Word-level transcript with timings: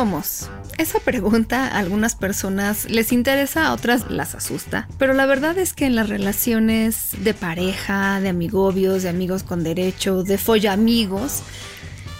Somos? 0.00 0.48
Esa 0.78 0.98
pregunta 1.00 1.66
a 1.66 1.78
algunas 1.78 2.14
personas 2.14 2.88
les 2.88 3.12
interesa, 3.12 3.66
a 3.66 3.74
otras 3.74 4.10
las 4.10 4.34
asusta. 4.34 4.88
Pero 4.96 5.12
la 5.12 5.26
verdad 5.26 5.58
es 5.58 5.74
que 5.74 5.84
en 5.84 5.94
las 5.94 6.08
relaciones 6.08 7.10
de 7.18 7.34
pareja, 7.34 8.18
de 8.18 8.30
amigobios, 8.30 9.02
de 9.02 9.10
amigos 9.10 9.42
con 9.42 9.62
derecho, 9.62 10.22
de 10.22 10.38
follamigos, 10.38 11.42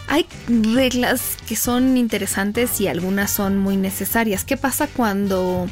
hay 0.08 0.26
reglas 0.46 1.38
que 1.48 1.56
son 1.56 1.96
interesantes 1.96 2.82
y 2.82 2.86
algunas 2.86 3.30
son 3.30 3.56
muy 3.56 3.78
necesarias. 3.78 4.44
¿Qué 4.44 4.58
pasa 4.58 4.86
cuando 4.86 5.66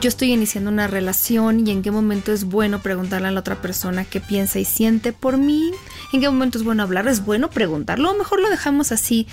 yo 0.00 0.08
estoy 0.08 0.32
iniciando 0.32 0.70
una 0.70 0.86
relación 0.86 1.66
y 1.66 1.72
en 1.72 1.82
qué 1.82 1.90
momento 1.90 2.32
es 2.32 2.44
bueno 2.44 2.80
preguntarle 2.80 3.28
a 3.28 3.30
la 3.32 3.40
otra 3.40 3.60
persona 3.60 4.04
qué 4.04 4.20
piensa 4.20 4.58
y 4.58 4.64
siente 4.64 5.12
por 5.12 5.38
mí? 5.38 5.72
¿En 6.12 6.20
qué 6.20 6.28
momento 6.28 6.58
es 6.58 6.64
bueno 6.64 6.82
hablar? 6.84 7.08
¿Es 7.08 7.24
bueno 7.24 7.50
preguntarlo? 7.50 8.10
O 8.10 8.14
mejor 8.14 8.40
lo 8.40 8.48
dejamos 8.48 8.92
así 8.92 9.26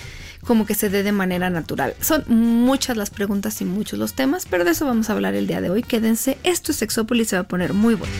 como 0.44 0.66
que 0.66 0.76
se 0.76 0.90
dé 0.90 1.04
de 1.04 1.12
manera 1.12 1.50
natural. 1.50 1.96
Son 2.02 2.24
muchas 2.28 2.98
las 2.98 3.10
preguntas 3.10 3.62
y 3.62 3.66
muchos 3.66 4.00
los 4.00 4.14
temas, 4.14 4.48
pero 4.50 4.64
de 4.64 4.72
eso 4.72 4.86
vamos 4.86 5.10
a 5.10 5.14
hablar 5.14 5.36
el 5.36 5.48
día 5.48 5.62
de 5.62 5.70
hoy. 5.70 5.84
Quédense, 5.84 6.38
esto 6.44 6.72
es 6.72 6.78
Sexópolis, 6.78 7.30
se 7.30 7.36
va 7.36 7.44
a 7.44 7.48
poner 7.48 7.74
muy 7.74 7.96
bueno. 7.96 8.14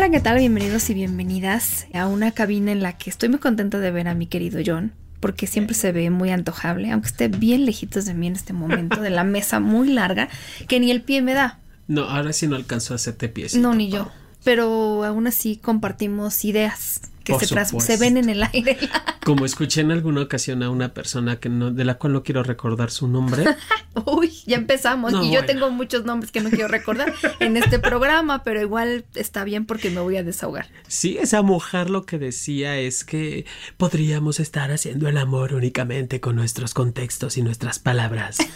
Hola, 0.00 0.08
¿qué 0.08 0.20
tal? 0.20 0.38
Bienvenidos 0.38 0.88
y 0.88 0.94
bienvenidas 0.94 1.86
a 1.92 2.06
una 2.06 2.32
cabina 2.32 2.72
en 2.72 2.82
la 2.82 2.96
que 2.96 3.10
estoy 3.10 3.28
muy 3.28 3.38
contenta 3.38 3.78
de 3.78 3.90
ver 3.90 4.08
a 4.08 4.14
mi 4.14 4.26
querido 4.26 4.58
John 4.64 4.94
porque 5.20 5.46
siempre 5.46 5.74
se 5.74 5.92
ve 5.92 6.08
muy 6.08 6.30
antojable, 6.30 6.90
aunque 6.90 7.08
esté 7.08 7.28
bien 7.28 7.66
lejitos 7.66 8.06
de 8.06 8.14
mí 8.14 8.26
en 8.26 8.32
este 8.32 8.54
momento, 8.54 9.02
de 9.02 9.10
la 9.10 9.24
mesa 9.24 9.60
muy 9.60 9.92
larga, 9.92 10.30
que 10.68 10.80
ni 10.80 10.90
el 10.90 11.02
pie 11.02 11.20
me 11.20 11.34
da. 11.34 11.58
No, 11.86 12.04
ahora 12.04 12.32
sí 12.32 12.46
no 12.46 12.56
alcanzó 12.56 12.94
a 12.94 12.96
hacerte 12.96 13.28
pies. 13.28 13.54
No, 13.56 13.74
ni 13.74 13.90
yo. 13.90 14.10
Pero 14.42 15.04
aún 15.04 15.26
así 15.26 15.56
compartimos 15.56 16.46
ideas 16.46 17.02
que 17.38 17.46
se, 17.46 17.80
se, 17.80 17.96
ven 17.96 18.16
en 18.16 18.28
el 18.28 18.42
aire. 18.42 18.78
Como 19.24 19.44
escuché 19.44 19.82
en 19.82 19.92
alguna 19.92 20.22
ocasión 20.22 20.62
a 20.62 20.70
una 20.70 20.94
persona 20.94 21.36
que 21.36 21.48
no, 21.48 21.70
de 21.70 21.84
la 21.84 21.94
cual 21.94 22.14
no 22.14 22.22
quiero 22.22 22.42
recordar 22.42 22.90
su 22.90 23.08
nombre. 23.08 23.44
Uy, 24.06 24.32
ya 24.46 24.56
empezamos. 24.56 25.12
y 25.22 25.32
yo 25.32 25.44
tengo 25.44 25.70
muchos 25.70 26.04
nombres 26.04 26.32
que 26.32 26.40
no 26.40 26.50
quiero 26.50 26.68
recordar 26.68 27.12
en 27.40 27.56
este 27.56 27.78
programa, 27.78 28.42
pero 28.42 28.60
igual 28.60 29.04
está 29.14 29.44
bien 29.44 29.66
porque 29.66 29.90
me 29.90 30.00
voy 30.00 30.16
a 30.16 30.22
desahogar. 30.22 30.68
Sí, 30.88 31.18
esa 31.20 31.42
mujer 31.42 31.90
lo 31.90 32.06
que 32.06 32.18
decía 32.18 32.78
es 32.78 33.04
que 33.04 33.44
podríamos 33.76 34.40
estar 34.40 34.70
haciendo 34.70 35.08
el 35.08 35.18
amor 35.18 35.54
únicamente 35.54 36.20
con 36.20 36.36
nuestros 36.36 36.74
contextos 36.74 37.36
y 37.36 37.42
nuestras 37.42 37.78
palabras. 37.78 38.38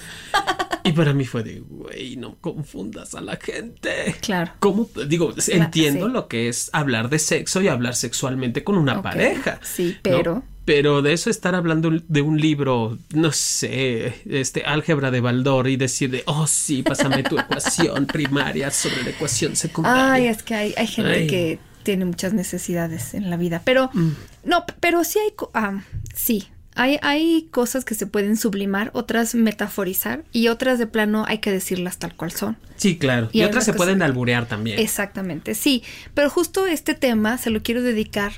Y 0.87 0.93
para 0.93 1.15
mí 1.15 1.25
fue 1.25 1.43
de, 1.43 1.61
güey, 1.61 2.17
no 2.17 2.37
confundas 2.43 3.15
a 3.15 3.23
la 3.23 3.37
gente. 3.37 4.15
Claro. 4.21 4.53
¿Cómo? 4.59 4.87
Digo, 5.09 5.33
entiendo 5.49 6.09
lo 6.09 6.29
que 6.29 6.49
es 6.49 6.69
hablar 6.75 7.09
de 7.09 7.19
sexo 7.19 7.63
y 7.63 7.69
hablar 7.69 7.97
sexualmente 7.97 8.64
con 8.65 8.77
una 8.77 9.03
pareja. 9.03 9.61
Sí, 9.63 9.97
pero. 10.03 10.43
Pero 10.65 11.03
de 11.03 11.13
eso 11.13 11.29
estar 11.29 11.55
hablando 11.55 11.91
de 11.91 12.23
un 12.23 12.41
libro, 12.41 12.97
no 13.13 13.33
sé, 13.33 14.15
este 14.25 14.65
álgebra 14.65 15.11
de 15.11 15.21
Baldor 15.21 15.69
y 15.69 15.77
decir 15.77 16.11
de, 16.11 16.23
oh 16.25 16.47
sí, 16.47 16.83
pásame 16.83 17.23
tu 17.23 17.39
ecuación 17.39 18.07
primaria 18.13 18.71
sobre 18.71 19.03
la 19.03 19.11
ecuación 19.11 19.57
secundaria. 19.57 20.13
Ay, 20.13 20.27
es 20.27 20.43
que 20.43 20.55
hay, 20.55 20.75
hay 20.79 20.87
gente 20.87 21.27
que 21.27 21.59
tiene 21.83 22.07
muchas 22.07 22.33
necesidades 22.33 23.15
en 23.15 23.31
la 23.31 23.37
vida. 23.37 23.61
Pero, 23.65 23.91
mm. 23.93 24.11
no, 24.45 24.65
pero 24.81 25.05
sí 25.05 25.19
hay, 25.19 25.35
ah, 25.53 25.83
sí, 26.15 26.49
hay, 26.75 26.99
hay, 27.03 27.49
cosas 27.51 27.85
que 27.85 27.95
se 27.95 28.07
pueden 28.07 28.37
sublimar, 28.37 28.91
otras 28.95 29.35
metaforizar 29.35 30.25
y 30.33 30.49
otras 30.49 30.79
de 30.79 30.89
plano 30.89 31.25
hay 31.29 31.39
que 31.39 31.53
decirlas 31.53 31.99
tal 31.99 32.17
cual 32.17 32.33
son. 32.33 32.57
Sí, 32.77 32.97
claro. 32.99 33.29
Y, 33.33 33.43
otras 33.43 33.65
se 33.65 33.75
pueden 33.75 34.03
alburear 34.03 34.47
también. 34.47 34.81
Exactamente, 34.81 35.55
sí. 35.55 35.85
Pero 36.15 36.31
justo 36.31 36.67
este 36.67 36.95
tema 36.95 37.39
se 37.39 37.51
lo 37.51 37.63
quiero 37.63 37.83
dedicar 37.83 38.33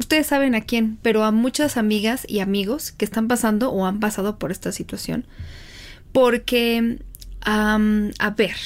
ustedes 0.00 0.26
saben 0.26 0.54
a 0.54 0.62
quién, 0.62 0.98
pero 1.02 1.22
a 1.24 1.30
muchas 1.30 1.76
amigas 1.76 2.24
y 2.26 2.40
amigos 2.40 2.90
que 2.90 3.04
están 3.04 3.28
pasando 3.28 3.70
o 3.70 3.86
han 3.86 4.00
pasado 4.00 4.38
por 4.38 4.50
esta 4.50 4.72
situación. 4.72 5.26
Porque, 6.12 6.98
a 7.42 8.30
ver, 8.36 8.56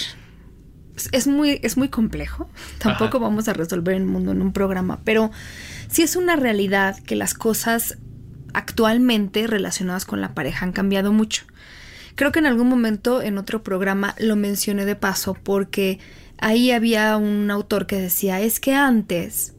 es 1.12 1.26
muy, 1.26 1.60
es 1.62 1.76
muy 1.76 1.88
complejo. 1.88 2.48
Tampoco 2.78 3.20
vamos 3.20 3.48
a 3.48 3.52
resolver 3.52 3.96
el 3.96 4.04
mundo 4.04 4.32
en 4.32 4.40
un 4.40 4.52
programa, 4.52 5.00
pero 5.04 5.30
sí 5.88 6.02
es 6.02 6.16
una 6.16 6.36
realidad 6.36 6.98
que 7.00 7.16
las 7.16 7.34
cosas 7.34 7.98
actualmente 8.54 9.46
relacionadas 9.48 10.04
con 10.04 10.20
la 10.20 10.34
pareja 10.34 10.64
han 10.64 10.72
cambiado 10.72 11.12
mucho. 11.12 11.44
Creo 12.14 12.30
que 12.30 12.38
en 12.38 12.46
algún 12.46 12.68
momento 12.68 13.20
en 13.20 13.38
otro 13.38 13.64
programa 13.64 14.14
lo 14.18 14.36
mencioné 14.36 14.84
de 14.84 14.94
paso 14.94 15.34
porque 15.34 15.98
ahí 16.38 16.70
había 16.70 17.16
un 17.16 17.50
autor 17.50 17.88
que 17.88 18.00
decía, 18.00 18.40
es 18.40 18.60
que 18.60 18.72
antes 18.72 19.53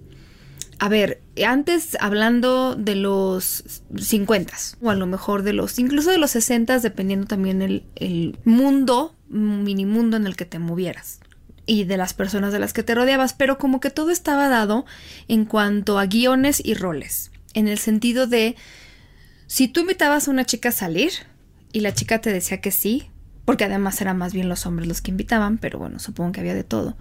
a 0.79 0.89
ver, 0.89 1.21
antes 1.45 1.97
hablando 1.99 2.75
de 2.75 2.95
los 2.95 3.81
50 3.97 4.53
o 4.81 4.89
a 4.89 4.95
lo 4.95 5.05
mejor 5.05 5.43
de 5.43 5.53
los, 5.53 5.79
incluso 5.79 6.11
de 6.11 6.17
los 6.17 6.31
60 6.31 6.79
dependiendo 6.79 7.27
también 7.27 7.61
el, 7.61 7.83
el 7.95 8.37
mundo, 8.43 9.15
mini 9.29 9.85
mundo 9.85 10.17
en 10.17 10.27
el 10.27 10.35
que 10.35 10.45
te 10.45 10.59
movieras 10.59 11.19
y 11.65 11.85
de 11.85 11.97
las 11.97 12.13
personas 12.13 12.53
de 12.53 12.59
las 12.59 12.73
que 12.73 12.83
te 12.83 12.93
rodeabas, 12.93 13.33
pero 13.33 13.57
como 13.57 13.79
que 13.79 13.89
todo 13.89 14.11
estaba 14.11 14.49
dado 14.49 14.85
en 15.27 15.45
cuanto 15.45 15.97
a 15.97 16.05
guiones 16.05 16.61
y 16.63 16.73
roles, 16.73 17.31
en 17.53 17.67
el 17.67 17.79
sentido 17.79 18.27
de 18.27 18.55
si 19.47 19.67
tú 19.67 19.81
invitabas 19.81 20.27
a 20.27 20.31
una 20.31 20.45
chica 20.45 20.69
a 20.69 20.73
salir 20.73 21.11
y 21.71 21.79
la 21.79 21.93
chica 21.93 22.19
te 22.19 22.31
decía 22.31 22.61
que 22.61 22.71
sí, 22.71 23.09
porque 23.45 23.63
además 23.63 24.01
eran 24.01 24.17
más 24.17 24.33
bien 24.33 24.49
los 24.49 24.65
hombres 24.65 24.87
los 24.87 25.01
que 25.01 25.11
invitaban, 25.11 25.57
pero 25.57 25.79
bueno, 25.79 25.99
supongo 25.99 26.33
que 26.33 26.39
había 26.39 26.55
de 26.55 26.63
todo. 26.63 26.97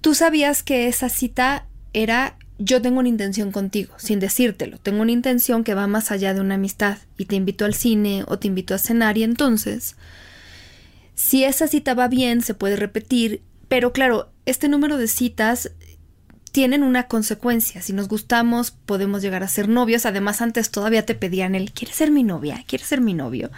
Tú 0.00 0.14
sabías 0.14 0.62
que 0.62 0.88
esa 0.88 1.08
cita 1.08 1.66
era 1.94 2.36
yo 2.58 2.80
tengo 2.80 3.00
una 3.00 3.08
intención 3.08 3.50
contigo, 3.50 3.94
sin 3.98 4.20
decírtelo, 4.20 4.78
tengo 4.78 5.02
una 5.02 5.10
intención 5.10 5.64
que 5.64 5.74
va 5.74 5.86
más 5.86 6.10
allá 6.10 6.34
de 6.34 6.40
una 6.40 6.54
amistad 6.54 6.98
y 7.18 7.24
te 7.24 7.34
invito 7.34 7.64
al 7.64 7.74
cine 7.74 8.24
o 8.28 8.38
te 8.38 8.46
invito 8.46 8.74
a 8.74 8.78
cenar 8.78 9.18
y 9.18 9.24
entonces, 9.24 9.96
si 11.14 11.44
esa 11.44 11.66
cita 11.66 11.94
va 11.94 12.06
bien, 12.06 12.42
se 12.42 12.54
puede 12.54 12.76
repetir, 12.76 13.42
pero 13.68 13.92
claro, 13.92 14.30
este 14.46 14.68
número 14.68 14.98
de 14.98 15.08
citas 15.08 15.72
tienen 16.52 16.84
una 16.84 17.08
consecuencia. 17.08 17.82
Si 17.82 17.92
nos 17.92 18.06
gustamos, 18.06 18.70
podemos 18.70 19.22
llegar 19.22 19.42
a 19.42 19.48
ser 19.48 19.68
novios. 19.68 20.06
Además, 20.06 20.40
antes 20.40 20.70
todavía 20.70 21.04
te 21.04 21.16
pedían 21.16 21.56
el, 21.56 21.72
¿quieres 21.72 21.96
ser 21.96 22.12
mi 22.12 22.22
novia? 22.22 22.62
¿Quieres 22.68 22.86
ser 22.86 23.00
mi 23.00 23.12
novio? 23.12 23.50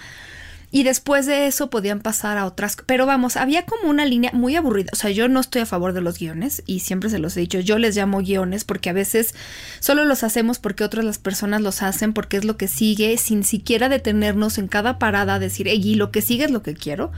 Y 0.71 0.83
después 0.83 1.27
de 1.27 1.47
eso 1.47 1.71
podían 1.71 2.01
pasar 2.01 2.39
a 2.39 2.45
otras. 2.45 2.77
Pero 2.87 3.07
vamos, 3.07 3.37
había 3.37 3.65
como 3.65 3.89
una 3.89 4.05
línea 4.05 4.33
muy 4.33 4.57
aburrida. 4.57 4.91
O 4.93 4.97
sea, 4.97 5.11
yo 5.11 5.29
no 5.29 5.41
estoy 5.41 5.63
a 5.63 5.67
favor 5.67 5.93
de 5.93 6.01
los 6.01 6.19
guiones 6.19 6.63
y 6.67 6.81
siempre 6.81 7.09
se 7.09 7.19
los 7.19 7.37
he 7.37 7.41
dicho. 7.41 7.61
Yo 7.61 7.79
les 7.79 7.97
llamo 7.97 8.19
guiones 8.19 8.65
porque 8.65 8.91
a 8.91 8.93
veces 8.93 9.35
solo 9.81 10.05
los 10.05 10.25
hacemos 10.25 10.59
porque 10.59 10.85
otras 10.85 11.05
las 11.05 11.19
personas 11.19 11.61
los 11.61 11.83
hacen 11.83 12.13
porque 12.13 12.37
es 12.37 12.45
lo 12.45 12.57
que 12.57 12.69
sigue 12.69 13.17
sin 13.17 13.45
siquiera 13.45 13.89
detenernos 13.89 14.59
en 14.59 14.69
cada 14.69 14.99
parada 14.99 15.35
a 15.35 15.39
decir, 15.39 15.69
y 15.69 15.95
lo 15.95 16.11
que 16.11 16.21
sigue 16.21 16.45
es 16.45 16.51
lo 16.51 16.63
que 16.63 16.75
quiero. 16.75 17.13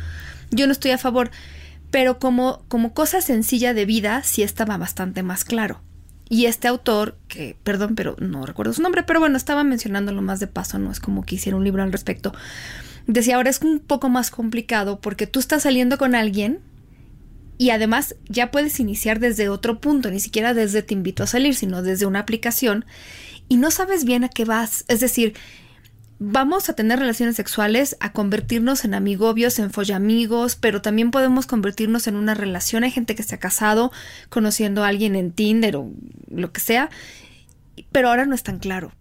Yo 0.51 0.67
no 0.67 0.73
estoy 0.73 0.91
a 0.91 0.99
favor. 0.99 1.31
Pero 1.91 2.19
como, 2.19 2.63
como 2.69 2.93
cosa 2.93 3.23
sencilla 3.23 3.73
de 3.73 3.87
vida, 3.87 4.23
sí 4.23 4.43
estaba 4.43 4.77
bastante 4.77 5.23
más 5.23 5.45
claro. 5.45 5.81
Y 6.29 6.47
este 6.47 6.69
autor, 6.69 7.17
que 7.27 7.57
perdón, 7.63 7.95
pero 7.95 8.17
no 8.19 8.45
recuerdo 8.45 8.73
su 8.73 8.83
nombre, 8.83 9.03
pero 9.03 9.19
bueno, 9.19 9.37
estaba 9.37 9.65
mencionándolo 9.65 10.21
más 10.21 10.41
de 10.41 10.47
paso, 10.47 10.79
no 10.79 10.91
es 10.91 11.01
como 11.01 11.25
que 11.25 11.37
hiciera 11.37 11.57
un 11.57 11.65
libro 11.65 11.83
al 11.83 11.93
respecto 11.93 12.33
Decía, 13.09 13.37
ahora 13.37 13.49
es 13.49 13.63
un 13.63 13.81
poco 13.81 14.11
más 14.11 14.31
complicado 14.31 15.01
porque 15.01 15.27
tú 15.27 15.41
estás 15.41 15.63
saliendo 15.63 15.97
con 15.97 16.15
alguien 16.15 16.61
y 17.57 17.71
además 17.71 18.15
ya 18.29 18.51
puedes 18.51 18.79
iniciar 18.81 19.19
desde 19.19 19.49
otro 19.49 19.81
punto, 19.81 20.11
ni 20.11 20.21
siquiera 20.21 20.53
desde 20.53 20.83
te 20.83 20.93
invito 20.93 21.23
a 21.23 21.27
salir, 21.27 21.55
sino 21.55 21.81
desde 21.81 22.05
una 22.05 22.19
aplicación 22.19 22.85
y 23.49 23.57
no 23.57 23.71
sabes 23.71 24.05
bien 24.05 24.25
a 24.25 24.29
qué 24.29 24.45
vas. 24.45 24.85
Es 24.89 25.01
decir, 25.01 25.33
vamos 26.19 26.69
a 26.69 26.75
tener 26.75 26.99
relaciones 26.99 27.37
sexuales, 27.37 27.97
a 28.01 28.13
convertirnos 28.13 28.85
en 28.85 28.95
amigobios, 28.95 29.59
en 29.59 29.71
follamigos, 29.71 30.57
pero 30.57 30.83
también 30.83 31.11
podemos 31.11 31.47
convertirnos 31.47 32.07
en 32.07 32.17
una 32.17 32.35
relación. 32.35 32.85
Hay 32.85 32.91
gente 32.91 33.15
que 33.15 33.23
se 33.23 33.37
ha 33.37 33.39
casado 33.39 33.93
conociendo 34.29 34.85
a 34.85 34.89
alguien 34.89 35.15
en 35.15 35.33
Tinder 35.33 35.77
o 35.77 35.91
lo 36.31 36.53
que 36.53 36.61
sea, 36.61 36.91
pero 37.93 38.09
ahora 38.09 38.27
no 38.27 38.35
es 38.35 38.43
tan 38.43 38.59
claro. 38.59 38.93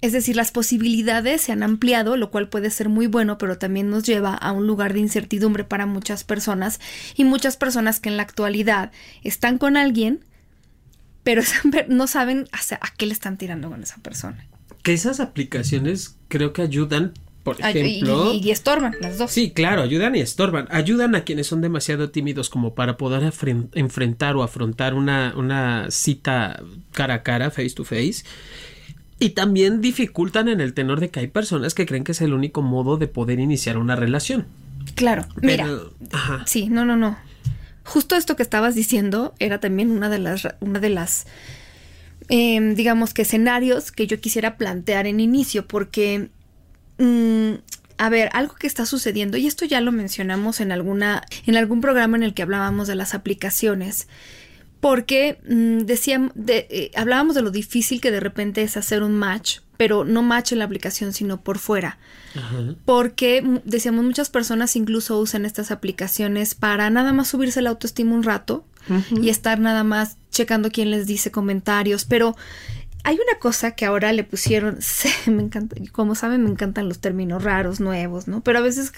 Es 0.00 0.12
decir, 0.12 0.36
las 0.36 0.50
posibilidades 0.50 1.40
se 1.40 1.52
han 1.52 1.62
ampliado, 1.62 2.18
lo 2.18 2.30
cual 2.30 2.48
puede 2.50 2.68
ser 2.68 2.90
muy 2.90 3.06
bueno, 3.06 3.38
pero 3.38 3.56
también 3.56 3.88
nos 3.88 4.04
lleva 4.04 4.34
a 4.34 4.52
un 4.52 4.66
lugar 4.66 4.92
de 4.92 5.00
incertidumbre 5.00 5.64
para 5.64 5.86
muchas 5.86 6.24
personas 6.24 6.78
y 7.16 7.24
muchas 7.24 7.56
personas 7.56 8.00
que 8.00 8.10
en 8.10 8.18
la 8.18 8.24
actualidad 8.24 8.92
están 9.22 9.56
con 9.56 9.78
alguien, 9.78 10.22
pero 11.22 11.42
no 11.88 12.06
saben 12.06 12.48
a 12.52 12.92
qué 12.98 13.06
le 13.06 13.14
están 13.14 13.38
tirando 13.38 13.70
con 13.70 13.82
esa 13.82 13.96
persona. 13.98 14.46
Que 14.84 14.92
esas 14.92 15.18
aplicaciones 15.18 16.16
creo 16.28 16.52
que 16.52 16.62
ayudan, 16.62 17.12
por 17.42 17.60
ejemplo. 17.60 18.32
Y, 18.32 18.50
estorban 18.50 18.94
las 19.00 19.18
dos. 19.18 19.32
Sí, 19.32 19.50
claro, 19.50 19.82
ayudan 19.82 20.14
y 20.14 20.20
estorban. 20.20 20.68
Ayudan 20.70 21.16
a 21.16 21.24
quienes 21.24 21.48
son 21.48 21.60
demasiado 21.60 22.10
tímidos 22.10 22.48
como 22.48 22.76
para 22.76 22.96
poder 22.96 23.32
enfrentar 23.72 24.36
o 24.36 24.44
afrontar 24.44 24.94
una, 24.94 25.34
una 25.36 25.90
cita 25.90 26.62
cara 26.92 27.14
a 27.14 27.22
cara, 27.24 27.50
face 27.50 27.70
to 27.70 27.84
face. 27.84 28.22
Y 29.18 29.30
también 29.30 29.80
dificultan 29.80 30.48
en 30.48 30.60
el 30.60 30.74
tenor 30.74 31.00
de 31.00 31.10
que 31.10 31.20
hay 31.20 31.28
personas 31.28 31.74
que 31.74 31.86
creen 31.86 32.04
que 32.04 32.12
es 32.12 32.20
el 32.20 32.32
único 32.32 32.62
modo 32.62 32.96
de 32.96 33.08
poder 33.08 33.40
iniciar 33.40 33.78
una 33.78 33.96
relación. 33.96 34.46
Claro, 34.94 35.26
mira. 35.40 35.66
Sí, 36.46 36.68
no, 36.68 36.84
no, 36.84 36.96
no. 36.96 37.16
Justo 37.84 38.16
esto 38.16 38.36
que 38.36 38.42
estabas 38.42 38.74
diciendo 38.74 39.34
era 39.38 39.60
también 39.60 39.90
una 39.90 40.08
de 40.08 40.18
las, 40.18 40.48
una 40.60 40.80
de 40.80 40.90
las 40.90 41.26
Em, 42.28 42.74
digamos 42.74 43.12
que 43.12 43.22
escenarios 43.22 43.92
que 43.92 44.06
yo 44.06 44.20
quisiera 44.20 44.56
plantear 44.56 45.06
en 45.06 45.20
inicio, 45.20 45.66
porque, 45.66 46.30
mm, 46.98 47.52
a 47.98 48.08
ver, 48.08 48.30
algo 48.32 48.54
que 48.54 48.66
está 48.66 48.86
sucediendo, 48.86 49.36
y 49.36 49.46
esto 49.46 49.64
ya 49.64 49.80
lo 49.80 49.92
mencionamos 49.92 50.60
en, 50.60 50.72
alguna, 50.72 51.22
en 51.46 51.56
algún 51.56 51.80
programa 51.80 52.16
en 52.16 52.22
el 52.22 52.34
que 52.34 52.42
hablábamos 52.42 52.88
de 52.88 52.94
las 52.94 53.14
aplicaciones, 53.14 54.08
porque 54.80 55.38
mm, 55.48 55.86
decíamos, 55.86 56.32
de, 56.34 56.66
eh, 56.70 56.90
hablábamos 56.96 57.34
de 57.34 57.42
lo 57.42 57.50
difícil 57.50 58.00
que 58.00 58.10
de 58.10 58.20
repente 58.20 58.62
es 58.62 58.76
hacer 58.76 59.02
un 59.02 59.14
match, 59.14 59.60
pero 59.76 60.04
no 60.04 60.22
match 60.22 60.52
en 60.52 60.60
la 60.60 60.64
aplicación, 60.64 61.12
sino 61.12 61.40
por 61.42 61.58
fuera. 61.58 61.98
Porque 62.84 63.42
mm, 63.42 63.58
decíamos, 63.64 64.04
muchas 64.04 64.30
personas 64.30 64.76
incluso 64.76 65.18
usan 65.18 65.44
estas 65.44 65.70
aplicaciones 65.70 66.54
para 66.54 66.90
nada 66.90 67.12
más 67.12 67.28
subirse 67.28 67.62
la 67.62 67.70
autoestima 67.70 68.14
un 68.14 68.22
rato 68.22 68.64
y 69.20 69.28
estar 69.28 69.60
nada 69.60 69.84
más 69.84 70.16
checando 70.30 70.70
quién 70.70 70.90
les 70.90 71.06
dice 71.06 71.30
comentarios, 71.30 72.04
pero 72.04 72.36
hay 73.04 73.16
una 73.16 73.38
cosa 73.38 73.72
que 73.72 73.84
ahora 73.84 74.12
le 74.12 74.24
pusieron, 74.24 74.78
me 75.26 75.42
encanta, 75.42 75.76
como 75.92 76.14
saben, 76.14 76.42
me 76.42 76.50
encantan 76.50 76.88
los 76.88 77.00
términos 77.00 77.44
raros, 77.44 77.78
nuevos, 77.78 78.26
¿no? 78.26 78.42
Pero 78.42 78.58
a 78.58 78.62
veces, 78.62 78.92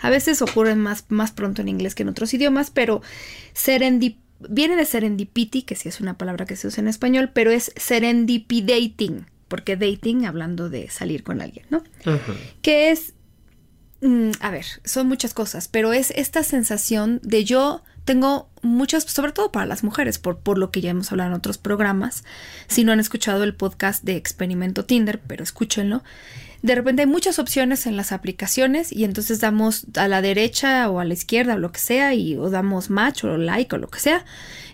a 0.00 0.10
veces 0.10 0.40
ocurren 0.40 0.78
más, 0.78 1.04
más 1.10 1.32
pronto 1.32 1.60
en 1.60 1.68
inglés 1.68 1.94
que 1.94 2.02
en 2.02 2.08
otros 2.08 2.32
idiomas, 2.32 2.70
pero 2.70 3.02
serendip, 3.52 4.18
viene 4.48 4.74
de 4.74 4.86
serendipity, 4.86 5.62
que 5.62 5.76
sí 5.76 5.90
es 5.90 6.00
una 6.00 6.16
palabra 6.16 6.46
que 6.46 6.56
se 6.56 6.66
usa 6.66 6.80
en 6.80 6.88
español, 6.88 7.30
pero 7.34 7.50
es 7.50 7.72
serendipidating, 7.76 9.26
porque 9.48 9.76
dating, 9.76 10.24
hablando 10.24 10.70
de 10.70 10.88
salir 10.88 11.22
con 11.22 11.42
alguien, 11.42 11.66
¿no? 11.68 11.84
Que 12.62 12.90
es, 12.90 13.12
mm, 14.00 14.30
a 14.40 14.50
ver, 14.50 14.64
son 14.82 15.08
muchas 15.08 15.34
cosas, 15.34 15.68
pero 15.68 15.92
es 15.92 16.10
esta 16.12 16.42
sensación 16.42 17.20
de 17.22 17.44
yo 17.44 17.82
tengo 18.04 18.48
muchas, 18.62 19.04
sobre 19.04 19.32
todo 19.32 19.52
para 19.52 19.66
las 19.66 19.84
mujeres, 19.84 20.18
por, 20.18 20.38
por 20.38 20.58
lo 20.58 20.70
que 20.70 20.80
ya 20.80 20.90
hemos 20.90 21.12
hablado 21.12 21.30
en 21.30 21.36
otros 21.36 21.58
programas. 21.58 22.24
Si 22.66 22.84
no 22.84 22.92
han 22.92 23.00
escuchado 23.00 23.44
el 23.44 23.54
podcast 23.54 24.02
de 24.04 24.16
Experimento 24.16 24.84
Tinder, 24.84 25.20
pero 25.20 25.44
escúchenlo. 25.44 26.02
De 26.62 26.76
repente 26.76 27.02
hay 27.02 27.08
muchas 27.08 27.40
opciones 27.40 27.86
en 27.86 27.96
las 27.96 28.12
aplicaciones 28.12 28.92
y 28.92 29.04
entonces 29.04 29.40
damos 29.40 29.86
a 29.96 30.06
la 30.06 30.22
derecha 30.22 30.88
o 30.90 31.00
a 31.00 31.04
la 31.04 31.14
izquierda 31.14 31.54
o 31.54 31.58
lo 31.58 31.72
que 31.72 31.80
sea 31.80 32.14
y 32.14 32.36
o 32.36 32.50
damos 32.50 32.88
match 32.88 33.24
o 33.24 33.36
like 33.36 33.74
o 33.74 33.78
lo 33.78 33.88
que 33.88 33.98
sea. 33.98 34.24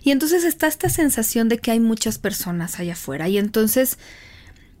Y 0.03 0.11
entonces 0.11 0.43
está 0.43 0.67
esta 0.67 0.89
sensación 0.89 1.49
de 1.49 1.57
que 1.57 1.71
hay 1.71 1.79
muchas 1.79 2.19
personas 2.19 2.79
allá 2.79 2.93
afuera 2.93 3.27
y 3.27 3.39
entonces 3.39 3.97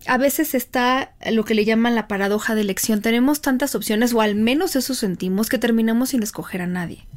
a 0.05 0.17
veces 0.17 0.53
está 0.53 1.13
lo 1.31 1.45
que 1.45 1.55
le 1.55 1.65
llaman 1.65 1.95
la 1.95 2.07
paradoja 2.07 2.53
de 2.53 2.61
elección. 2.61 3.01
Tenemos 3.01 3.41
tantas 3.41 3.73
opciones 3.73 4.13
o 4.13 4.21
al 4.21 4.35
menos 4.35 4.75
eso 4.75 4.93
sentimos 4.93 5.49
que 5.49 5.57
terminamos 5.57 6.09
sin 6.09 6.21
escoger 6.21 6.61
a 6.61 6.67
nadie 6.67 7.07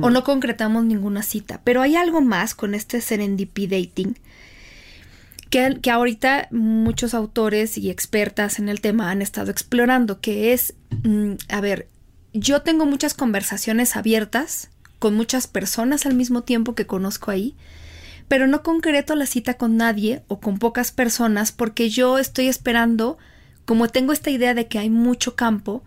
o 0.00 0.10
no 0.10 0.24
concretamos 0.24 0.84
ninguna 0.84 1.22
cita. 1.22 1.60
Pero 1.64 1.82
hay 1.82 1.96
algo 1.96 2.20
más 2.20 2.54
con 2.54 2.74
este 2.74 3.00
serendipity 3.00 3.66
dating 3.66 4.16
que, 5.50 5.78
que, 5.82 5.90
ahorita 5.90 6.48
muchos 6.50 7.12
autores 7.14 7.76
y 7.76 7.90
expertas 7.90 8.58
en 8.58 8.68
el 8.68 8.80
tema 8.80 9.10
han 9.10 9.20
estado 9.20 9.50
explorando, 9.50 10.20
que 10.20 10.52
es, 10.52 10.74
mm, 11.04 11.32
a 11.50 11.60
ver, 11.60 11.88
yo 12.32 12.62
tengo 12.62 12.86
muchas 12.86 13.12
conversaciones 13.12 13.94
abiertas 13.96 14.70
con 14.98 15.14
muchas 15.14 15.46
personas 15.46 16.06
al 16.06 16.14
mismo 16.14 16.42
tiempo 16.42 16.74
que 16.74 16.86
conozco 16.86 17.30
ahí, 17.30 17.54
pero 18.28 18.46
no 18.46 18.62
concreto 18.62 19.14
la 19.14 19.26
cita 19.26 19.54
con 19.54 19.76
nadie 19.76 20.22
o 20.28 20.40
con 20.40 20.58
pocas 20.58 20.92
personas 20.92 21.52
porque 21.52 21.90
yo 21.90 22.18
estoy 22.18 22.48
esperando, 22.48 23.18
como 23.66 23.88
tengo 23.88 24.14
esta 24.14 24.30
idea 24.30 24.54
de 24.54 24.68
que 24.68 24.78
hay 24.78 24.88
mucho 24.88 25.36
campo, 25.36 25.84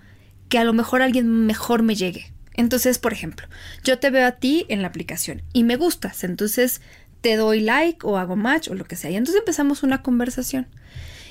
que 0.48 0.60
a 0.60 0.64
lo 0.64 0.74
mejor 0.74 1.02
alguien 1.02 1.48
mejor 1.48 1.82
me 1.82 1.96
llegue. 1.96 2.35
Entonces, 2.56 3.00
por 3.00 3.14
ejemplo, 3.14 3.48
yo 3.84 4.00
te 4.00 4.10
veo 4.10 4.26
a 4.26 4.32
ti 4.32 4.66
en 4.70 4.82
la 4.82 4.88
aplicación 4.88 5.44
y 5.54 5.64
me 5.64 5.76
gustas, 5.76 6.24
entonces 6.24 6.82
te 7.22 7.36
doy 7.36 7.60
like 7.60 8.00
o 8.04 8.18
hago 8.18 8.36
match 8.36 8.70
o 8.70 8.76
lo 8.76 8.86
que 8.86 8.96
sea. 8.96 9.12
Y 9.12 9.16
entonces 9.16 9.40
empezamos 9.40 9.84
una 9.84 10.02
conversación. 10.02 10.68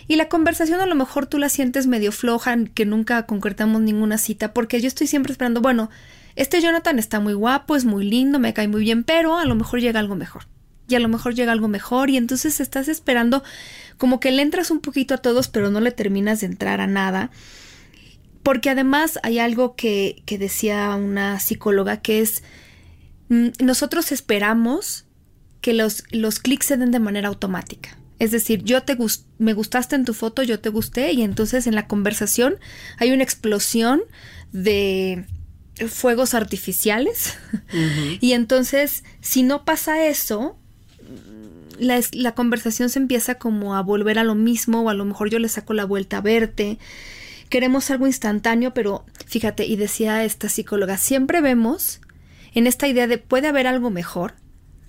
Y 0.06 0.16
la 0.16 0.28
conversación 0.28 0.80
a 0.80 0.86
lo 0.86 0.94
mejor 0.94 1.26
tú 1.26 1.38
la 1.38 1.48
sientes 1.48 1.86
medio 1.86 2.12
floja, 2.12 2.56
que 2.74 2.84
nunca 2.84 3.24
concretamos 3.24 3.80
ninguna 3.80 4.18
cita, 4.18 4.52
porque 4.52 4.80
yo 4.80 4.88
estoy 4.88 5.06
siempre 5.06 5.32
esperando, 5.32 5.62
bueno, 5.62 5.90
este 6.36 6.60
Jonathan 6.60 6.98
está 6.98 7.20
muy 7.20 7.32
guapo, 7.32 7.74
es 7.76 7.84
muy 7.84 8.04
lindo, 8.04 8.38
me 8.38 8.52
cae 8.52 8.68
muy 8.68 8.82
bien, 8.82 9.04
pero 9.04 9.38
a 9.38 9.44
lo 9.46 9.54
mejor 9.54 9.80
llega 9.80 10.00
algo 10.00 10.16
mejor. 10.16 10.46
Y 10.88 10.96
a 10.96 11.00
lo 11.00 11.08
mejor 11.08 11.34
llega 11.34 11.52
algo 11.52 11.68
mejor 11.68 12.10
y 12.10 12.18
entonces 12.18 12.60
estás 12.60 12.88
esperando 12.88 13.42
como 13.96 14.20
que 14.20 14.30
le 14.30 14.42
entras 14.42 14.70
un 14.70 14.80
poquito 14.80 15.14
a 15.14 15.18
todos, 15.18 15.48
pero 15.48 15.70
no 15.70 15.80
le 15.80 15.92
terminas 15.92 16.40
de 16.40 16.46
entrar 16.46 16.82
a 16.82 16.86
nada. 16.86 17.30
Porque 18.44 18.68
además 18.68 19.18
hay 19.22 19.38
algo 19.38 19.74
que, 19.74 20.22
decía 20.26 20.94
una 20.94 21.40
psicóloga 21.40 22.02
que 22.02 22.20
es, 22.20 22.44
mm, 23.30 23.48
nosotros 23.64 24.12
esperamos 24.12 25.06
que 25.62 25.72
los, 25.72 26.04
los 26.10 26.40
clics 26.40 26.66
se 26.66 26.76
den 26.76 26.90
de 26.90 27.00
manera 27.00 27.28
automática. 27.28 27.96
Es 28.18 28.30
decir, 28.30 28.62
yo 28.62 28.82
te 28.82 28.98
me 29.38 29.54
gustaste 29.54 29.96
en 29.96 30.04
tu 30.04 30.12
foto, 30.12 30.42
yo 30.42 30.60
te 30.60 30.68
gusté 30.68 31.12
y 31.12 31.22
entonces 31.22 31.66
en 31.66 31.74
la 31.74 31.88
conversación 31.88 32.56
hay 32.98 33.12
una 33.12 33.24
explosión 33.24 34.02
de 34.52 35.24
fuegos 35.88 36.34
artificiales 36.34 37.38
y 38.20 38.32
entonces 38.32 39.04
si 39.22 39.42
no 39.42 39.64
pasa 39.64 40.06
eso, 40.06 40.58
la, 41.78 41.98
la, 42.12 42.34
conversación 42.34 42.90
se 42.90 42.98
empieza 42.98 43.36
como 43.36 43.74
a 43.74 43.82
volver 43.82 44.18
a 44.18 44.24
lo 44.24 44.34
mismo 44.34 44.82
o 44.82 44.90
a 44.90 44.94
lo 44.94 45.04
mejor 45.06 45.30
yo 45.30 45.38
le 45.38 45.48
saco 45.48 45.72
la 45.72 45.86
vuelta 45.86 46.18
a 46.18 46.20
verte 46.20 46.78
queremos 47.54 47.88
algo 47.92 48.08
instantáneo, 48.08 48.74
pero 48.74 49.06
fíjate, 49.26 49.64
y 49.64 49.76
decía 49.76 50.24
esta 50.24 50.48
psicóloga, 50.48 50.98
siempre 50.98 51.40
vemos 51.40 52.00
en 52.52 52.66
esta 52.66 52.88
idea 52.88 53.06
de 53.06 53.18
puede 53.18 53.46
haber 53.46 53.68
algo 53.68 53.90
mejor. 53.90 54.34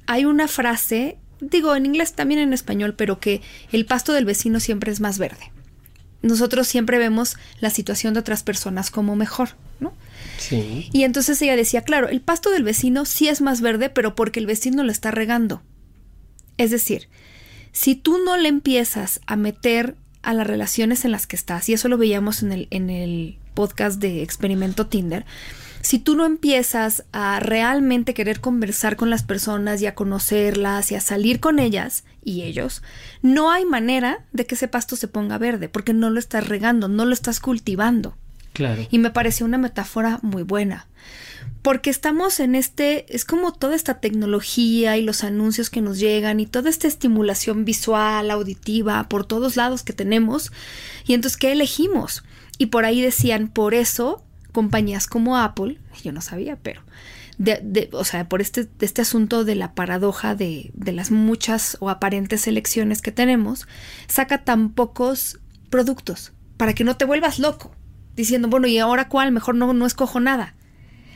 Hay 0.08 0.26
una 0.26 0.48
frase, 0.48 1.20
digo 1.40 1.76
en 1.76 1.86
inglés 1.86 2.14
también 2.14 2.40
en 2.40 2.54
español, 2.54 2.96
pero 2.96 3.20
que 3.20 3.44
el 3.72 3.86
pasto 3.86 4.14
del 4.14 4.26
vecino 4.26 4.60
siempre 4.60 4.92
es 4.92 5.00
más 5.00 5.20
verde. 5.20 5.52
Nosotros 6.24 6.68
siempre 6.68 6.98
vemos 6.98 7.36
la 7.60 7.70
situación 7.70 8.16
de 8.16 8.22
otras 8.22 8.42
personas 8.42 8.90
como 8.90 9.16
mejor, 9.16 9.50
¿no? 9.80 9.94
Sí. 10.40 10.90
Y 10.92 11.04
entonces 11.04 11.40
ella 11.44 11.56
decía, 11.56 11.82
claro, 11.82 12.10
el 12.10 12.22
pasto 12.22 12.50
del 12.50 12.64
vecino 12.64 13.06
sí 13.06 13.28
es 13.28 13.42
más 13.42 13.62
verde, 13.62 13.92
pero 13.92 14.16
porque 14.16 14.40
el 14.40 14.48
vecino 14.48 14.84
lo 14.84 14.92
está 14.92 15.12
regando. 15.12 15.62
Es 16.58 16.72
decir, 16.72 17.10
si 17.74 17.94
tú 17.94 18.18
no 18.26 18.38
le 18.38 18.50
empiezas 18.50 19.22
a 19.28 19.36
meter 19.36 19.98
a 20.26 20.34
las 20.34 20.48
relaciones 20.48 21.06
en 21.06 21.12
las 21.12 21.28
que 21.28 21.36
estás, 21.36 21.70
y 21.70 21.74
eso 21.74 21.88
lo 21.88 21.98
veíamos 21.98 22.44
en 22.44 22.52
el, 22.52 22.68
en 22.72 22.90
el 22.90 23.38
podcast 23.54 24.00
de 24.00 24.22
Experimento 24.22 24.88
Tinder, 24.88 25.26
si 25.82 26.00
tú 26.00 26.16
no 26.16 26.26
empiezas 26.26 27.06
a 27.12 27.40
realmente 27.40 28.16
querer 28.16 28.42
conversar 28.42 28.96
con 28.96 29.12
las 29.12 29.22
personas 29.22 29.84
y 29.84 29.86
a 29.86 29.94
conocerlas 29.94 30.92
y 30.92 30.96
a 30.96 31.00
salir 31.00 31.40
con 31.40 31.60
ellas 31.60 32.06
y 32.24 32.42
ellos, 32.42 32.82
no 33.22 33.52
hay 33.52 33.66
manera 33.66 34.26
de 34.34 34.48
que 34.48 34.56
ese 34.56 34.68
pasto 34.68 34.96
se 34.96 35.08
ponga 35.08 35.38
verde, 35.38 35.70
porque 35.70 35.94
no 35.94 36.10
lo 36.10 36.20
estás 36.20 36.48
regando, 36.48 36.88
no 36.88 37.06
lo 37.06 37.14
estás 37.14 37.40
cultivando. 37.40 38.18
Claro. 38.56 38.88
Y 38.90 38.98
me 38.98 39.12
pareció 39.12 39.46
una 39.46 39.60
metáfora 39.60 40.18
muy 40.24 40.42
buena 40.42 40.88
porque 41.66 41.90
estamos 41.90 42.40
en 42.40 42.54
este, 42.54 43.08
es 43.14 43.26
como 43.26 43.52
toda 43.52 43.76
esta 43.76 43.96
tecnología 44.00 44.98
y 44.98 45.02
los 45.02 45.24
anuncios 45.24 45.72
que 45.72 45.82
nos 45.82 45.98
llegan 45.98 46.40
y 46.40 46.46
toda 46.46 46.70
esta 46.70 46.88
estimulación 46.88 47.66
visual, 47.66 48.30
auditiva, 48.30 49.10
por 49.10 49.26
todos 49.26 49.56
lados 49.56 49.82
que 49.82 49.92
tenemos. 49.92 50.52
Y 51.08 51.16
entonces, 51.16 51.38
¿qué 51.38 51.52
elegimos? 51.52 52.24
Y 52.60 52.68
por 52.68 52.86
ahí 52.86 53.02
decían, 53.02 53.48
por 53.48 53.74
eso, 53.74 54.24
compañías 54.52 55.08
como 55.08 55.40
Apple, 55.40 55.80
yo 56.04 56.12
no 56.12 56.22
sabía, 56.22 56.56
pero, 56.62 56.84
de, 57.40 57.90
o 57.94 58.06
sea, 58.06 58.30
por 58.30 58.42
este, 58.42 58.70
este 58.80 59.02
asunto 59.02 59.44
de 59.44 59.56
la 59.56 59.74
paradoja 59.74 60.36
de, 60.36 60.70
de 60.76 60.92
las 60.92 61.10
muchas 61.10 61.78
o 61.80 61.90
aparentes 61.90 62.46
elecciones 62.46 63.02
que 63.02 63.12
tenemos, 63.12 63.68
saca 64.08 64.44
tan 64.44 64.70
pocos 64.70 65.40
productos 65.72 66.32
para 66.58 66.74
que 66.74 66.84
no 66.84 66.96
te 66.96 67.06
vuelvas 67.06 67.40
loco, 67.40 67.76
diciendo, 68.16 68.48
bueno, 68.48 68.68
¿y 68.68 68.78
ahora 68.78 69.10
cuál? 69.10 69.32
Mejor 69.32 69.56
no, 69.56 69.74
no 69.74 69.86
escojo 69.86 70.20
nada. 70.20 70.56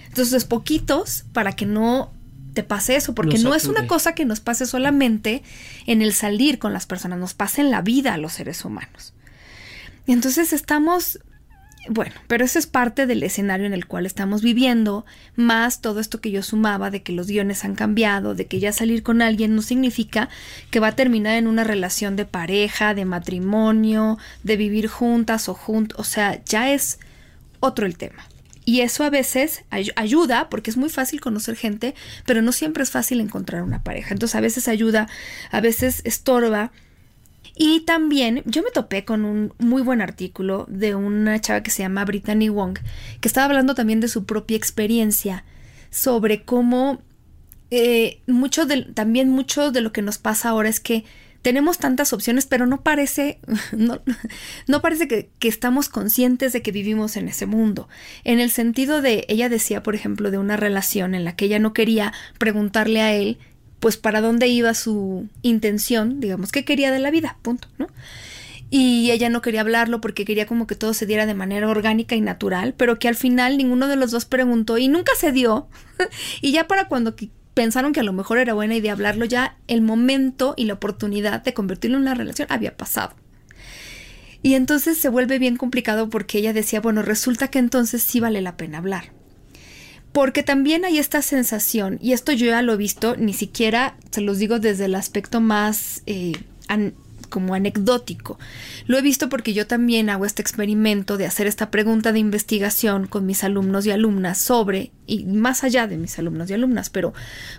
Entonces, 0.08 0.46
poquitos 0.46 1.26
para 1.34 1.54
que 1.54 1.66
no 1.66 2.12
te 2.54 2.64
pase 2.64 2.96
eso, 2.96 3.14
porque 3.14 3.38
no 3.38 3.54
es 3.54 3.66
una 3.66 3.88
cosa 3.88 4.16
que 4.16 4.26
nos 4.26 4.40
pase 4.40 4.66
solamente 4.66 5.44
en 5.86 6.02
el 6.02 6.14
salir 6.14 6.60
con 6.60 6.74
las 6.74 6.88
personas, 6.88 7.20
nos 7.20 7.34
pasa 7.34 7.62
en 7.62 7.72
la 7.72 7.82
vida 7.82 8.14
a 8.14 8.18
los 8.18 8.34
seres 8.34 8.66
humanos. 8.66 9.14
Y 10.08 10.14
entonces 10.14 10.52
estamos 10.52 11.20
bueno, 11.90 12.14
pero 12.28 12.46
eso 12.46 12.60
es 12.60 12.68
parte 12.68 13.08
del 13.08 13.24
escenario 13.24 13.66
en 13.66 13.74
el 13.74 13.88
cual 13.88 14.06
estamos 14.06 14.44
viviendo, 14.44 15.06
más 15.36 15.82
todo 15.82 16.00
esto 16.00 16.22
que 16.22 16.30
yo 16.30 16.44
sumaba 16.44 16.92
de 16.92 17.02
que 17.02 17.14
los 17.14 17.28
guiones 17.28 17.66
han 17.66 17.74
cambiado, 17.74 18.36
de 18.36 18.46
que 18.46 18.60
ya 18.60 18.72
salir 18.72 19.02
con 19.02 19.24
alguien 19.24 19.56
no 19.56 19.64
significa 19.64 20.30
que 20.70 20.80
va 20.80 20.90
a 20.90 20.96
terminar 20.96 21.36
en 21.36 21.48
una 21.48 21.64
relación 21.64 22.16
de 22.16 22.26
pareja, 22.26 22.94
de 22.94 23.06
matrimonio, 23.06 24.20
de 24.44 24.56
vivir 24.56 24.88
juntas 24.88 25.50
o 25.50 25.56
juntos, 25.56 26.00
o 26.00 26.04
sea, 26.04 26.44
ya 26.46 26.72
es 26.72 27.00
otro 27.60 27.88
el 27.88 27.98
tema. 27.98 28.28
Y 28.66 28.82
eso 28.82 29.04
a 29.04 29.10
veces 29.10 29.64
ayuda, 29.96 30.48
porque 30.50 30.70
es 30.70 30.78
muy 30.78 30.90
fácil 30.90 31.20
conocer 31.20 31.56
gente, 31.56 31.96
pero 32.28 32.44
no 32.44 32.52
siempre 32.52 32.84
es 32.84 32.92
fácil 32.92 33.20
encontrar 33.20 33.64
una 33.64 33.82
pareja. 33.82 34.14
Entonces 34.14 34.36
a 34.36 34.42
veces 34.42 34.68
ayuda, 34.68 35.10
a 35.50 35.60
veces 35.60 36.04
estorba 36.06 36.72
y 37.62 37.82
también 37.82 38.42
yo 38.46 38.64
me 38.64 38.72
topé 38.72 39.04
con 39.04 39.26
un 39.26 39.54
muy 39.60 39.82
buen 39.82 40.00
artículo 40.00 40.66
de 40.70 40.96
una 40.96 41.42
chava 41.42 41.62
que 41.62 41.72
se 41.72 41.84
llama 41.84 42.06
Brittany 42.06 42.48
Wong, 42.48 42.80
que 43.20 43.28
estaba 43.28 43.48
hablando 43.48 43.76
también 43.76 44.00
de 44.00 44.08
su 44.08 44.26
propia 44.26 44.56
experiencia 44.56 45.44
sobre 45.90 46.44
cómo 46.44 47.02
eh, 47.70 48.22
mucho 48.28 48.66
de, 48.66 48.84
también 48.84 49.30
mucho 49.30 49.72
de 49.72 49.82
lo 49.82 49.92
que 49.92 50.02
nos 50.02 50.18
pasa 50.18 50.48
ahora 50.48 50.70
es 50.70 50.80
que 50.80 51.04
tenemos 51.42 51.80
tantas 51.80 52.14
opciones, 52.14 52.46
pero 52.46 52.66
no 52.66 52.82
parece, 52.82 53.40
no, 53.74 54.02
no 54.68 54.82
parece 54.82 55.10
que, 55.10 55.30
que, 55.40 55.50
estamos 55.50 55.90
conscientes 55.90 56.54
de 56.54 56.62
que 56.62 56.72
vivimos 56.72 57.18
en 57.18 57.28
ese 57.28 57.46
mundo. 57.46 57.90
En 58.24 58.40
el 58.40 58.52
sentido 58.52 59.02
de, 59.02 59.26
ella 59.28 59.50
decía, 59.50 59.84
por 59.84 59.96
ejemplo, 59.96 60.32
de 60.32 60.38
una 60.38 60.56
relación 60.56 61.14
en 61.14 61.26
la 61.26 61.36
que 61.36 61.46
ella 61.46 61.60
no 61.60 61.74
quería 61.74 62.14
preguntarle 62.38 63.02
a 63.02 63.14
él 63.14 63.38
pues 63.80 63.98
para 63.98 64.22
dónde 64.22 64.48
iba 64.48 64.74
su 64.74 65.28
intención, 65.42 66.20
digamos, 66.20 66.52
qué 66.52 66.66
quería 66.66 66.92
de 66.92 67.00
la 67.00 67.12
vida, 67.12 67.38
punto, 67.42 67.68
¿no? 67.78 67.88
Y 68.72 69.10
ella 69.12 69.30
no 69.30 69.42
quería 69.42 69.62
hablarlo 69.62 70.00
porque 70.00 70.26
quería 70.26 70.46
como 70.46 70.68
que 70.68 70.76
todo 70.76 70.94
se 70.94 71.08
diera 71.08 71.26
de 71.26 71.34
manera 71.34 71.68
orgánica 71.68 72.16
y 72.16 72.22
natural, 72.22 72.76
pero 72.78 73.00
que 73.00 73.08
al 73.08 73.16
final 73.16 73.58
ninguno 73.58 73.88
de 73.88 73.96
los 73.96 74.12
dos 74.12 74.26
preguntó 74.26 74.78
y 74.78 74.88
nunca 74.88 75.14
se 75.18 75.32
dio. 75.32 75.68
y 76.42 76.52
ya 76.52 76.68
para 76.68 76.88
cuando 76.88 77.16
pensaron 77.56 77.94
que 77.94 78.02
a 78.02 78.04
lo 78.04 78.14
mejor 78.14 78.38
era 78.38 78.54
buena 78.54 78.76
idea 78.76 78.94
hablarlo, 78.94 79.26
ya 79.26 79.58
el 79.68 79.82
momento 79.82 80.54
y 80.56 80.66
la 80.66 80.76
oportunidad 80.76 81.44
de 81.44 81.54
convertirlo 81.54 81.98
en 81.98 82.04
una 82.04 82.14
relación 82.14 82.48
había 82.52 82.78
pasado. 82.78 83.16
Y 84.44 84.54
entonces 84.54 84.98
se 84.98 85.10
vuelve 85.10 85.40
bien 85.40 85.58
complicado 85.58 86.10
porque 86.10 86.38
ella 86.38 86.54
decía, 86.54 86.80
bueno, 86.80 87.02
resulta 87.02 87.50
que 87.50 87.60
entonces 87.60 88.04
sí 88.04 88.20
vale 88.20 88.42
la 88.42 88.56
pena 88.56 88.78
hablar 88.78 89.19
porque 90.12 90.44
también 90.44 90.86
hay 90.86 90.98
esta 90.98 91.22
sensación, 91.22 92.00
y 92.02 92.14
esto 92.14 92.32
yo 92.32 92.48
ya 92.48 92.62
lo 92.62 92.74
he 92.74 92.78
visto, 92.78 93.16
ni 93.16 93.34
siquiera 93.34 93.96
se 94.12 94.22
los 94.22 94.40
digo 94.40 94.60
desde 94.60 94.86
el 94.86 94.96
aspecto 94.96 95.40
más 95.40 96.02
eh, 96.08 96.34
como 97.30 97.54
anecdótico. 97.54 98.40
Lo 98.88 98.98
he 98.98 99.02
visto 99.04 99.30
porque 99.30 99.54
yo 99.54 99.68
también 99.68 100.10
hago 100.10 100.26
este 100.26 100.42
experimento 100.42 101.18
de 101.18 101.28
hacer 101.28 101.46
esta 101.46 101.70
pregunta 101.70 102.12
de 102.12 102.20
investigación 102.20 103.06
con 103.06 103.28
mis 103.28 103.44
alumnos 103.44 103.86
y 103.86 103.92
alumnas 103.92 104.40
sobre, 104.40 104.92
y 105.06 105.26
más 105.26 105.64
allá 105.64 105.86
de 105.86 105.98
mis 105.98 106.18
alumnos 106.18 106.50
y 106.50 106.54
alumnas, 106.54 106.90
pero, 106.90 107.14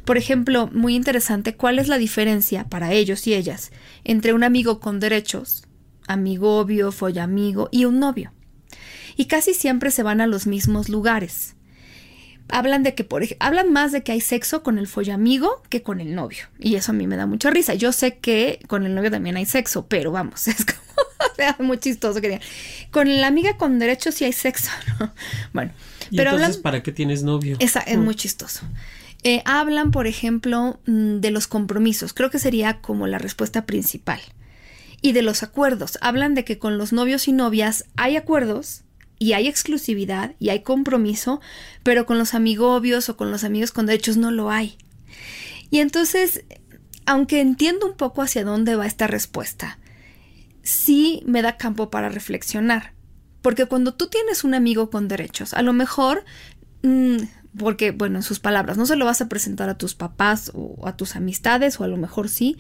por 0.05 0.19
ejemplo, 0.19 0.69
muy 0.73 0.97
interesante, 0.97 1.55
¿cuál 1.55 1.79
es 1.79 1.87
la 1.87 1.99
diferencia 1.99 2.65
para 2.65 2.93
ellos 2.93 3.27
y 3.29 3.35
ellas 3.35 3.71
entre 4.03 4.35
un 4.35 4.43
amigo 4.43 4.81
con 4.81 4.99
derechos, 4.99 5.65
amigo 6.09 6.59
obvio, 6.59 6.93
amigo 7.21 7.69
y 7.71 7.85
un 7.85 8.01
novio? 8.01 8.33
Y 9.17 9.27
casi 9.27 9.55
siempre 9.55 9.91
se 9.91 10.03
van 10.03 10.21
a 10.21 10.27
los 10.27 10.47
mismos 10.47 10.89
lugares 10.89 11.55
hablan 12.53 12.83
de 12.83 12.95
que 12.95 13.05
por 13.05 13.23
hablan 13.39 13.73
más 13.73 13.93
de 13.93 14.03
que 14.03 14.13
hay 14.13 14.21
sexo 14.21 14.63
con 14.63 14.79
el 14.79 14.87
follamigo 14.87 15.63
que 15.69 15.83
con 15.83 16.01
el 16.01 16.15
novio. 16.15 16.45
Y 16.59 16.77
eso 16.77 16.93
a 16.93 16.95
mí 16.95 17.07
me 17.07 17.17
da 17.17 17.27
mucha 17.27 17.51
risa. 17.51 17.75
Yo 17.75 17.93
sé 17.93 18.19
que 18.19 18.61
con 18.67 18.87
el 18.87 18.95
novio 18.95 19.11
también 19.11 19.37
hay 19.37 19.47
sexo 19.47 19.87
pero 19.87 20.13
vamos 20.13 20.49
es 20.49 20.65
como 20.65 21.69
muy 21.69 21.79
chistoso 21.79 22.21
que 22.21 22.29
digan 22.29 22.43
con 22.91 23.21
la 23.21 23.27
amiga 23.27 23.57
con 23.57 23.79
derecho 23.79 24.13
sí 24.13 24.25
hay 24.25 24.33
sexo 24.33 24.71
¿no? 25.01 25.13
bueno 25.53 25.73
¿Y 26.11 26.17
pero 26.17 26.31
entonces 26.31 26.59
para 26.59 26.83
qué 26.83 26.93
tienes 26.93 27.23
novio 27.23 27.57
esa 27.61 27.81
es 27.81 27.97
mm. 27.97 28.03
muy 28.03 28.15
chistoso. 28.15 28.63
Eh, 29.23 29.43
hablan 29.45 29.91
por 29.91 30.07
ejemplo 30.07 30.81
mm, 30.87 31.21
de 31.21 31.31
los 31.31 31.47
compromisos. 31.47 32.15
Creo 32.15 32.31
que 32.31 32.39
sería 32.39 32.81
como 32.81 33.07
la 33.07 33.19
respuesta 33.19 33.67
principal. 33.67 34.21
Y 35.03 35.13
de 35.13 35.23
los 35.23 35.43
acuerdos. 35.43 35.99
Hablan 36.01 36.35
de 36.35 36.45
que 36.45 36.59
con 36.59 36.79
los 36.79 36.93
novios 36.93 37.29
y 37.29 37.33
novias 37.33 37.85
hay 37.97 38.17
acuerdos 38.17 38.83
y 39.21 39.35
hay 39.35 39.47
exclusividad 39.47 40.35
y 40.41 40.49
hay 40.49 40.63
compromiso, 40.63 41.41
pero 41.85 42.07
con 42.07 42.19
los 42.19 42.35
amigobios 42.35 43.09
o 43.11 43.17
con 43.19 43.31
los 43.31 43.45
amigos 43.45 43.71
con 43.71 43.85
derechos 43.87 44.17
no 44.17 44.31
lo 44.31 44.51
hay. 44.51 44.79
Y 45.71 45.79
entonces, 45.79 46.43
aunque 47.05 47.41
entiendo 47.41 47.87
un 47.87 47.97
poco 47.97 48.23
hacia 48.23 48.45
dónde 48.45 48.77
va 48.77 48.87
esta 48.87 49.07
respuesta, 49.07 49.79
sí 50.63 51.23
me 51.27 51.43
da 51.43 51.59
campo 51.59 51.91
para 51.91 52.09
reflexionar. 52.09 52.95
Porque 53.43 53.67
cuando 53.67 53.93
tú 53.93 54.09
tienes 54.09 54.43
un 54.43 54.55
amigo 54.55 54.89
con 54.89 55.07
derechos, 55.07 55.53
a 55.53 55.61
lo 55.61 55.75
mejor, 55.75 56.25
mm, 56.83 57.17
porque, 57.59 57.91
bueno, 57.91 58.19
en 58.19 58.23
sus 58.23 58.41
palabras, 58.41 58.79
no 58.79 58.87
se 58.87 58.97
lo 58.97 59.05
vas 59.05 59.21
a 59.21 59.29
presentar 59.29 59.69
a 59.69 59.77
tus 59.77 59.95
papás 59.95 60.51
o 60.55 60.87
a 60.89 60.97
tus 60.97 61.15
amistades, 61.15 61.79
o 61.79 61.85
a 61.85 61.89
lo 61.89 61.99
mejor 61.99 62.31
sí, 62.31 62.57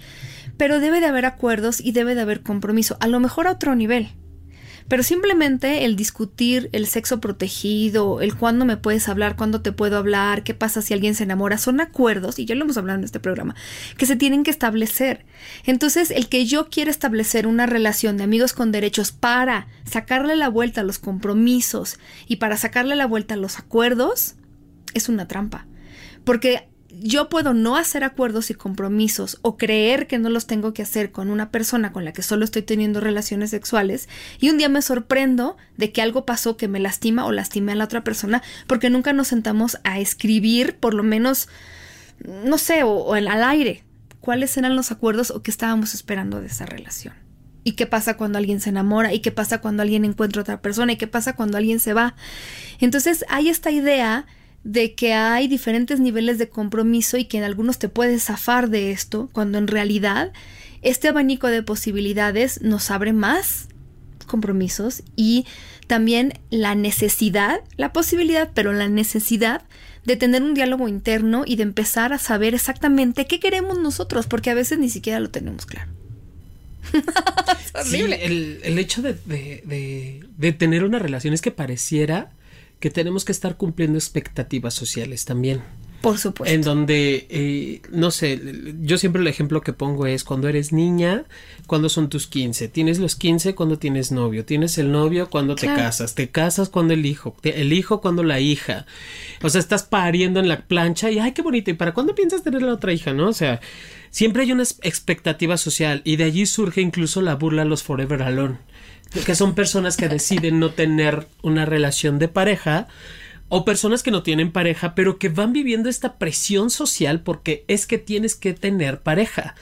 pero 0.58 0.78
debe 0.78 1.00
de 1.00 1.06
haber 1.06 1.24
acuerdos 1.24 1.80
y 1.80 1.92
debe 1.92 2.14
de 2.14 2.20
haber 2.20 2.42
compromiso, 2.42 2.98
a 3.00 3.06
lo 3.06 3.18
mejor 3.18 3.46
a 3.46 3.52
otro 3.52 3.74
nivel. 3.74 4.10
Pero 4.90 5.04
simplemente 5.04 5.85
el 5.85 5.94
discutir 5.94 6.68
el 6.73 6.88
sexo 6.88 7.20
protegido, 7.20 8.20
el 8.20 8.35
cuándo 8.35 8.64
me 8.64 8.76
puedes 8.76 9.09
hablar, 9.09 9.37
cuándo 9.37 9.62
te 9.62 9.70
puedo 9.70 9.97
hablar, 9.97 10.42
qué 10.42 10.52
pasa 10.52 10.82
si 10.82 10.92
alguien 10.92 11.14
se 11.14 11.23
enamora, 11.23 11.59
son 11.59 11.80
acuerdos, 11.80 12.40
y 12.40 12.44
ya 12.44 12.56
lo 12.56 12.64
hemos 12.64 12.76
hablado 12.76 12.99
en 12.99 13.04
este 13.04 13.20
programa, 13.20 13.54
que 13.97 14.06
se 14.06 14.16
tienen 14.16 14.42
que 14.42 14.50
establecer. 14.50 15.25
Entonces, 15.64 16.11
el 16.11 16.28
que 16.28 16.44
yo 16.44 16.70
quiera 16.70 16.90
establecer 16.90 17.47
una 17.47 17.66
relación 17.66 18.16
de 18.16 18.25
amigos 18.25 18.52
con 18.52 18.73
derechos 18.73 19.12
para 19.12 19.68
sacarle 19.85 20.35
la 20.35 20.49
vuelta 20.49 20.80
a 20.80 20.85
los 20.85 20.99
compromisos 20.99 22.00
y 22.26 22.37
para 22.37 22.56
sacarle 22.56 22.97
la 22.97 23.06
vuelta 23.06 23.35
a 23.35 23.37
los 23.37 23.61
acuerdos, 23.61 24.35
es 24.92 25.09
una 25.09 25.28
trampa. 25.28 25.68
Porque 26.25 26.68
yo 27.02 27.30
puedo 27.30 27.54
no 27.54 27.76
hacer 27.76 28.04
acuerdos 28.04 28.50
y 28.50 28.54
compromisos 28.54 29.38
o 29.40 29.57
creer 29.57 30.07
que 30.07 30.19
no 30.19 30.28
los 30.28 30.47
tengo 30.47 30.75
que 30.75 30.83
hacer 30.83 31.12
con 31.12 31.30
una 31.30 31.50
persona 31.50 31.92
con 31.92 32.04
la 32.04 32.12
que 32.12 32.23
solo 32.23 32.45
estoy 32.45 32.62
teniendo 32.62 33.00
relaciones 33.00 33.50
sexuales 33.50 34.09
y 34.38 34.50
un 34.50 34.59
día 34.59 34.69
me 34.69 34.83
sorprendo 34.83 35.57
de 35.78 35.92
que 35.92 36.02
algo 36.02 36.26
pasó 36.26 36.59
que 36.59 36.69
me 36.69 36.78
lastima 36.78 37.25
o 37.25 37.33
lastimé 37.33 37.73
a 37.73 37.76
la 37.76 37.85
otra 37.85 38.04
persona 38.04 38.42
porque 38.66 38.90
nunca 38.90 39.14
nos 39.14 39.28
sentamos 39.28 39.78
a 39.85 39.99
escribir 39.99 40.76
por 40.76 40.92
lo 40.92 41.02
menos, 41.02 41.49
no 42.45 42.59
sé, 42.59 42.83
o, 42.83 43.14
al 43.14 43.28
aire 43.45 43.85
cuáles 44.21 44.57
eran 44.59 44.76
los 44.76 44.90
acuerdos 44.90 45.30
o 45.30 45.42
qué 45.42 45.50
estábamos 45.50 45.95
esperando 45.95 46.40
de 46.40 46.49
esa 46.49 46.66
relación. 46.66 47.14
¿Y 47.64 47.73
qué 47.73 47.87
pasa 47.87 48.16
cuando 48.16 48.38
alguien 48.38 48.61
se 48.61 48.71
enamora? 48.71 49.12
¿Y 49.12 49.21
qué 49.21 49.33
pasa 49.33 49.61
cuando 49.61 49.83
alguien 49.83 50.04
encuentra 50.04 50.42
otra 50.42 50.61
persona? 50.61 50.92
¿Y 50.92 50.97
qué 50.97 51.07
pasa 51.07 51.35
cuando 51.35 51.57
alguien 51.57 51.80
se 51.80 51.95
va? 51.95 52.14
Entonces 52.78 53.25
hay 53.28 53.49
esta 53.49 53.71
idea 53.71 54.26
de 54.64 54.94
que 54.94 55.14
hay 55.14 55.48
diferentes 55.48 56.00
niveles 56.00 56.38
de 56.38 56.48
compromiso 56.48 57.16
y 57.16 57.24
que 57.24 57.38
en 57.38 57.44
algunos 57.44 57.78
te 57.78 57.88
puedes 57.88 58.24
zafar 58.24 58.68
de 58.68 58.92
esto, 58.92 59.28
cuando 59.32 59.58
en 59.58 59.66
realidad 59.66 60.32
este 60.82 61.08
abanico 61.08 61.48
de 61.48 61.62
posibilidades 61.62 62.62
nos 62.62 62.90
abre 62.90 63.12
más 63.12 63.68
compromisos 64.26 65.02
y 65.16 65.46
también 65.86 66.34
la 66.50 66.74
necesidad, 66.74 67.60
la 67.76 67.92
posibilidad, 67.92 68.50
pero 68.54 68.72
la 68.72 68.88
necesidad 68.88 69.62
de 70.04 70.16
tener 70.16 70.42
un 70.42 70.54
diálogo 70.54 70.88
interno 70.88 71.42
y 71.46 71.56
de 71.56 71.64
empezar 71.64 72.12
a 72.12 72.18
saber 72.18 72.54
exactamente 72.54 73.26
qué 73.26 73.40
queremos 73.40 73.78
nosotros, 73.78 74.26
porque 74.26 74.50
a 74.50 74.54
veces 74.54 74.78
ni 74.78 74.88
siquiera 74.88 75.20
lo 75.20 75.30
tenemos 75.30 75.66
claro. 75.66 75.90
sí, 77.84 78.00
el, 78.00 78.60
el, 78.62 78.78
hecho 78.78 79.02
de, 79.02 79.14
de, 79.26 80.24
de 80.36 80.52
tener 80.52 80.84
una 80.84 80.98
relación 80.98 81.34
es 81.34 81.42
que 81.42 81.50
pareciera 81.50 82.30
que 82.80 82.90
tenemos 82.90 83.25
que 83.25 83.32
estar 83.32 83.56
cumpliendo 83.56 83.99
expectativas 83.99 84.75
sociales 84.75 85.25
también. 85.25 85.62
Por 86.00 86.16
supuesto. 86.16 86.54
En 86.54 86.62
donde, 86.62 87.26
eh, 87.28 87.82
no 87.90 88.10
sé, 88.10 88.40
yo 88.80 88.96
siempre 88.96 89.20
el 89.20 89.28
ejemplo 89.28 89.60
que 89.60 89.75
pongo 89.75 90.06
es 90.06 90.25
cuando 90.25 90.49
eres 90.49 90.72
niña, 90.72 91.25
cuando 91.66 91.90
son 91.90 92.08
tus 92.08 92.26
15. 92.26 92.68
Tienes 92.68 92.99
los 92.99 93.16
15 93.16 93.54
cuando 93.54 93.78
tienes 93.78 94.10
novio. 94.10 94.46
Tienes 94.46 94.78
el 94.78 94.92
novio 94.92 95.28
cuando 95.28 95.56
te 95.56 95.66
casas. 95.66 96.14
Te 96.14 96.30
casas 96.30 96.70
cuando 96.70 96.94
el 96.94 97.04
hijo. 97.04 97.37
El 97.42 97.75
hijo 97.75 98.00
cuando 98.00 98.22
la 98.22 98.40
hija. 98.40 98.87
O 99.42 99.50
sea, 99.50 99.60
estás 99.60 99.82
pariendo 99.82 100.40
en 100.40 100.49
la 100.49 100.62
plancha 100.62 101.10
y, 101.10 101.18
ay, 101.18 101.32
qué 101.32 101.42
bonito. 101.42 101.70
¿Y 101.70 101.75
para 101.75 101.92
cuándo 101.92 102.14
piensas 102.14 102.42
tener 102.42 102.62
la 102.62 102.72
otra 102.72 102.94
hija, 102.94 103.12
no? 103.12 103.28
O 103.28 103.34
sea, 103.34 103.60
siempre 104.10 104.44
hay 104.44 104.52
una 104.52 104.62
expectativa 104.62 105.58
social 105.58 106.00
y 106.04 106.16
de 106.16 106.25
allí 106.25 106.46
surge 106.46 106.80
incluso 106.80 107.20
la 107.20 107.34
burla 107.34 107.62
a 107.62 107.66
los 107.66 107.82
Forever 107.82 108.22
Alone 108.22 108.56
que 109.24 109.34
son 109.34 109.54
personas 109.54 109.96
que 109.96 110.08
deciden 110.08 110.60
no 110.60 110.70
tener 110.70 111.26
una 111.42 111.64
relación 111.66 112.18
de 112.18 112.28
pareja 112.28 112.86
o 113.48 113.64
personas 113.64 114.02
que 114.02 114.12
no 114.12 114.22
tienen 114.22 114.52
pareja, 114.52 114.94
pero 114.94 115.18
que 115.18 115.28
van 115.28 115.52
viviendo 115.52 115.88
esta 115.88 116.16
presión 116.18 116.70
social 116.70 117.20
porque 117.20 117.64
es 117.66 117.86
que 117.86 117.98
tienes 117.98 118.36
que 118.36 118.54
tener 118.54 119.00
pareja. 119.00 119.54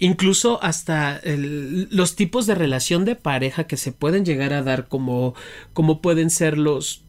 incluso 0.00 0.60
hasta 0.64 1.20
los 1.24 2.16
tipos 2.16 2.46
de 2.46 2.56
relación 2.56 3.04
de 3.04 3.14
pareja 3.14 3.68
que 3.68 3.76
se 3.76 3.92
pueden 3.92 4.24
llegar 4.24 4.52
a 4.52 4.62
dar 4.62 4.88
como, 4.88 5.36
como 5.74 6.02
pueden 6.02 6.28
ser 6.28 6.58
los 6.58 7.02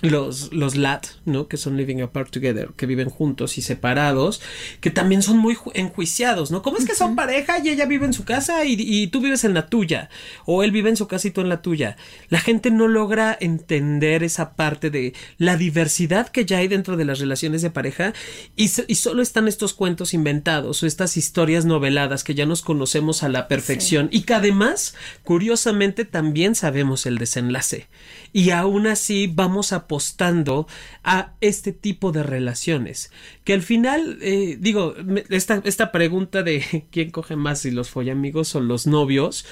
los, 0.00 0.52
los 0.52 0.76
LAT, 0.76 1.06
¿no? 1.24 1.48
Que 1.48 1.56
son 1.56 1.76
living 1.76 2.00
apart 2.02 2.30
together, 2.30 2.70
que 2.76 2.86
viven 2.86 3.08
juntos 3.10 3.58
y 3.58 3.62
separados, 3.62 4.40
que 4.80 4.90
también 4.90 5.22
son 5.22 5.38
muy 5.38 5.54
ju- 5.56 5.72
enjuiciados, 5.74 6.50
¿no? 6.50 6.62
¿Cómo 6.62 6.76
es 6.78 6.84
que 6.84 6.94
son 6.94 7.16
pareja 7.16 7.58
y 7.58 7.68
ella 7.70 7.84
vive 7.86 8.06
en 8.06 8.12
su 8.12 8.24
casa 8.24 8.64
y, 8.64 8.76
y 8.78 9.08
tú 9.08 9.20
vives 9.20 9.44
en 9.44 9.54
la 9.54 9.66
tuya? 9.68 10.08
O 10.44 10.62
él 10.62 10.70
vive 10.70 10.88
en 10.88 10.96
su 10.96 11.08
casa 11.08 11.26
y 11.28 11.30
tú 11.32 11.40
en 11.40 11.48
la 11.48 11.62
tuya. 11.62 11.96
La 12.28 12.38
gente 12.40 12.70
no 12.70 12.86
logra 12.86 13.36
entender 13.40 14.22
esa 14.22 14.54
parte 14.54 14.90
de 14.90 15.14
la 15.36 15.56
diversidad 15.56 16.28
que 16.28 16.44
ya 16.46 16.58
hay 16.58 16.68
dentro 16.68 16.96
de 16.96 17.04
las 17.04 17.18
relaciones 17.18 17.62
de 17.62 17.70
pareja 17.70 18.12
y, 18.54 18.68
so- 18.68 18.84
y 18.86 18.94
solo 18.94 19.20
están 19.22 19.48
estos 19.48 19.74
cuentos 19.74 20.14
inventados 20.14 20.82
o 20.82 20.86
estas 20.86 21.16
historias 21.16 21.64
noveladas 21.64 22.22
que 22.24 22.34
ya 22.34 22.46
nos 22.46 22.62
conocemos 22.62 23.22
a 23.22 23.28
la 23.28 23.48
perfección 23.48 24.08
y 24.12 24.22
que 24.22 24.34
además, 24.34 24.94
curiosamente, 25.24 26.04
también 26.04 26.54
sabemos 26.54 27.06
el 27.06 27.18
desenlace. 27.18 27.88
Y 28.32 28.50
aún 28.50 28.86
así 28.86 29.26
vamos 29.26 29.72
apostando 29.88 30.68
a 31.02 31.32
este 31.40 31.72
tipo 31.72 32.12
de 32.12 32.22
relaciones. 32.22 33.10
Que 33.44 33.54
al 33.54 33.62
final, 33.62 34.18
eh, 34.20 34.58
digo, 34.60 34.94
esta, 35.30 35.62
esta 35.64 35.90
pregunta 35.92 36.42
de 36.42 36.86
quién 36.92 37.10
coge 37.10 37.36
más, 37.36 37.60
si 37.60 37.70
los 37.70 37.88
follamigos 37.88 38.54
o 38.54 38.60
los 38.60 38.86
novios, 38.86 39.46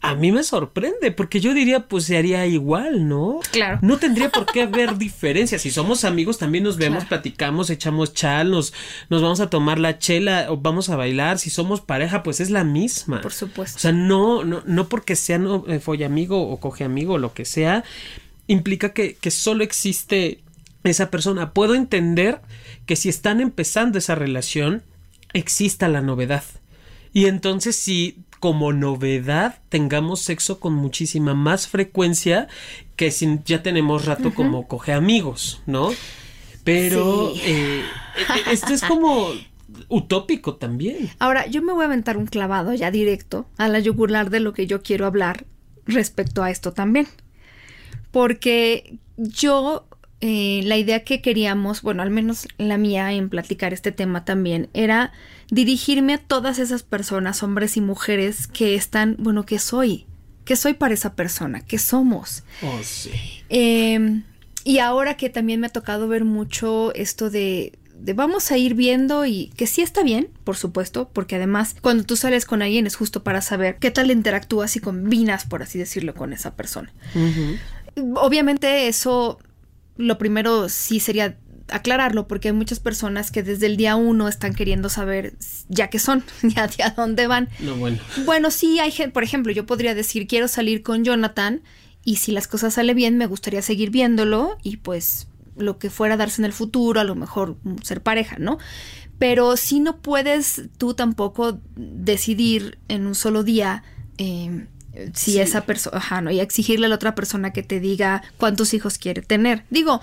a 0.00 0.14
mí 0.14 0.32
me 0.32 0.42
sorprende, 0.42 1.12
porque 1.12 1.40
yo 1.40 1.54
diría, 1.54 1.88
pues 1.88 2.04
se 2.04 2.18
haría 2.18 2.44
igual, 2.46 3.08
¿no? 3.08 3.40
Claro. 3.50 3.78
No 3.80 3.96
tendría 3.96 4.28
por 4.28 4.44
qué 4.44 4.62
haber 4.62 4.98
diferencias. 4.98 5.62
Si 5.62 5.70
somos 5.70 6.04
amigos, 6.04 6.36
también 6.38 6.62
nos 6.62 6.76
vemos, 6.76 6.98
Claro. 7.04 7.08
platicamos, 7.08 7.70
echamos 7.70 8.12
chal, 8.12 8.50
nos, 8.50 8.74
nos 9.08 9.22
vamos 9.22 9.40
a 9.40 9.48
tomar 9.48 9.78
la 9.78 9.98
chela 9.98 10.46
o 10.50 10.58
vamos 10.58 10.90
a 10.90 10.96
bailar. 10.96 11.38
Si 11.38 11.48
somos 11.48 11.80
pareja, 11.80 12.22
pues 12.22 12.40
es 12.40 12.50
la 12.50 12.64
misma. 12.64 13.22
Por 13.22 13.32
supuesto. 13.32 13.76
O 13.78 13.80
sea, 13.80 13.92
no, 13.92 14.44
no, 14.44 14.62
no 14.66 14.88
porque 14.90 15.16
sean 15.16 15.48
eh, 15.68 15.80
follamigo 15.80 16.48
o 16.50 16.60
coge 16.60 16.84
amigo 16.84 17.14
o 17.14 17.18
lo 17.18 17.32
que 17.32 17.46
sea, 17.46 17.82
implica 18.46 18.92
que, 18.92 19.14
que 19.14 19.30
solo 19.30 19.64
existe 19.64 20.40
esa 20.84 21.10
persona. 21.10 21.52
Puedo 21.52 21.74
entender 21.74 22.40
que 22.86 22.96
si 22.96 23.08
están 23.08 23.40
empezando 23.40 23.98
esa 23.98 24.14
relación, 24.14 24.82
exista 25.32 25.88
la 25.88 26.00
novedad. 26.02 26.44
Y 27.12 27.26
entonces 27.26 27.76
si 27.76 28.18
como 28.40 28.72
novedad 28.74 29.60
tengamos 29.70 30.20
sexo 30.20 30.60
con 30.60 30.74
muchísima 30.74 31.32
más 31.32 31.66
frecuencia 31.66 32.48
que 32.96 33.10
si 33.10 33.38
ya 33.46 33.62
tenemos 33.62 34.04
rato 34.04 34.34
como 34.34 34.68
coge 34.68 34.92
amigos, 34.92 35.62
¿no? 35.66 35.90
Pero 36.62 37.32
Sí. 37.34 37.40
eh, 37.44 37.80
eh, 38.18 38.42
esto 38.52 38.74
es 38.74 38.82
como 38.82 39.28
utópico 39.88 40.56
también. 40.56 41.10
Ahora, 41.18 41.46
yo 41.46 41.62
me 41.62 41.72
voy 41.72 41.82
a 41.82 41.86
aventar 41.86 42.16
un 42.16 42.26
clavado 42.26 42.74
ya 42.74 42.90
directo 42.90 43.46
a 43.56 43.68
la 43.68 43.78
yugular 43.78 44.28
de 44.30 44.40
lo 44.40 44.52
que 44.52 44.66
yo 44.66 44.82
quiero 44.82 45.06
hablar 45.06 45.46
respecto 45.86 46.42
a 46.42 46.50
esto 46.50 46.72
también. 46.72 47.06
Porque 48.14 48.96
yo, 49.16 49.88
eh, 50.20 50.60
la 50.66 50.76
idea 50.76 51.02
que 51.02 51.20
queríamos, 51.20 51.82
bueno, 51.82 52.00
al 52.00 52.10
menos 52.10 52.46
la 52.58 52.78
mía 52.78 53.12
en 53.12 53.28
platicar 53.28 53.72
este 53.72 53.90
tema 53.90 54.24
también, 54.24 54.70
era 54.72 55.10
dirigirme 55.50 56.14
a 56.14 56.18
todas 56.18 56.60
esas 56.60 56.84
personas, 56.84 57.42
hombres 57.42 57.76
y 57.76 57.80
mujeres, 57.80 58.46
que 58.46 58.76
están, 58.76 59.16
bueno, 59.18 59.44
que 59.44 59.58
soy, 59.58 60.06
que 60.44 60.54
soy 60.54 60.74
para 60.74 60.94
esa 60.94 61.14
persona, 61.16 61.66
que 61.66 61.78
somos. 61.78 62.44
Oh, 62.62 62.78
sí. 62.84 63.10
Eh, 63.48 64.22
y 64.62 64.78
ahora 64.78 65.16
que 65.16 65.28
también 65.28 65.58
me 65.58 65.66
ha 65.66 65.70
tocado 65.70 66.06
ver 66.06 66.24
mucho 66.24 66.94
esto 66.94 67.30
de, 67.30 67.76
de 67.98 68.12
vamos 68.12 68.52
a 68.52 68.58
ir 68.58 68.74
viendo 68.74 69.26
y 69.26 69.48
que 69.56 69.66
sí 69.66 69.82
está 69.82 70.04
bien, 70.04 70.28
por 70.44 70.56
supuesto, 70.56 71.10
porque 71.12 71.34
además 71.34 71.74
cuando 71.80 72.04
tú 72.04 72.14
sales 72.14 72.44
con 72.44 72.62
alguien 72.62 72.86
es 72.86 72.94
justo 72.94 73.24
para 73.24 73.40
saber 73.40 73.78
qué 73.80 73.90
tal 73.90 74.12
interactúas 74.12 74.76
y 74.76 74.80
combinas, 74.80 75.46
por 75.46 75.64
así 75.64 75.80
decirlo, 75.80 76.14
con 76.14 76.32
esa 76.32 76.54
persona. 76.54 76.92
Obviamente 78.16 78.88
eso, 78.88 79.38
lo 79.96 80.18
primero 80.18 80.68
sí 80.68 81.00
sería 81.00 81.38
aclararlo, 81.68 82.28
porque 82.28 82.48
hay 82.48 82.54
muchas 82.54 82.80
personas 82.80 83.30
que 83.30 83.42
desde 83.42 83.66
el 83.66 83.76
día 83.76 83.96
uno 83.96 84.28
están 84.28 84.54
queriendo 84.54 84.88
saber 84.88 85.34
ya 85.68 85.88
qué 85.88 85.98
son, 85.98 86.24
ya 86.42 86.66
de 86.66 86.82
a 86.82 86.90
dónde 86.90 87.26
van. 87.26 87.48
No, 87.60 87.76
bueno. 87.76 87.98
Bueno, 88.24 88.50
sí, 88.50 88.78
hay 88.80 88.90
gente, 88.90 89.12
por 89.12 89.24
ejemplo, 89.24 89.52
yo 89.52 89.66
podría 89.66 89.94
decir, 89.94 90.26
quiero 90.26 90.48
salir 90.48 90.82
con 90.82 91.04
Jonathan 91.04 91.62
y 92.04 92.16
si 92.16 92.32
las 92.32 92.48
cosas 92.48 92.74
salen 92.74 92.96
bien, 92.96 93.16
me 93.16 93.26
gustaría 93.26 93.62
seguir 93.62 93.90
viéndolo 93.90 94.58
y 94.62 94.76
pues 94.78 95.28
lo 95.56 95.78
que 95.78 95.88
fuera 95.88 96.16
darse 96.16 96.40
en 96.40 96.46
el 96.46 96.52
futuro, 96.52 97.00
a 97.00 97.04
lo 97.04 97.14
mejor 97.14 97.56
ser 97.82 98.02
pareja, 98.02 98.36
¿no? 98.38 98.58
Pero 99.18 99.56
si 99.56 99.80
no 99.80 99.98
puedes 99.98 100.62
tú 100.76 100.94
tampoco 100.94 101.60
decidir 101.76 102.78
en 102.88 103.06
un 103.06 103.14
solo 103.14 103.44
día 103.44 103.84
eh, 104.18 104.66
si 105.14 105.32
Sí. 105.32 105.40
esa 105.40 105.62
persona, 105.66 105.96
ajá, 105.98 106.20
¿no? 106.20 106.30
Y 106.30 106.40
exigirle 106.40 106.86
a 106.86 106.88
la 106.88 106.94
otra 106.96 107.14
persona 107.14 107.52
que 107.52 107.62
te 107.62 107.80
diga 107.80 108.22
cuántos 108.38 108.74
hijos 108.74 108.98
quiere 108.98 109.22
tener. 109.22 109.64
Digo, 109.70 110.00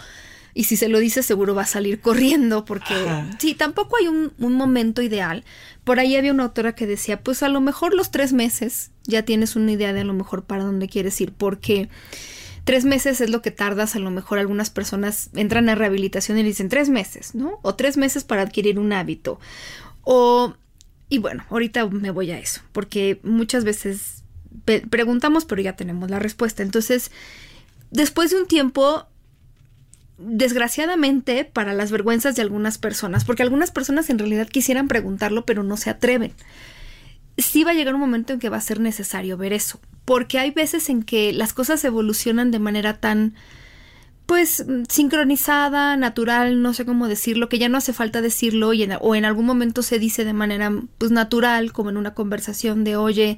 y 0.53 0.65
si 0.65 0.75
se 0.75 0.89
lo 0.89 0.99
dice 0.99 1.23
seguro 1.23 1.55
va 1.55 1.61
a 1.61 1.65
salir 1.65 1.99
corriendo 2.01 2.65
porque 2.65 2.93
Ajá. 2.93 3.29
sí, 3.39 3.53
tampoco 3.53 3.97
hay 3.97 4.07
un, 4.07 4.33
un 4.37 4.53
momento 4.53 5.01
ideal. 5.01 5.43
Por 5.83 5.99
ahí 5.99 6.15
había 6.15 6.31
una 6.33 6.43
autora 6.43 6.75
que 6.75 6.87
decía, 6.87 7.21
pues 7.21 7.41
a 7.43 7.49
lo 7.49 7.61
mejor 7.61 7.93
los 7.93 8.11
tres 8.11 8.33
meses 8.33 8.91
ya 9.05 9.23
tienes 9.23 9.55
una 9.55 9.71
idea 9.71 9.93
de 9.93 10.01
a 10.01 10.05
lo 10.05 10.13
mejor 10.13 10.43
para 10.43 10.63
dónde 10.63 10.87
quieres 10.89 11.19
ir, 11.21 11.31
porque 11.33 11.89
tres 12.65 12.85
meses 12.85 13.21
es 13.21 13.29
lo 13.31 13.41
que 13.41 13.49
tardas, 13.49 13.95
a 13.95 13.99
lo 13.99 14.11
mejor 14.11 14.37
algunas 14.37 14.69
personas 14.69 15.29
entran 15.33 15.69
a 15.69 15.75
rehabilitación 15.75 16.37
y 16.37 16.43
dicen 16.43 16.69
tres 16.69 16.89
meses, 16.89 17.33
¿no? 17.33 17.59
O 17.63 17.73
tres 17.75 17.97
meses 17.97 18.23
para 18.23 18.43
adquirir 18.43 18.77
un 18.77 18.93
hábito. 18.93 19.39
O, 20.03 20.53
y 21.09 21.17
bueno, 21.17 21.43
ahorita 21.49 21.87
me 21.87 22.11
voy 22.11 22.29
a 22.31 22.37
eso, 22.39 22.61
porque 22.71 23.19
muchas 23.23 23.63
veces 23.63 24.20
preguntamos, 24.89 25.45
pero 25.45 25.61
ya 25.61 25.75
tenemos 25.75 26.09
la 26.09 26.19
respuesta. 26.19 26.63
Entonces, 26.63 27.11
después 27.91 28.31
de 28.31 28.37
un 28.41 28.47
tiempo, 28.47 29.05
desgraciadamente 30.17 31.45
para 31.45 31.73
las 31.73 31.91
vergüenzas 31.91 32.35
de 32.35 32.41
algunas 32.41 32.77
personas, 32.77 33.25
porque 33.25 33.43
algunas 33.43 33.71
personas 33.71 34.09
en 34.09 34.19
realidad 34.19 34.47
quisieran 34.47 34.87
preguntarlo, 34.87 35.45
pero 35.45 35.63
no 35.63 35.77
se 35.77 35.89
atreven. 35.89 36.33
Sí 37.37 37.63
va 37.63 37.71
a 37.71 37.73
llegar 37.73 37.95
un 37.95 38.01
momento 38.01 38.33
en 38.33 38.39
que 38.39 38.49
va 38.49 38.57
a 38.57 38.61
ser 38.61 38.79
necesario 38.79 39.37
ver 39.37 39.53
eso, 39.53 39.79
porque 40.05 40.37
hay 40.37 40.51
veces 40.51 40.89
en 40.89 41.01
que 41.03 41.33
las 41.33 41.53
cosas 41.53 41.83
evolucionan 41.83 42.51
de 42.51 42.59
manera 42.59 42.99
tan 42.99 43.33
pues 44.27 44.63
sincronizada, 44.87 45.97
natural, 45.97 46.61
no 46.61 46.73
sé 46.73 46.85
cómo 46.85 47.09
decirlo, 47.09 47.49
que 47.49 47.59
ya 47.59 47.67
no 47.67 47.77
hace 47.77 47.91
falta 47.91 48.21
decirlo 48.21 48.71
y 48.71 48.83
en- 48.83 48.97
o 49.01 49.15
en 49.15 49.25
algún 49.25 49.45
momento 49.45 49.81
se 49.81 49.99
dice 49.99 50.23
de 50.23 50.31
manera 50.33 50.71
pues 50.99 51.11
natural, 51.11 51.73
como 51.73 51.89
en 51.89 51.97
una 51.97 52.13
conversación 52.13 52.83
de, 52.85 52.95
oye, 52.95 53.37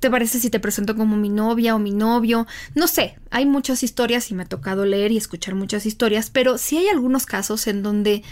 ¿te 0.00 0.10
parece 0.10 0.40
si 0.40 0.50
te 0.50 0.58
presento 0.58 0.96
como 0.96 1.16
mi 1.16 1.28
novia 1.28 1.76
o 1.76 1.78
mi 1.78 1.92
novio? 1.92 2.46
No 2.74 2.88
sé, 2.88 3.18
hay 3.30 3.46
muchas 3.46 3.82
historias 3.82 4.30
y 4.30 4.34
me 4.34 4.42
ha 4.42 4.46
tocado 4.46 4.86
leer 4.86 5.12
y 5.12 5.18
escuchar 5.18 5.54
muchas 5.54 5.86
historias, 5.86 6.30
pero 6.30 6.58
sí 6.58 6.78
hay 6.78 6.88
algunos 6.88 7.26
casos 7.26 7.66
en 7.66 7.82
donde 7.82 8.22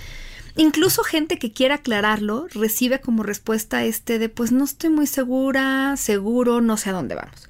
incluso 0.56 1.04
gente 1.04 1.38
que 1.38 1.52
quiera 1.52 1.76
aclararlo 1.76 2.48
recibe 2.52 3.00
como 3.00 3.22
respuesta 3.22 3.84
este 3.84 4.18
de, 4.18 4.30
pues 4.30 4.50
no 4.50 4.64
estoy 4.64 4.90
muy 4.90 5.06
segura, 5.06 5.96
seguro, 5.96 6.60
no 6.62 6.76
sé 6.78 6.90
a 6.90 6.94
dónde 6.94 7.14
vamos. 7.14 7.48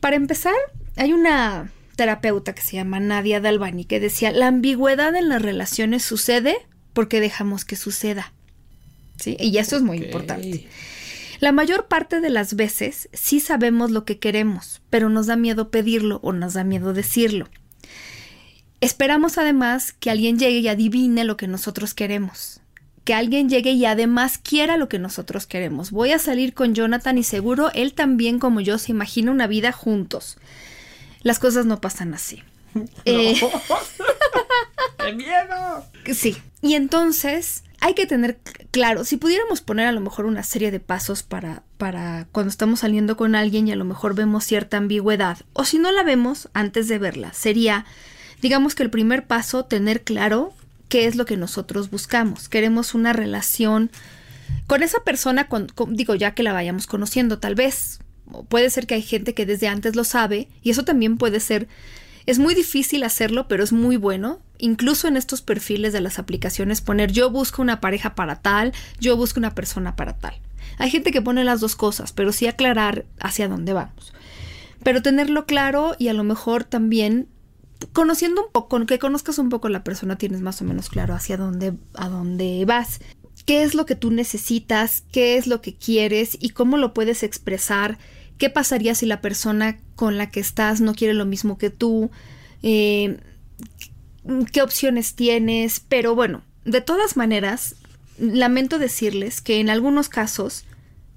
Para 0.00 0.16
empezar, 0.16 0.54
hay 0.96 1.12
una 1.12 1.70
terapeuta 1.94 2.54
que 2.54 2.62
se 2.62 2.76
llama 2.76 2.98
Nadia 2.98 3.40
Dalbani 3.40 3.84
que 3.84 4.00
decía, 4.00 4.32
la 4.32 4.48
ambigüedad 4.48 5.14
en 5.14 5.28
las 5.28 5.40
relaciones 5.40 6.02
sucede 6.02 6.56
porque 6.92 7.20
dejamos 7.20 7.64
que 7.64 7.76
suceda. 7.76 8.32
¿Sí? 9.18 9.36
Y 9.38 9.58
eso 9.58 9.76
es 9.76 9.82
muy 9.82 9.98
importante. 9.98 10.66
La 11.40 11.52
mayor 11.52 11.86
parte 11.86 12.20
de 12.20 12.28
las 12.28 12.54
veces 12.54 13.08
sí 13.14 13.40
sabemos 13.40 13.90
lo 13.90 14.04
que 14.04 14.18
queremos, 14.18 14.82
pero 14.90 15.08
nos 15.08 15.26
da 15.26 15.36
miedo 15.36 15.70
pedirlo 15.70 16.20
o 16.22 16.34
nos 16.34 16.52
da 16.52 16.64
miedo 16.64 16.92
decirlo. 16.92 17.48
Esperamos 18.82 19.38
además 19.38 19.92
que 19.94 20.10
alguien 20.10 20.38
llegue 20.38 20.58
y 20.58 20.68
adivine 20.68 21.24
lo 21.24 21.38
que 21.38 21.48
nosotros 21.48 21.94
queremos. 21.94 22.60
Que 23.04 23.14
alguien 23.14 23.48
llegue 23.48 23.70
y 23.70 23.86
además 23.86 24.36
quiera 24.36 24.76
lo 24.76 24.90
que 24.90 24.98
nosotros 24.98 25.46
queremos. 25.46 25.90
Voy 25.90 26.12
a 26.12 26.18
salir 26.18 26.52
con 26.52 26.74
Jonathan 26.74 27.16
y 27.16 27.24
seguro 27.24 27.70
él 27.72 27.94
también 27.94 28.38
como 28.38 28.60
yo 28.60 28.76
se 28.76 28.92
imagina 28.92 29.30
una 29.30 29.46
vida 29.46 29.72
juntos. 29.72 30.36
Las 31.22 31.38
cosas 31.38 31.64
no 31.64 31.80
pasan 31.80 32.12
así. 32.12 32.42
Eh, 33.04 33.34
¡Qué 34.98 35.12
miedo! 35.12 35.84
Sí. 36.14 36.36
Y 36.62 36.74
entonces 36.74 37.64
hay 37.80 37.94
que 37.94 38.06
tener 38.06 38.38
claro, 38.70 39.04
si 39.04 39.16
pudiéramos 39.16 39.62
poner 39.62 39.86
a 39.86 39.92
lo 39.92 40.00
mejor 40.00 40.26
una 40.26 40.42
serie 40.42 40.70
de 40.70 40.80
pasos 40.80 41.22
para, 41.22 41.62
para 41.78 42.26
cuando 42.30 42.50
estamos 42.50 42.80
saliendo 42.80 43.16
con 43.16 43.34
alguien 43.34 43.66
y 43.66 43.72
a 43.72 43.76
lo 43.76 43.84
mejor 43.84 44.14
vemos 44.14 44.44
cierta 44.44 44.76
ambigüedad, 44.76 45.38
o 45.52 45.64
si 45.64 45.78
no 45.78 45.90
la 45.90 46.02
vemos 46.02 46.48
antes 46.52 46.88
de 46.88 46.98
verla, 46.98 47.32
sería, 47.32 47.86
digamos 48.42 48.74
que 48.74 48.82
el 48.82 48.90
primer 48.90 49.26
paso, 49.26 49.64
tener 49.64 50.02
claro 50.02 50.52
qué 50.88 51.06
es 51.06 51.16
lo 51.16 51.24
que 51.24 51.38
nosotros 51.38 51.90
buscamos. 51.90 52.48
Queremos 52.50 52.94
una 52.94 53.14
relación 53.14 53.90
con 54.66 54.82
esa 54.82 55.02
persona, 55.02 55.48
con, 55.48 55.68
digo, 55.88 56.14
ya 56.14 56.34
que 56.34 56.42
la 56.42 56.52
vayamos 56.52 56.86
conociendo, 56.86 57.38
tal 57.38 57.54
vez. 57.54 58.00
Puede 58.48 58.70
ser 58.70 58.86
que 58.86 58.94
hay 58.94 59.02
gente 59.02 59.34
que 59.34 59.46
desde 59.46 59.68
antes 59.68 59.96
lo 59.96 60.04
sabe, 60.04 60.48
y 60.62 60.70
eso 60.70 60.84
también 60.84 61.16
puede 61.16 61.40
ser. 61.40 61.66
Es 62.26 62.38
muy 62.38 62.54
difícil 62.54 63.02
hacerlo, 63.04 63.48
pero 63.48 63.64
es 63.64 63.72
muy 63.72 63.96
bueno. 63.96 64.40
Incluso 64.60 65.08
en 65.08 65.16
estos 65.16 65.42
perfiles 65.42 65.92
de 65.92 66.00
las 66.00 66.18
aplicaciones 66.18 66.80
poner 66.80 67.12
yo 67.12 67.30
busco 67.30 67.62
una 67.62 67.80
pareja 67.80 68.14
para 68.14 68.36
tal, 68.36 68.72
yo 68.98 69.16
busco 69.16 69.40
una 69.40 69.54
persona 69.54 69.96
para 69.96 70.18
tal. 70.18 70.34
Hay 70.78 70.90
gente 70.90 71.12
que 71.12 71.22
pone 71.22 71.44
las 71.44 71.60
dos 71.60 71.76
cosas, 71.76 72.12
pero 72.12 72.32
sí 72.32 72.46
aclarar 72.46 73.04
hacia 73.18 73.48
dónde 73.48 73.72
vamos. 73.72 74.12
Pero 74.82 75.02
tenerlo 75.02 75.46
claro 75.46 75.94
y 75.98 76.08
a 76.08 76.14
lo 76.14 76.24
mejor 76.24 76.64
también 76.64 77.28
conociendo 77.92 78.44
un 78.44 78.52
poco, 78.52 78.84
que 78.86 78.98
conozcas 78.98 79.38
un 79.38 79.48
poco 79.48 79.68
la 79.68 79.84
persona, 79.84 80.16
tienes 80.16 80.40
más 80.40 80.60
o 80.60 80.64
menos 80.64 80.88
claro 80.88 81.14
hacia 81.14 81.36
dónde, 81.36 81.74
a 81.94 82.08
dónde 82.08 82.64
vas. 82.66 83.00
¿Qué 83.46 83.62
es 83.62 83.74
lo 83.74 83.86
que 83.86 83.94
tú 83.94 84.10
necesitas? 84.10 85.02
¿Qué 85.12 85.36
es 85.36 85.46
lo 85.46 85.60
que 85.60 85.74
quieres? 85.74 86.36
¿Y 86.40 86.50
cómo 86.50 86.76
lo 86.76 86.92
puedes 86.92 87.22
expresar? 87.22 87.98
¿Qué 88.38 88.50
pasaría 88.50 88.94
si 88.94 89.06
la 89.06 89.20
persona 89.20 89.78
con 89.96 90.18
la 90.18 90.30
que 90.30 90.40
estás 90.40 90.80
no 90.80 90.94
quiere 90.94 91.14
lo 91.14 91.26
mismo 91.26 91.58
que 91.58 91.70
tú? 91.70 92.10
Eh, 92.62 93.18
¿Qué 94.52 94.62
opciones 94.62 95.14
tienes? 95.14 95.80
Pero 95.80 96.14
bueno, 96.14 96.42
de 96.64 96.80
todas 96.80 97.16
maneras, 97.16 97.76
lamento 98.18 98.78
decirles 98.78 99.40
que 99.40 99.60
en 99.60 99.70
algunos 99.70 100.08
casos, 100.08 100.64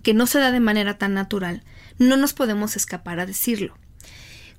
que 0.01 0.13
no 0.13 0.27
se 0.27 0.39
da 0.39 0.51
de 0.51 0.59
manera 0.59 0.97
tan 0.97 1.13
natural, 1.13 1.63
no 1.97 2.17
nos 2.17 2.33
podemos 2.33 2.75
escapar 2.75 3.19
a 3.19 3.25
decirlo. 3.25 3.77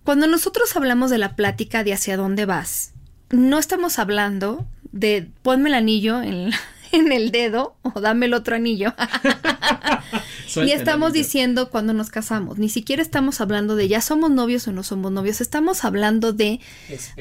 Cuando 0.04 0.26
nosotros 0.26 0.76
hablamos 0.76 1.11
de 1.11 1.18
la 1.18 1.37
plática 1.37 1.85
de 1.85 1.94
hacia 1.94 2.16
dónde 2.16 2.44
vas, 2.44 2.92
no 3.30 3.59
estamos 3.59 3.98
hablando 3.98 4.66
de 4.92 5.28
ponme 5.42 5.70
el 5.70 5.74
anillo 5.74 6.22
en, 6.22 6.50
el 6.94 7.30
dedo 7.30 7.76
o 7.83 8.00
dame 8.00 8.26
el 8.26 8.35
otro 8.35 8.57
anillo. 8.57 8.94
Ni 10.57 10.72
estamos 10.72 11.12
diciendo 11.12 11.70
cuando 11.70 11.92
nos 11.92 12.11
casamos, 12.11 12.59
ni 12.59 12.68
siquiera 12.68 13.02
estamos 13.02 13.40
hablando 13.40 13.76
de 13.76 13.88
ya 13.88 14.00
somos 14.00 14.30
novios 14.30 14.68
o 14.68 14.72
no 14.72 14.83
somos 14.83 15.11
novios, 15.11 15.40
estamos 15.40 15.85
hablando 15.85 16.33
de 16.33 16.61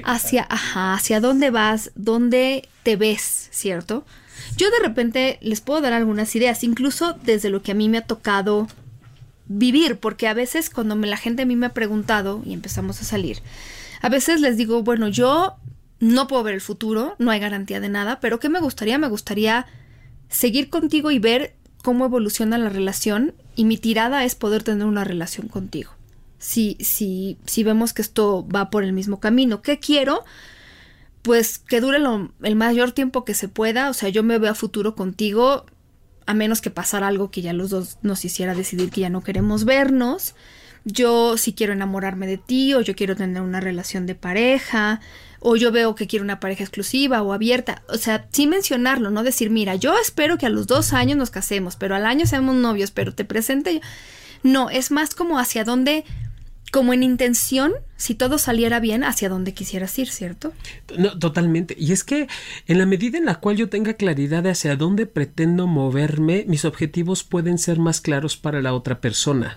hacia, 0.04 0.46
ajá, 0.50 0.94
hacia 0.94 1.20
dónde 1.20 1.50
vas, 1.50 1.92
dónde 1.96 2.70
te 2.84 2.96
ves, 2.96 3.48
¿cierto? 3.52 4.06
Yo 4.58 4.70
de 4.70 4.80
repente 4.80 5.40
les 5.42 5.62
puedo 5.62 5.82
dar 5.82 5.94
algunas 5.94 6.36
ideas, 6.36 6.64
incluso 6.64 7.14
desde 7.24 7.50
lo 7.50 7.64
que 7.64 7.72
a 7.72 7.76
mí 7.76 7.90
me 7.90 7.98
ha 7.98 8.06
tocado 8.06 8.68
vivir, 9.48 9.98
porque 9.98 10.28
a 10.28 10.34
veces 10.34 10.70
cuando 10.70 10.96
me, 10.96 11.08
la 11.08 11.18
gente 11.18 11.44
a 11.44 11.46
mí 11.46 11.56
me 11.56 11.66
ha 11.66 11.74
preguntado 11.74 12.42
y 12.46 12.54
empezamos 12.54 13.02
a 13.02 13.06
salir, 13.06 13.40
a 14.02 14.10
veces 14.10 14.42
les 14.42 14.58
digo, 14.58 14.84
bueno, 14.84 15.08
yo 15.08 15.56
no 16.00 16.28
puedo 16.28 16.44
ver 16.44 16.54
el 16.54 16.62
futuro, 16.62 17.16
no 17.20 17.32
hay 17.32 17.40
garantía 17.40 17.80
de 17.80 17.90
nada, 17.90 18.20
pero 18.20 18.40
¿qué 18.40 18.50
me 18.50 18.60
gustaría? 18.60 18.98
Me 18.98 19.08
gustaría 19.08 19.66
seguir 20.30 20.70
contigo 20.70 21.12
y 21.12 21.20
ver 21.20 21.56
cómo 21.84 22.06
evoluciona 22.06 22.58
la 22.58 22.70
relación 22.70 23.34
y 23.56 23.66
mi 23.66 23.78
tirada 23.78 24.24
es 24.24 24.36
poder 24.36 24.64
tener 24.64 24.86
una 24.88 25.04
relación 25.04 25.48
contigo. 25.48 25.92
Si, 26.40 26.78
si, 26.80 27.38
si 27.46 27.64
vemos 27.64 27.94
que 27.94 28.02
esto 28.02 28.48
va 28.48 28.70
por 28.70 28.84
el 28.84 28.94
mismo 28.94 29.20
camino, 29.20 29.62
¿qué 29.62 29.80
quiero? 29.80 30.24
Pues 31.22 31.60
que 31.60 31.80
dure 31.80 32.00
el 32.42 32.56
mayor 32.56 32.92
tiempo 32.92 33.24
que 33.24 33.34
se 33.34 33.48
pueda, 33.48 33.90
o 33.90 33.94
sea, 33.94 34.10
yo 34.10 34.24
me 34.24 34.40
veo 34.40 34.52
a 34.52 34.56
futuro 34.56 34.96
contigo, 34.96 35.66
a 36.26 36.34
menos 36.34 36.62
que 36.62 36.70
pasara 36.70 37.08
algo 37.08 37.32
que 37.32 37.42
ya 37.42 37.54
los 37.54 37.70
dos 37.70 37.98
nos 38.02 38.26
hiciera 38.26 38.56
decidir 38.56 38.90
que 38.90 39.02
ya 39.02 39.10
no 39.10 39.24
queremos 39.24 39.66
vernos. 39.66 40.36
Yo 40.86 41.38
si 41.38 41.54
quiero 41.54 41.72
enamorarme 41.72 42.28
de 42.28 42.38
ti 42.38 42.74
o 42.74 42.82
yo 42.82 42.96
quiero 42.96 43.16
tener 43.16 43.42
una 43.42 43.62
relación 43.62 44.06
de 44.06 44.16
pareja 44.16 45.00
o 45.46 45.58
yo 45.58 45.72
veo 45.72 45.94
que 45.94 46.08
quiero 46.08 46.24
una 46.24 46.40
pareja 46.40 46.64
exclusiva 46.64 47.22
o 47.22 47.34
abierta. 47.34 47.84
O 47.90 47.98
sea, 47.98 48.28
sí 48.32 48.48
mencionarlo, 48.48 49.12
no 49.12 49.24
decir, 49.24 49.50
mira, 49.50 49.76
yo 49.76 49.98
espero 50.00 50.38
que 50.38 50.46
a 50.46 50.50
los 50.50 50.68
dos 50.68 50.94
años 50.94 51.18
nos 51.18 51.32
casemos, 51.32 51.76
pero 51.76 51.96
al 51.96 52.06
año 52.06 52.26
seamos 52.26 52.56
novios, 52.56 52.92
pero 52.92 53.14
te 53.14 53.26
presente. 53.26 53.82
No, 54.42 54.70
es 54.70 54.90
más 54.90 55.14
como 55.14 55.38
hacia 55.38 55.66
dónde 55.66 56.06
como 56.72 56.92
en 56.92 57.04
intención, 57.04 57.74
si 57.98 58.16
todo 58.16 58.40
saliera 58.40 58.80
bien, 58.80 59.04
hacia 59.04 59.30
donde 59.30 59.54
quisieras 59.54 60.00
ir, 60.00 60.10
¿cierto? 60.10 60.54
No, 60.98 61.20
totalmente. 61.20 61.76
Y 61.78 61.92
es 61.92 62.04
que 62.04 62.28
en 62.66 62.80
la 62.80 62.88
medida 62.88 63.20
en 63.20 63.26
la 63.26 63.36
cual 63.36 63.58
yo 63.58 63.70
tenga 63.70 63.94
claridad 63.94 64.42
de 64.42 64.50
hacia 64.50 64.76
dónde 64.76 65.06
pretendo 65.06 65.68
moverme, 65.68 66.46
mis 66.48 66.66
objetivos 66.66 67.24
pueden 67.24 67.60
ser 67.60 67.78
más 67.78 68.02
claros 68.02 68.38
para 68.38 68.60
la 68.64 68.74
otra 68.74 69.02
persona. 69.02 69.56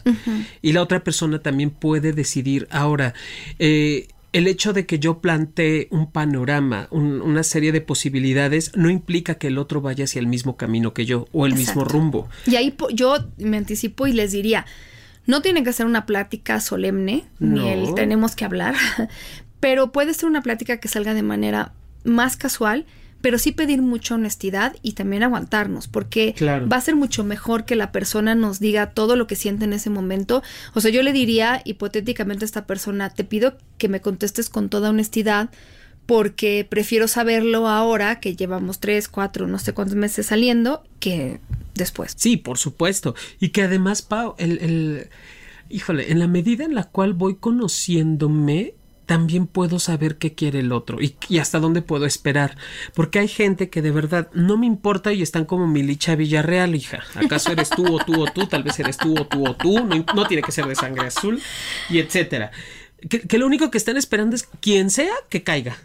Y 0.61 0.73
la 0.73 0.83
otra 0.83 1.03
persona 1.03 1.39
también 1.39 1.71
puede 1.71 2.13
decidir. 2.13 2.69
Ahora, 2.71 3.15
eh, 3.59 4.09
el 4.37 4.49
hecho 4.49 4.75
de 4.75 4.85
que 4.85 4.99
yo 4.99 5.21
plantee 5.21 5.89
un 5.91 6.13
panorama, 6.13 6.89
una 6.91 7.43
serie 7.43 7.73
de 7.73 7.81
posibilidades, 7.81 8.71
no 8.77 8.91
implica 8.91 9.37
que 9.37 9.47
el 9.47 9.57
otro 9.57 9.81
vaya 9.81 10.05
hacia 10.05 10.21
el 10.21 10.27
mismo 10.27 10.59
camino 10.59 10.93
que 10.93 11.07
yo 11.07 11.27
o 11.33 11.47
el 11.47 11.55
mismo 11.55 11.85
rumbo. 11.85 12.29
Y 12.47 12.57
ahí 12.57 12.77
yo 12.93 13.17
me 13.39 13.57
anticipo 13.57 14.07
y 14.07 14.13
les 14.13 14.33
diría, 14.33 14.67
no 15.25 15.41
tiene 15.41 15.65
que 15.65 15.73
ser 15.73 15.87
una 15.87 16.05
plática 16.05 16.61
solemne, 16.61 17.25
ni 17.39 17.67
el 17.71 17.95
tenemos 17.95 18.37
que 18.37 18.45
hablar, 18.45 18.75
pero 19.61 19.91
puede 19.91 20.13
ser 20.13 20.29
una 20.29 20.43
plática 20.43 20.81
que 20.81 20.89
salga 20.89 21.15
de 21.15 21.23
manera 21.23 21.73
más 22.05 22.37
casual, 22.37 22.85
pero 23.21 23.39
sí 23.39 23.53
pedir 23.53 23.83
mucha 23.83 24.15
honestidad 24.15 24.77
y 24.83 24.93
también 24.93 25.23
aguantarnos, 25.23 25.89
porque 25.89 26.35
va 26.41 26.77
a 26.77 26.81
ser 26.81 26.97
mucho 26.97 27.25
mejor 27.25 27.65
que 27.65 27.77
la 27.77 27.93
persona 27.93 28.35
nos 28.35 28.61
diga 28.61 28.91
todo 28.91 29.17
lo 29.17 29.27
que 29.27 29.37
siente 29.37 29.65
en 29.65 29.73
ese 29.73 29.91
momento. 29.91 30.43
O 30.75 30.81
sea, 30.81 30.91
yo 30.91 31.03
le 31.03 31.13
diría 31.13 31.63
hipotéticamente 31.65 32.45
a 32.45 32.47
esta 32.47 32.67
persona, 32.67 33.11
te 33.11 33.25
pido 33.25 33.57
que 33.79 33.89
me 33.89 34.01
contestes 34.01 34.49
con 34.49 34.69
toda 34.69 34.91
honestidad, 34.91 35.51
porque 36.07 36.65
prefiero 36.69 37.09
saberlo 37.09 37.69
ahora 37.69 38.21
que 38.21 38.37
llevamos 38.37 38.79
tres, 38.79 39.09
cuatro, 39.09 39.49
no 39.49 39.59
sé 39.59 39.73
cuántos 39.73 39.97
meses 39.97 40.27
saliendo, 40.27 40.85
que 41.01 41.41
después. 41.75 42.15
Sí, 42.17 42.37
por 42.37 42.59
supuesto. 42.59 43.17
Y 43.41 43.49
que 43.49 43.63
además, 43.63 44.03
Pau, 44.03 44.37
el, 44.39 44.59
el, 44.59 45.09
híjole, 45.69 46.13
en 46.13 46.21
la 46.21 46.29
medida 46.29 46.65
en 46.65 46.77
la 46.77 46.85
cual 46.85 47.13
voy 47.13 47.37
conociéndome, 47.37 48.75
también 49.07 49.47
puedo 49.47 49.79
saber 49.79 50.19
qué 50.19 50.35
quiere 50.35 50.59
el 50.59 50.73
otro 50.73 50.99
y, 51.01 51.39
hasta 51.39 51.61
dónde 51.61 51.81
puedo 51.81 52.07
esperar. 52.07 52.57
Porque 52.95 53.21
hay 53.21 53.29
gente 53.29 53.71
que 53.71 53.81
de 53.81 53.93
verdad 53.93 54.29
no 54.35 54.59
me 54.59 54.67
importa 54.67 55.13
y 55.13 55.23
están 55.23 55.45
como 55.45 55.67
Milicha 55.67 56.17
Villarreal, 56.17 56.75
hija. 56.75 57.03
¿Acaso 57.15 57.53
eres 57.53 57.71
tú 57.71 57.87
o 57.95 58.05
tú 58.05 58.21
o 58.21 58.27
tú? 58.27 58.47
Tal 58.47 58.65
vez 58.65 58.79
eres 58.81 58.99
tú 58.99 59.15
o 59.19 59.27
tú 59.27 59.47
o 59.47 59.55
tú. 59.55 59.85
No, 59.85 60.05
no 60.15 60.27
tiene 60.27 60.43
que 60.43 60.53
ser 60.53 60.67
de 60.67 60.75
sangre 60.75 61.07
azul 61.07 61.41
y 61.89 61.99
etcétera. 61.99 62.51
Que, 63.09 63.21
que, 63.21 63.39
lo 63.39 63.47
único 63.47 63.71
que 63.71 63.79
están 63.79 63.97
esperando 63.97 64.35
es 64.35 64.49
quien 64.61 64.91
sea 64.91 65.15
que 65.29 65.45
caiga. 65.45 65.79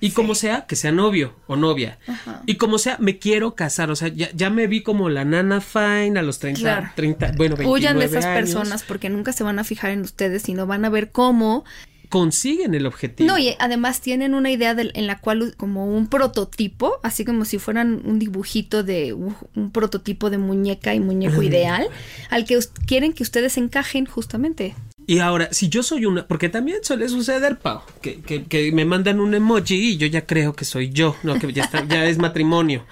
Y 0.00 0.10
como 0.10 0.34
sea, 0.34 0.66
que 0.66 0.76
sea 0.76 0.92
novio 0.92 1.34
o 1.46 1.56
novia. 1.56 1.98
Y 2.46 2.56
como 2.56 2.78
sea, 2.78 2.98
me 3.00 3.18
quiero 3.18 3.54
casar. 3.54 3.90
O 3.90 3.96
sea, 3.96 4.08
ya, 4.08 4.50
me 4.50 4.66
vi 4.66 4.82
como 4.82 5.08
la 5.08 5.24
nana 5.24 5.60
fine 5.60 6.18
a 6.18 6.22
los 6.22 6.38
30, 6.40 6.92
30 6.94 7.32
bueno, 7.36 7.56
29 7.56 7.70
Huyan 7.70 7.98
de 7.98 8.04
esas 8.04 8.26
personas 8.26 8.82
porque 8.82 9.08
nunca 9.08 9.32
se 9.32 9.44
van 9.44 9.58
a 9.58 9.64
fijar 9.64 9.92
en 9.92 10.02
ustedes, 10.02 10.42
sino 10.42 10.66
van 10.66 10.84
a 10.84 10.90
ver 10.90 11.10
cómo 11.10 11.64
consiguen 12.08 12.74
el 12.74 12.86
objetivo. 12.86 13.28
No, 13.28 13.38
y 13.38 13.54
además 13.58 14.00
tienen 14.00 14.34
una 14.34 14.50
idea 14.50 14.76
en 14.78 15.06
la 15.06 15.20
cual 15.20 15.54
como 15.56 15.86
un 15.86 16.08
prototipo, 16.08 16.98
así 17.02 17.24
como 17.24 17.44
si 17.44 17.58
fueran 17.58 18.02
un 18.04 18.18
dibujito 18.18 18.82
de 18.82 19.12
un, 19.12 19.34
prototipo 19.72 20.30
de 20.30 20.38
muñeca 20.38 20.94
y 20.94 21.00
muñeco 21.00 21.42
ideal, 21.42 21.88
al 22.30 22.44
que 22.44 22.58
quieren 22.86 23.12
que 23.12 23.22
ustedes 23.22 23.56
encajen 23.56 24.06
justamente. 24.06 24.74
Y 25.06 25.18
ahora, 25.18 25.48
si 25.52 25.68
yo 25.68 25.82
soy 25.82 26.06
una, 26.06 26.26
porque 26.26 26.48
también 26.48 26.78
suele 26.82 27.08
suceder, 27.08 27.58
Pau, 27.58 27.82
que, 28.00 28.22
que, 28.22 28.44
que, 28.44 28.72
me 28.72 28.84
mandan 28.84 29.20
un 29.20 29.34
emoji 29.34 29.92
y 29.92 29.96
yo 29.98 30.06
ya 30.06 30.24
creo 30.26 30.54
que 30.54 30.64
soy 30.64 30.90
yo, 30.90 31.16
no, 31.22 31.38
que 31.38 31.52
ya, 31.52 31.64
está, 31.64 31.84
ya 31.86 32.06
es 32.06 32.18
matrimonio. 32.18 32.84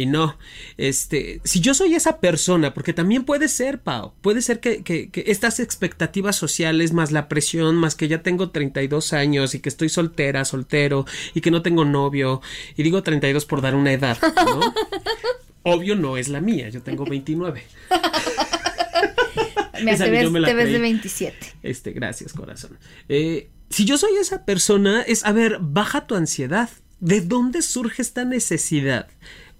Y 0.00 0.06
no, 0.06 0.38
este, 0.78 1.42
si 1.44 1.60
yo 1.60 1.74
soy 1.74 1.94
esa 1.94 2.20
persona, 2.20 2.72
porque 2.72 2.94
también 2.94 3.24
puede 3.24 3.48
ser, 3.48 3.80
Pau, 3.80 4.14
puede 4.22 4.40
ser 4.40 4.58
que, 4.58 4.82
que, 4.82 5.10
que 5.10 5.24
estas 5.26 5.60
expectativas 5.60 6.36
sociales, 6.36 6.94
más 6.94 7.12
la 7.12 7.28
presión, 7.28 7.76
más 7.76 7.96
que 7.96 8.08
ya 8.08 8.22
tengo 8.22 8.48
32 8.48 9.12
años 9.12 9.54
y 9.54 9.60
que 9.60 9.68
estoy 9.68 9.90
soltera, 9.90 10.46
soltero, 10.46 11.04
y 11.34 11.42
que 11.42 11.50
no 11.50 11.60
tengo 11.60 11.84
novio, 11.84 12.40
y 12.78 12.82
digo 12.82 13.02
32 13.02 13.44
por 13.44 13.60
dar 13.60 13.74
una 13.74 13.92
edad, 13.92 14.16
¿no? 14.46 14.72
Obvio 15.64 15.96
no 15.96 16.16
es 16.16 16.28
la 16.28 16.40
mía, 16.40 16.70
yo 16.70 16.80
tengo 16.80 17.04
29. 17.04 17.62
Me 19.84 19.96
te, 19.98 20.10
ves, 20.10 20.32
te 20.32 20.54
ves, 20.54 20.72
de 20.72 20.78
27. 20.78 21.36
Este, 21.62 21.92
gracias, 21.92 22.32
corazón. 22.32 22.78
Eh, 23.10 23.50
si 23.68 23.84
yo 23.84 23.98
soy 23.98 24.16
esa 24.16 24.46
persona, 24.46 25.02
es, 25.02 25.26
a 25.26 25.32
ver, 25.32 25.58
baja 25.60 26.06
tu 26.06 26.14
ansiedad. 26.14 26.70
¿De 27.00 27.20
dónde 27.22 27.60
surge 27.62 28.02
esta 28.02 28.24
necesidad? 28.24 29.08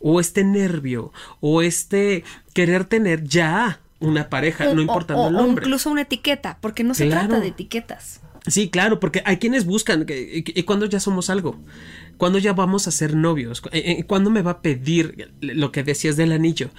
O 0.01 0.21
este 0.21 0.45
nervio, 0.45 1.13
o 1.41 1.63
este 1.63 2.25
querer 2.55 2.85
tener 2.85 3.25
ya 3.25 3.81
una 4.01 4.29
pareja, 4.29 4.73
no 4.73 4.81
importando 4.81 5.29
el 5.29 5.35
nombre. 5.35 5.65
O 5.65 5.67
incluso 5.67 5.91
una 5.91 6.03
etiqueta, 6.03 6.59
porque 6.61 6.85
no 6.85 6.95
se 6.95 7.09
trata 7.09 7.39
de 7.41 7.49
etiquetas. 7.49 8.21
Sí, 8.47 8.71
claro, 8.71 9.01
porque 9.01 9.23
hay 9.27 9.37
quienes 9.37 9.67
buscan, 9.67 10.07
que, 10.07 10.43
y 10.47 10.63
cuando 10.63 10.87
ya 10.87 10.99
somos 10.99 11.29
algo, 11.29 11.61
cuando 12.17 12.39
ya 12.39 12.53
vamos 12.53 12.87
a 12.87 12.91
ser 12.91 13.15
novios, 13.15 13.63
eh, 13.73 13.97
eh, 13.99 14.05
cuando 14.05 14.31
me 14.31 14.43
va 14.43 14.51
a 14.53 14.63
pedir 14.63 15.33
lo 15.41 15.73
que 15.73 15.83
decías 15.83 16.17
del 16.17 16.33
anillo. 16.33 16.71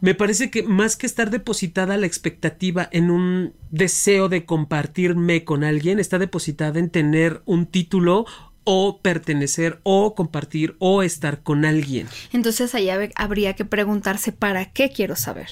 Me 0.00 0.14
parece 0.14 0.50
que 0.50 0.62
más 0.62 0.96
que 0.96 1.06
estar 1.06 1.30
depositada 1.30 1.96
la 1.96 2.06
expectativa 2.06 2.88
en 2.92 3.10
un 3.10 3.54
deseo 3.70 4.28
de 4.28 4.44
compartirme 4.44 5.44
con 5.44 5.64
alguien, 5.64 5.98
está 5.98 6.18
depositada 6.18 6.78
en 6.78 6.90
tener 6.90 7.42
un 7.44 7.66
título 7.66 8.26
o 8.64 8.98
pertenecer 8.98 9.80
o 9.82 10.14
compartir 10.14 10.76
o 10.78 11.02
estar 11.02 11.42
con 11.42 11.64
alguien. 11.64 12.08
Entonces 12.32 12.74
ahí 12.74 12.88
habría 13.14 13.54
que 13.54 13.64
preguntarse 13.64 14.32
para 14.32 14.72
qué 14.72 14.90
quiero 14.90 15.16
saber. 15.16 15.48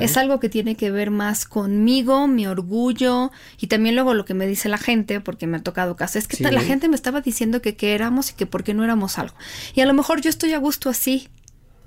Es 0.00 0.16
algo 0.16 0.38
que 0.38 0.48
tiene 0.48 0.76
que 0.76 0.90
ver 0.90 1.10
más 1.10 1.46
conmigo, 1.46 2.28
mi 2.28 2.46
orgullo 2.46 3.32
y 3.58 3.66
también 3.66 3.96
luego 3.96 4.14
lo 4.14 4.24
que 4.24 4.34
me 4.34 4.46
dice 4.46 4.68
la 4.68 4.78
gente, 4.78 5.20
porque 5.20 5.46
me 5.46 5.56
ha 5.56 5.62
tocado 5.62 5.96
caso. 5.96 6.18
Es 6.18 6.28
que 6.28 6.42
la 6.50 6.60
gente 6.60 6.88
me 6.88 6.94
estaba 6.94 7.20
diciendo 7.20 7.60
que 7.60 7.74
qué 7.74 7.94
éramos 7.94 8.30
y 8.30 8.34
que 8.34 8.46
por 8.46 8.62
qué 8.62 8.74
no 8.74 8.84
éramos 8.84 9.18
algo. 9.18 9.34
Y 9.74 9.80
a 9.80 9.86
lo 9.86 9.94
mejor 9.94 10.20
yo 10.20 10.30
estoy 10.30 10.52
a 10.52 10.58
gusto 10.58 10.90
así. 10.90 11.28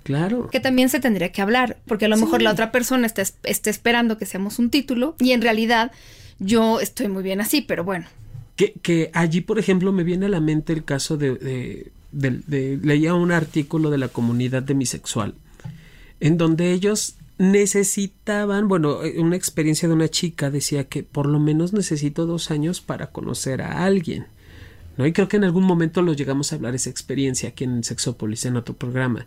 Claro. 0.03 0.49
Que 0.49 0.60
también 0.60 0.89
se 0.89 0.99
tendría 0.99 1.32
que 1.32 1.41
hablar, 1.41 1.77
porque 1.86 2.06
a 2.06 2.08
lo 2.08 2.17
mejor 2.17 2.41
la 2.41 2.51
otra 2.51 2.71
persona 2.71 3.06
está, 3.06 3.21
está 3.21 3.69
esperando 3.69 4.17
que 4.17 4.25
seamos 4.25 4.58
un 4.58 4.69
título 4.69 5.15
y 5.19 5.32
en 5.32 5.41
realidad 5.41 5.91
yo 6.39 6.80
estoy 6.80 7.08
muy 7.08 7.23
bien 7.23 7.41
así, 7.41 7.62
pero 7.62 7.84
bueno. 7.84 8.06
Que, 8.58 8.74
que 8.74 9.10
allí, 9.13 9.39
por 9.39 9.60
ejemplo, 9.60 9.93
me 9.93 10.04
viene 10.04 10.26
a 10.26 10.30
la 10.30 10.41
mente 10.41 10.74
el 10.74 10.84
caso 10.84 11.15
de, 11.15 11.36
de, 12.12 12.41
de, 12.48 12.78
leía 12.84 13.13
un 13.13 13.32
artículo 13.32 13.89
de 13.89 13.98
la 13.98 14.10
comunidad 14.10 14.63
demisexual, 14.63 15.36
en 16.20 16.38
donde 16.38 16.74
ellos 16.74 17.15
necesitaban, 17.38 18.67
bueno, 18.67 19.04
eh, 19.04 19.20
una 19.20 19.36
experiencia 19.36 19.88
de 19.88 19.93
una 19.93 20.10
chica 20.10 20.50
decía 20.50 20.86
que 20.86 21.04
por 21.04 21.28
lo 21.28 21.39
menos 21.39 21.74
necesito 21.74 22.26
dos 22.26 22.52
años 22.52 22.82
para 22.82 23.12
conocer 23.12 23.62
a 23.62 23.86
alguien. 23.86 24.26
¿no? 24.98 25.06
Y 25.06 25.13
creo 25.13 25.28
que 25.28 25.38
en 25.38 25.43
algún 25.43 25.63
momento 25.63 26.02
lo 26.02 26.13
llegamos 26.13 26.52
a 26.52 26.56
hablar 26.56 26.76
esa 26.76 26.89
experiencia 26.89 27.50
aquí 27.50 27.63
en 27.63 27.84
Sexópolis, 27.84 28.46
en 28.46 28.58
otro 28.58 28.76
programa. 28.76 29.26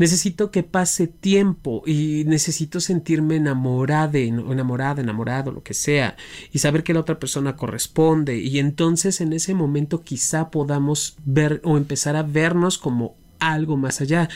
Necesito 0.00 0.50
que 0.50 0.62
pase 0.62 1.08
tiempo 1.08 1.82
y 1.84 2.24
necesito 2.26 2.80
sentirme 2.80 3.36
enamorada, 3.36 4.16
enamorada, 4.18 5.02
enamorado, 5.02 5.52
lo 5.52 5.62
que 5.62 5.74
sea, 5.74 6.16
y 6.50 6.60
saber 6.60 6.84
que 6.84 6.94
la 6.94 7.00
otra 7.00 7.18
persona 7.18 7.54
corresponde. 7.54 8.38
Y 8.38 8.60
entonces 8.60 9.20
en 9.20 9.34
ese 9.34 9.52
momento 9.52 10.00
quizá 10.00 10.50
podamos 10.50 11.16
ver 11.26 11.60
o 11.64 11.76
empezar 11.76 12.16
a 12.16 12.22
vernos 12.22 12.78
como 12.78 13.14
algo 13.40 13.76
más 13.76 14.00
allá. 14.00 14.30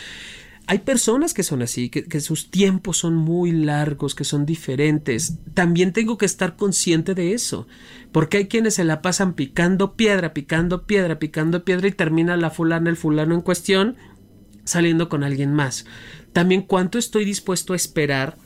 Hay 0.67 0.81
personas 0.81 1.33
que 1.33 1.43
son 1.43 1.63
así, 1.63 1.89
que, 1.89 2.21
sus 2.21 2.51
tiempos 2.51 2.99
son 2.99 3.15
muy 3.17 3.51
largos, 3.51 4.15
que 4.15 4.25
son 4.25 4.45
diferentes. 4.45 5.39
También 5.55 5.95
tengo 5.95 6.19
que 6.19 6.27
estar 6.27 6.57
consciente 6.57 7.15
de 7.15 7.33
eso, 7.33 7.67
porque 8.13 8.37
hay 8.37 8.49
quienes 8.49 8.75
se 8.75 8.85
la 8.85 9.01
pasan 9.01 9.33
picando 9.33 9.95
piedra, 9.95 10.35
picando 10.35 10.87
piedra, 10.87 11.19
picando 11.19 11.65
piedra 11.65 11.89
y 11.89 11.93
termina 11.93 12.37
la 12.37 12.51
fulana, 12.51 12.91
el 12.91 12.97
fulano 12.97 13.35
en 13.35 13.41
cuestión 13.41 13.97
saliendo 14.65 15.09
con 15.09 15.25
alguien 15.25 15.53
más. 15.53 15.87
También 16.33 16.63
cuánto 16.63 16.99
estoy 16.99 17.25
dispuesto 17.25 17.73
a 17.73 17.77
esperar 17.77 18.37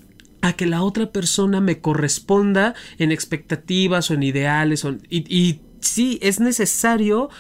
a 0.41 0.53
que 0.53 0.67
la 0.67 0.83
otra 0.83 1.11
persona 1.11 1.61
me 1.61 1.81
corresponda 1.81 2.75
en 2.99 3.13
expectativas 3.13 4.11
o 4.11 4.15
en 4.15 4.23
ideales. 4.23 4.85
y, 5.09 5.25
y 5.35 5.61
sí, 5.81 6.19
es 6.23 6.41
necesario 6.41 7.31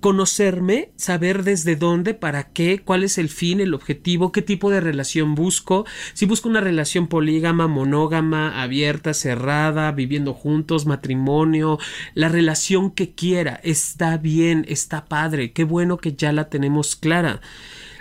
conocerme, 0.00 0.92
saber 0.96 1.42
desde 1.42 1.74
dónde, 1.74 2.14
para 2.14 2.52
qué, 2.52 2.80
cuál 2.84 3.02
es 3.02 3.18
el 3.18 3.28
fin, 3.28 3.60
el 3.60 3.74
objetivo, 3.74 4.30
qué 4.30 4.42
tipo 4.42 4.70
de 4.70 4.80
relación 4.80 5.34
busco, 5.34 5.86
si 6.14 6.24
busco 6.24 6.48
una 6.48 6.60
relación 6.60 7.08
polígama, 7.08 7.66
monógama, 7.66 8.62
abierta, 8.62 9.12
cerrada, 9.12 9.90
viviendo 9.92 10.34
juntos, 10.34 10.86
matrimonio, 10.86 11.78
la 12.14 12.28
relación 12.28 12.92
que 12.92 13.12
quiera, 13.12 13.60
está 13.64 14.18
bien, 14.18 14.64
está 14.68 15.06
padre, 15.06 15.52
qué 15.52 15.64
bueno 15.64 15.96
que 15.98 16.14
ya 16.14 16.32
la 16.32 16.48
tenemos 16.48 16.94
clara. 16.94 17.40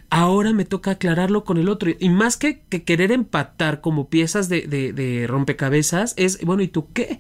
Ahora 0.10 0.54
me 0.54 0.66
toca 0.66 0.92
aclararlo 0.92 1.44
con 1.44 1.58
el 1.58 1.70
otro. 1.70 1.92
Y 2.00 2.10
más 2.10 2.38
que, 2.38 2.62
querer 2.62 3.12
empatar 3.12 3.82
como 3.82 4.10
piezas 4.10 4.50
de, 4.50 4.68
de 4.68 5.28
rompecabezas, 5.28 6.14
es, 6.18 6.44
bueno, 6.46 6.64
¿y 6.64 6.68
tú 6.68 6.88
qué? 6.94 7.20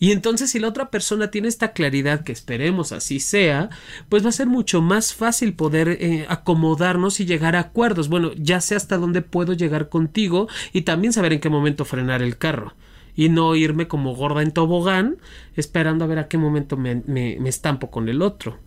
Y 0.00 0.12
entonces 0.12 0.50
si 0.50 0.58
la 0.58 0.68
otra 0.68 0.90
persona 0.90 1.30
tiene 1.30 1.48
esta 1.48 1.72
claridad, 1.72 2.24
que 2.24 2.32
esperemos 2.32 2.90
así 2.90 3.20
sea, 3.20 3.68
pues 4.08 4.24
va 4.24 4.30
a 4.30 4.32
ser 4.32 4.46
mucho 4.46 4.80
más 4.80 5.12
fácil 5.12 5.52
poder 5.52 5.90
eh, 5.90 6.24
acomodarnos 6.30 7.20
y 7.20 7.26
llegar 7.26 7.54
a 7.54 7.60
acuerdos. 7.60 8.08
Bueno, 8.08 8.32
ya 8.34 8.62
sé 8.62 8.74
hasta 8.74 8.96
dónde 8.96 9.20
puedo 9.20 9.52
llegar 9.52 9.90
contigo 9.90 10.48
y 10.72 10.82
también 10.82 11.12
saber 11.12 11.34
en 11.34 11.40
qué 11.40 11.50
momento 11.50 11.84
frenar 11.84 12.22
el 12.22 12.38
carro. 12.38 12.74
Y 13.14 13.28
no 13.28 13.54
irme 13.54 13.88
como 13.88 14.14
gorda 14.16 14.42
en 14.42 14.52
tobogán 14.52 15.18
esperando 15.54 16.06
a 16.06 16.08
ver 16.08 16.18
a 16.18 16.28
qué 16.28 16.38
momento 16.38 16.78
me, 16.78 17.02
me 17.06 17.48
estampo 17.48 17.90
con 17.90 18.08
el 18.08 18.22
otro 18.22 18.58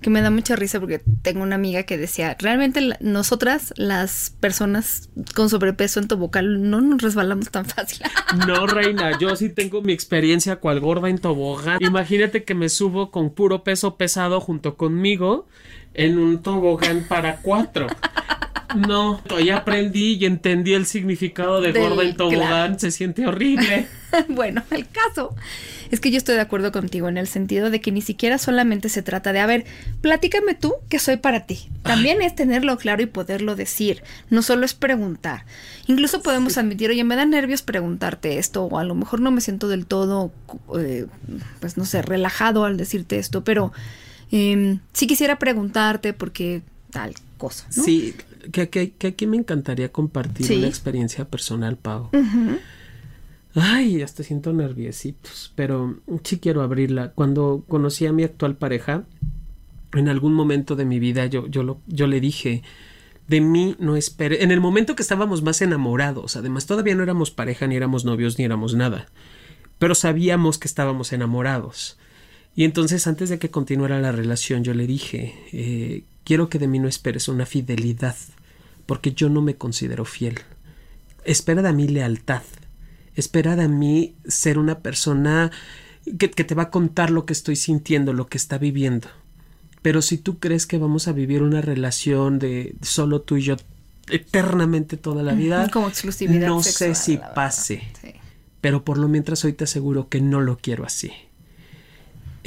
que 0.00 0.10
me 0.10 0.20
da 0.20 0.30
mucha 0.30 0.56
risa 0.56 0.80
porque 0.80 1.00
tengo 1.22 1.42
una 1.42 1.56
amiga 1.56 1.82
que 1.82 1.98
decía, 1.98 2.36
realmente 2.38 2.80
nosotras, 3.00 3.72
las 3.76 4.34
personas 4.40 5.10
con 5.34 5.48
sobrepeso 5.48 6.00
en 6.00 6.08
tu 6.08 6.16
vocal, 6.16 6.70
no 6.70 6.80
nos 6.80 7.02
resbalamos 7.02 7.50
tan 7.50 7.64
fácil. 7.64 8.06
No, 8.46 8.66
reina, 8.66 9.18
yo 9.18 9.34
sí 9.36 9.48
tengo 9.48 9.80
mi 9.80 9.92
experiencia 9.92 10.56
cual 10.56 10.80
gorda 10.80 11.08
en 11.08 11.18
tobogán. 11.18 11.78
Imagínate 11.80 12.44
que 12.44 12.54
me 12.54 12.68
subo 12.68 13.10
con 13.10 13.30
puro 13.30 13.64
peso 13.64 13.96
pesado 13.96 14.40
junto 14.40 14.76
conmigo 14.76 15.46
en 15.94 16.18
un 16.18 16.42
tobogán 16.42 17.06
para 17.08 17.38
cuatro. 17.38 17.86
No, 18.76 19.22
ya 19.44 19.58
aprendí 19.58 20.14
y 20.14 20.26
entendí 20.26 20.74
el 20.74 20.84
significado 20.84 21.60
de 21.60 21.72
gorda 21.72 22.02
en 22.02 22.16
tobogán. 22.16 22.78
Se 22.78 22.90
siente 22.90 23.26
horrible. 23.26 23.86
bueno, 24.28 24.62
el 24.70 24.86
caso 24.88 25.34
es 25.90 26.00
que 26.00 26.10
yo 26.10 26.18
estoy 26.18 26.34
de 26.34 26.40
acuerdo 26.40 26.72
contigo 26.72 27.08
en 27.08 27.18
el 27.18 27.26
sentido 27.26 27.70
de 27.70 27.80
que 27.80 27.92
ni 27.92 28.02
siquiera 28.02 28.38
solamente 28.38 28.88
se 28.88 29.02
trata 29.02 29.32
de, 29.32 29.40
a 29.40 29.46
ver, 29.46 29.64
platícame 30.00 30.54
tú 30.54 30.74
que 30.88 30.98
soy 30.98 31.16
para 31.16 31.46
ti. 31.46 31.68
También 31.82 32.22
es 32.22 32.34
tenerlo 32.34 32.76
claro 32.76 33.02
y 33.02 33.06
poderlo 33.06 33.56
decir. 33.56 34.02
No 34.30 34.42
solo 34.42 34.64
es 34.64 34.74
preguntar. 34.74 35.44
Incluso 35.86 36.22
podemos 36.22 36.58
admitir, 36.58 36.90
oye, 36.90 37.04
me 37.04 37.16
da 37.16 37.24
nervios 37.24 37.62
preguntarte 37.62 38.38
esto 38.38 38.64
o 38.64 38.78
a 38.78 38.84
lo 38.84 38.94
mejor 38.94 39.20
no 39.20 39.30
me 39.30 39.40
siento 39.40 39.68
del 39.68 39.86
todo, 39.86 40.32
eh, 40.78 41.06
pues 41.60 41.76
no 41.76 41.84
sé, 41.84 42.02
relajado 42.02 42.64
al 42.64 42.76
decirte 42.76 43.18
esto, 43.18 43.44
pero 43.44 43.72
eh, 44.30 44.78
sí 44.92 45.06
quisiera 45.06 45.38
preguntarte 45.38 46.12
porque 46.12 46.62
tal 46.90 47.14
cosa. 47.38 47.66
¿no? 47.76 47.82
Sí, 47.82 48.14
que, 48.52 48.92
aquí 49.06 49.26
me 49.26 49.36
encantaría 49.36 49.90
compartir 49.90 50.58
una 50.58 50.66
experiencia 50.66 51.24
personal, 51.24 51.76
Pau. 51.76 52.10
Ay, 53.60 54.02
hasta 54.02 54.22
siento 54.22 54.52
nerviositos, 54.52 55.52
pero 55.54 55.98
sí 56.22 56.38
quiero 56.38 56.62
abrirla. 56.62 57.12
Cuando 57.12 57.64
conocí 57.68 58.06
a 58.06 58.12
mi 58.12 58.22
actual 58.22 58.56
pareja, 58.56 59.04
en 59.92 60.08
algún 60.08 60.34
momento 60.34 60.76
de 60.76 60.84
mi 60.84 60.98
vida 60.98 61.26
yo, 61.26 61.46
yo, 61.46 61.62
lo, 61.62 61.80
yo 61.86 62.06
le 62.06 62.20
dije, 62.20 62.62
de 63.26 63.40
mí 63.40 63.74
no 63.78 63.96
espere. 63.96 64.42
En 64.42 64.50
el 64.50 64.60
momento 64.60 64.94
que 64.94 65.02
estábamos 65.02 65.42
más 65.42 65.60
enamorados, 65.60 66.36
además 66.36 66.66
todavía 66.66 66.94
no 66.94 67.02
éramos 67.02 67.30
pareja, 67.30 67.66
ni 67.66 67.76
éramos 67.76 68.04
novios, 68.04 68.38
ni 68.38 68.44
éramos 68.44 68.74
nada, 68.74 69.06
pero 69.78 69.94
sabíamos 69.94 70.58
que 70.58 70.68
estábamos 70.68 71.12
enamorados. 71.12 71.98
Y 72.54 72.64
entonces 72.64 73.06
antes 73.06 73.28
de 73.28 73.38
que 73.38 73.50
continuara 73.50 74.00
la 74.00 74.12
relación 74.12 74.64
yo 74.64 74.74
le 74.74 74.86
dije, 74.86 75.34
eh, 75.52 76.04
quiero 76.24 76.48
que 76.48 76.58
de 76.58 76.68
mí 76.68 76.78
no 76.78 76.88
esperes 76.88 77.28
una 77.28 77.46
fidelidad, 77.46 78.16
porque 78.86 79.12
yo 79.12 79.28
no 79.28 79.42
me 79.42 79.56
considero 79.56 80.04
fiel. 80.04 80.40
Espera 81.24 81.62
de 81.62 81.72
mí 81.72 81.88
lealtad. 81.88 82.42
Espera 83.18 83.56
de 83.56 83.66
mí 83.66 84.14
ser 84.28 84.58
una 84.58 84.78
persona 84.78 85.50
que, 86.18 86.28
te 86.28 86.54
va 86.54 86.64
a 86.64 86.70
contar 86.70 87.10
lo 87.10 87.26
que 87.26 87.32
estoy 87.32 87.56
sintiendo, 87.56 88.12
lo 88.12 88.28
que 88.28 88.38
está 88.38 88.58
viviendo. 88.58 89.08
Pero 89.82 90.02
si 90.02 90.18
tú 90.18 90.38
crees 90.38 90.66
que 90.66 90.78
vamos 90.78 91.08
a 91.08 91.12
vivir 91.12 91.42
una 91.42 91.60
relación 91.60 92.38
de 92.38 92.76
solo 92.80 93.20
tú 93.20 93.36
y 93.36 93.42
yo 93.42 93.56
eternamente 94.08 94.96
toda 94.96 95.24
la 95.24 95.34
vida, 95.34 95.68
como 95.72 95.88
exclusividad 95.88 96.46
no 96.46 96.62
sé 96.62 96.94
si 96.94 97.18
pase. 97.34 97.82
Pero 98.60 98.84
por 98.84 98.98
lo 98.98 99.08
mientras 99.08 99.44
hoy 99.44 99.52
te 99.52 99.64
aseguro 99.64 100.08
que 100.08 100.20
no 100.20 100.40
lo 100.40 100.56
quiero 100.56 100.84
así. 100.84 101.10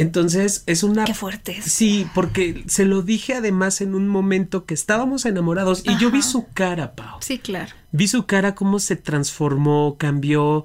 Entonces 0.02 0.64
es 0.66 0.82
una... 0.82 1.06
Qué 1.06 1.14
fuerte. 1.14 1.62
Sí, 1.62 2.08
porque 2.16 2.64
se 2.66 2.86
lo 2.86 3.04
dije 3.04 3.36
además 3.36 3.82
en 3.82 3.94
un 3.94 4.08
momento 4.08 4.66
que 4.66 4.74
estábamos 4.74 5.28
enamorados 5.28 5.84
y 5.86 5.96
yo 6.00 6.10
vi 6.10 6.24
su 6.24 6.48
cara, 6.56 6.96
Pau. 6.96 7.20
Sí, 7.22 7.38
claro. 7.38 7.76
Vi 7.92 8.08
su 8.08 8.26
cara, 8.26 8.56
cómo 8.56 8.80
se 8.80 8.96
transformó, 8.96 9.98
cambió. 10.00 10.64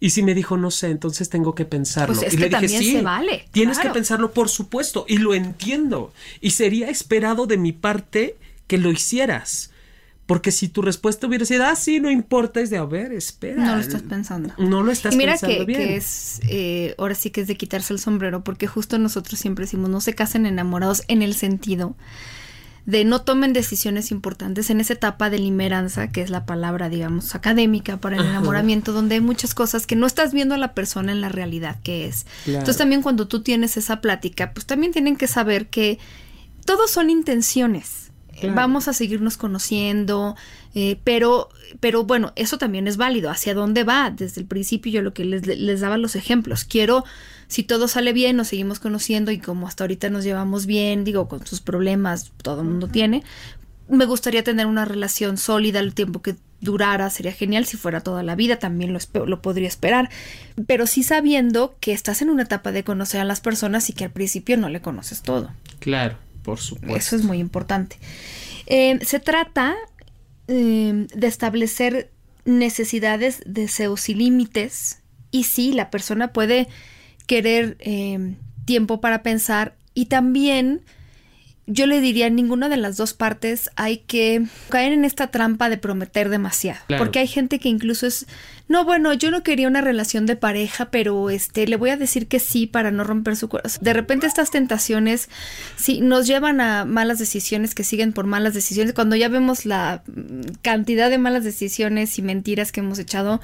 Y 0.00 0.10
si 0.10 0.22
me 0.22 0.34
dijo, 0.34 0.56
no 0.56 0.70
sé, 0.70 0.88
entonces 0.88 1.28
tengo 1.28 1.54
que 1.54 1.66
pensarlo. 1.66 2.18
Pues 2.18 2.32
y 2.32 2.38
le 2.38 2.48
dije, 2.48 2.66
sí, 2.66 2.92
se 2.92 3.02
vale. 3.02 3.44
Tienes 3.52 3.78
que 3.78 3.90
pensarlo, 3.90 4.32
por 4.32 4.48
supuesto, 4.48 5.04
y 5.06 5.18
lo 5.18 5.34
entiendo. 5.34 6.14
Y 6.40 6.52
sería 6.52 6.88
esperado 6.88 7.46
de 7.46 7.58
mi 7.58 7.72
parte 7.72 8.38
que 8.66 8.78
lo 8.78 8.90
hicieras. 8.90 9.70
Porque 10.28 10.52
si 10.52 10.68
tu 10.68 10.82
respuesta 10.82 11.26
hubiera 11.26 11.46
sido, 11.46 11.64
ah, 11.64 11.74
sí, 11.74 12.00
no 12.00 12.10
importa, 12.10 12.60
es 12.60 12.68
de, 12.68 12.76
a 12.76 12.84
ver, 12.84 13.14
espera. 13.14 13.64
No 13.64 13.76
lo 13.76 13.80
estás 13.80 14.02
pensando. 14.02 14.52
No 14.58 14.82
lo 14.82 14.92
estás 14.92 15.14
y 15.14 15.16
mira 15.16 15.32
pensando 15.32 15.64
que, 15.64 15.72
que 15.72 15.96
es, 15.96 16.42
eh, 16.50 16.94
ahora 16.98 17.14
sí 17.14 17.30
que 17.30 17.40
es 17.40 17.46
de 17.46 17.56
quitarse 17.56 17.94
el 17.94 17.98
sombrero, 17.98 18.44
porque 18.44 18.66
justo 18.66 18.98
nosotros 18.98 19.40
siempre 19.40 19.64
decimos, 19.64 19.88
no 19.88 20.02
se 20.02 20.14
casen 20.14 20.44
enamorados 20.44 21.02
en 21.08 21.22
el 21.22 21.34
sentido 21.34 21.96
de 22.84 23.06
no 23.06 23.22
tomen 23.22 23.54
decisiones 23.54 24.10
importantes 24.10 24.68
en 24.68 24.82
esa 24.82 24.92
etapa 24.92 25.30
de 25.30 25.38
limeranza, 25.38 26.08
que 26.08 26.20
es 26.20 26.28
la 26.28 26.44
palabra, 26.44 26.90
digamos, 26.90 27.34
académica 27.34 27.96
para 27.96 28.16
el 28.16 28.26
enamoramiento, 28.26 28.92
donde 28.92 29.14
hay 29.14 29.22
muchas 29.22 29.54
cosas 29.54 29.86
que 29.86 29.96
no 29.96 30.06
estás 30.06 30.34
viendo 30.34 30.54
a 30.54 30.58
la 30.58 30.74
persona 30.74 31.10
en 31.12 31.22
la 31.22 31.30
realidad 31.30 31.76
que 31.82 32.06
es. 32.06 32.26
Entonces 32.46 32.76
también 32.76 33.00
cuando 33.00 33.28
tú 33.28 33.42
tienes 33.42 33.78
esa 33.78 34.02
plática, 34.02 34.52
pues 34.52 34.66
también 34.66 34.92
tienen 34.92 35.16
que 35.16 35.26
saber 35.26 35.68
que 35.68 35.98
todos 36.66 36.90
son 36.90 37.08
intenciones 37.08 38.07
Vamos 38.42 38.88
a 38.88 38.92
seguirnos 38.92 39.36
conociendo, 39.36 40.36
eh, 40.74 40.98
pero, 41.04 41.48
pero 41.80 42.04
bueno, 42.04 42.32
eso 42.36 42.58
también 42.58 42.86
es 42.86 42.96
válido. 42.96 43.30
¿Hacia 43.30 43.54
dónde 43.54 43.84
va? 43.84 44.10
Desde 44.10 44.40
el 44.40 44.46
principio 44.46 44.92
yo 44.92 45.02
lo 45.02 45.12
que 45.12 45.24
les, 45.24 45.46
les 45.46 45.80
daba 45.80 45.98
los 45.98 46.14
ejemplos. 46.14 46.64
Quiero, 46.64 47.04
si 47.48 47.62
todo 47.62 47.88
sale 47.88 48.12
bien, 48.12 48.36
nos 48.36 48.48
seguimos 48.48 48.78
conociendo 48.78 49.30
y 49.30 49.38
como 49.38 49.66
hasta 49.66 49.84
ahorita 49.84 50.10
nos 50.10 50.24
llevamos 50.24 50.66
bien, 50.66 51.04
digo, 51.04 51.28
con 51.28 51.46
sus 51.46 51.60
problemas, 51.60 52.32
todo 52.42 52.60
el 52.60 52.68
mundo 52.68 52.88
tiene. 52.88 53.24
Me 53.88 54.04
gustaría 54.04 54.44
tener 54.44 54.66
una 54.66 54.84
relación 54.84 55.38
sólida 55.38 55.80
el 55.80 55.94
tiempo 55.94 56.20
que 56.22 56.36
durara, 56.60 57.08
sería 57.10 57.32
genial 57.32 57.64
si 57.66 57.76
fuera 57.76 58.00
toda 58.00 58.22
la 58.22 58.34
vida, 58.34 58.58
también 58.58 58.92
lo, 58.92 59.26
lo 59.26 59.42
podría 59.42 59.68
esperar, 59.68 60.10
pero 60.66 60.86
sí 60.86 61.02
sabiendo 61.02 61.76
que 61.80 61.92
estás 61.92 62.20
en 62.20 62.30
una 62.30 62.42
etapa 62.42 62.72
de 62.72 62.84
conocer 62.84 63.20
a 63.20 63.24
las 63.24 63.40
personas 63.40 63.88
y 63.90 63.92
que 63.92 64.04
al 64.04 64.10
principio 64.10 64.56
no 64.56 64.68
le 64.68 64.80
conoces 64.80 65.22
todo. 65.22 65.50
Claro. 65.78 66.16
Por 66.48 66.60
supuesto. 66.60 66.96
Eso 66.96 67.16
es 67.16 67.24
muy 67.24 67.40
importante. 67.40 67.98
Eh, 68.64 68.98
se 69.04 69.20
trata 69.20 69.76
eh, 70.46 71.06
de 71.14 71.26
establecer 71.26 72.10
necesidades, 72.46 73.42
deseos 73.44 74.08
y 74.08 74.14
límites. 74.14 75.00
Y 75.30 75.44
sí, 75.44 75.74
la 75.74 75.90
persona 75.90 76.32
puede 76.32 76.66
querer 77.26 77.76
eh, 77.80 78.34
tiempo 78.64 79.02
para 79.02 79.22
pensar 79.22 79.76
y 79.92 80.06
también 80.06 80.80
yo 81.68 81.86
le 81.86 82.00
diría 82.00 82.26
en 82.26 82.34
ninguna 82.34 82.68
de 82.68 82.78
las 82.78 82.96
dos 82.96 83.12
partes 83.12 83.70
hay 83.76 83.98
que 83.98 84.46
caer 84.70 84.92
en 84.92 85.04
esta 85.04 85.30
trampa 85.30 85.68
de 85.68 85.76
prometer 85.76 86.30
demasiado. 86.30 86.80
Claro. 86.86 87.04
Porque 87.04 87.18
hay 87.18 87.26
gente 87.26 87.58
que 87.58 87.68
incluso 87.68 88.06
es, 88.06 88.26
no, 88.68 88.84
bueno, 88.84 89.12
yo 89.12 89.30
no 89.30 89.42
quería 89.42 89.68
una 89.68 89.82
relación 89.82 90.24
de 90.24 90.34
pareja, 90.34 90.90
pero 90.90 91.28
este, 91.28 91.66
le 91.66 91.76
voy 91.76 91.90
a 91.90 91.98
decir 91.98 92.26
que 92.26 92.40
sí 92.40 92.66
para 92.66 92.90
no 92.90 93.04
romper 93.04 93.36
su 93.36 93.48
corazón. 93.48 93.84
De 93.84 93.92
repente 93.92 94.26
estas 94.26 94.50
tentaciones, 94.50 95.28
sí, 95.76 96.00
nos 96.00 96.26
llevan 96.26 96.62
a 96.62 96.86
malas 96.86 97.18
decisiones 97.18 97.74
que 97.74 97.84
siguen 97.84 98.14
por 98.14 98.26
malas 98.26 98.54
decisiones. 98.54 98.94
Cuando 98.94 99.14
ya 99.14 99.28
vemos 99.28 99.66
la 99.66 100.02
mm, 100.06 100.40
cantidad 100.62 101.10
de 101.10 101.18
malas 101.18 101.44
decisiones 101.44 102.18
y 102.18 102.22
mentiras 102.22 102.72
que 102.72 102.80
hemos 102.80 102.98
echado, 102.98 103.42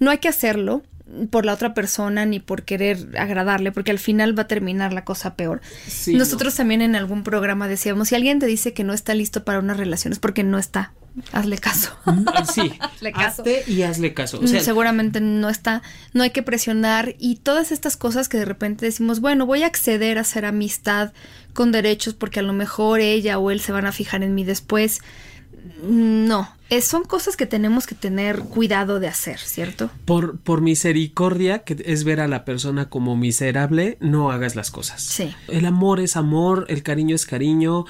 no 0.00 0.10
hay 0.10 0.18
que 0.18 0.28
hacerlo 0.28 0.82
por 1.30 1.44
la 1.44 1.54
otra 1.54 1.74
persona 1.74 2.24
ni 2.26 2.40
por 2.40 2.62
querer 2.62 3.18
agradarle, 3.18 3.72
porque 3.72 3.90
al 3.90 3.98
final 3.98 4.38
va 4.38 4.42
a 4.42 4.48
terminar 4.48 4.92
la 4.92 5.04
cosa 5.04 5.34
peor. 5.34 5.60
Sí, 5.86 6.14
Nosotros 6.14 6.54
también 6.54 6.82
en 6.82 6.96
algún 6.96 7.22
programa 7.22 7.68
decíamos, 7.68 8.08
si 8.08 8.14
alguien 8.14 8.38
te 8.38 8.46
dice 8.46 8.72
que 8.72 8.84
no 8.84 8.92
está 8.92 9.14
listo 9.14 9.44
para 9.44 9.58
una 9.58 9.74
relación 9.74 10.12
es 10.12 10.18
porque 10.18 10.44
no 10.44 10.58
está. 10.58 10.92
Hazle 11.32 11.58
caso. 11.58 11.90
Sí, 12.52 12.72
Hazle 12.80 13.12
caso. 13.12 13.42
hazte 13.42 13.64
y 13.66 13.82
hazle 13.82 14.14
caso. 14.14 14.38
O 14.40 14.46
sea, 14.46 14.60
Seguramente 14.60 15.20
no 15.20 15.48
está, 15.48 15.82
no 16.12 16.22
hay 16.22 16.30
que 16.30 16.42
presionar 16.42 17.16
y 17.18 17.36
todas 17.36 17.72
estas 17.72 17.96
cosas 17.96 18.28
que 18.28 18.38
de 18.38 18.44
repente 18.44 18.86
decimos, 18.86 19.20
bueno, 19.20 19.44
voy 19.44 19.64
a 19.64 19.66
acceder 19.66 20.18
a 20.18 20.20
hacer 20.20 20.44
amistad 20.44 21.12
con 21.52 21.72
derechos 21.72 22.14
porque 22.14 22.40
a 22.40 22.44
lo 22.44 22.52
mejor 22.52 23.00
ella 23.00 23.38
o 23.38 23.50
él 23.50 23.60
se 23.60 23.72
van 23.72 23.86
a 23.86 23.92
fijar 23.92 24.22
en 24.22 24.34
mí 24.34 24.44
después. 24.44 25.00
No, 25.82 26.48
es- 26.68 26.84
son 26.84 27.04
cosas 27.04 27.36
que 27.36 27.46
tenemos 27.46 27.86
que 27.86 27.94
tener 27.94 28.40
cuidado 28.40 29.00
de 29.00 29.08
hacer, 29.08 29.38
¿cierto? 29.38 29.90
por, 30.04 30.38
por 30.38 30.60
misericordia, 30.60 31.60
que 31.60 31.82
es 31.86 32.04
ver 32.04 32.20
a 32.20 32.28
la 32.28 32.44
persona 32.44 32.88
como 32.88 33.16
miserable, 33.16 33.96
no 34.00 34.30
hagas 34.30 34.56
las 34.56 34.70
cosas. 34.70 35.02
Sí. 35.02 35.34
El 35.48 35.66
amor 35.66 36.00
es 36.00 36.16
amor, 36.16 36.66
el 36.68 36.82
cariño 36.82 37.14
es 37.14 37.26
cariño. 37.26 37.84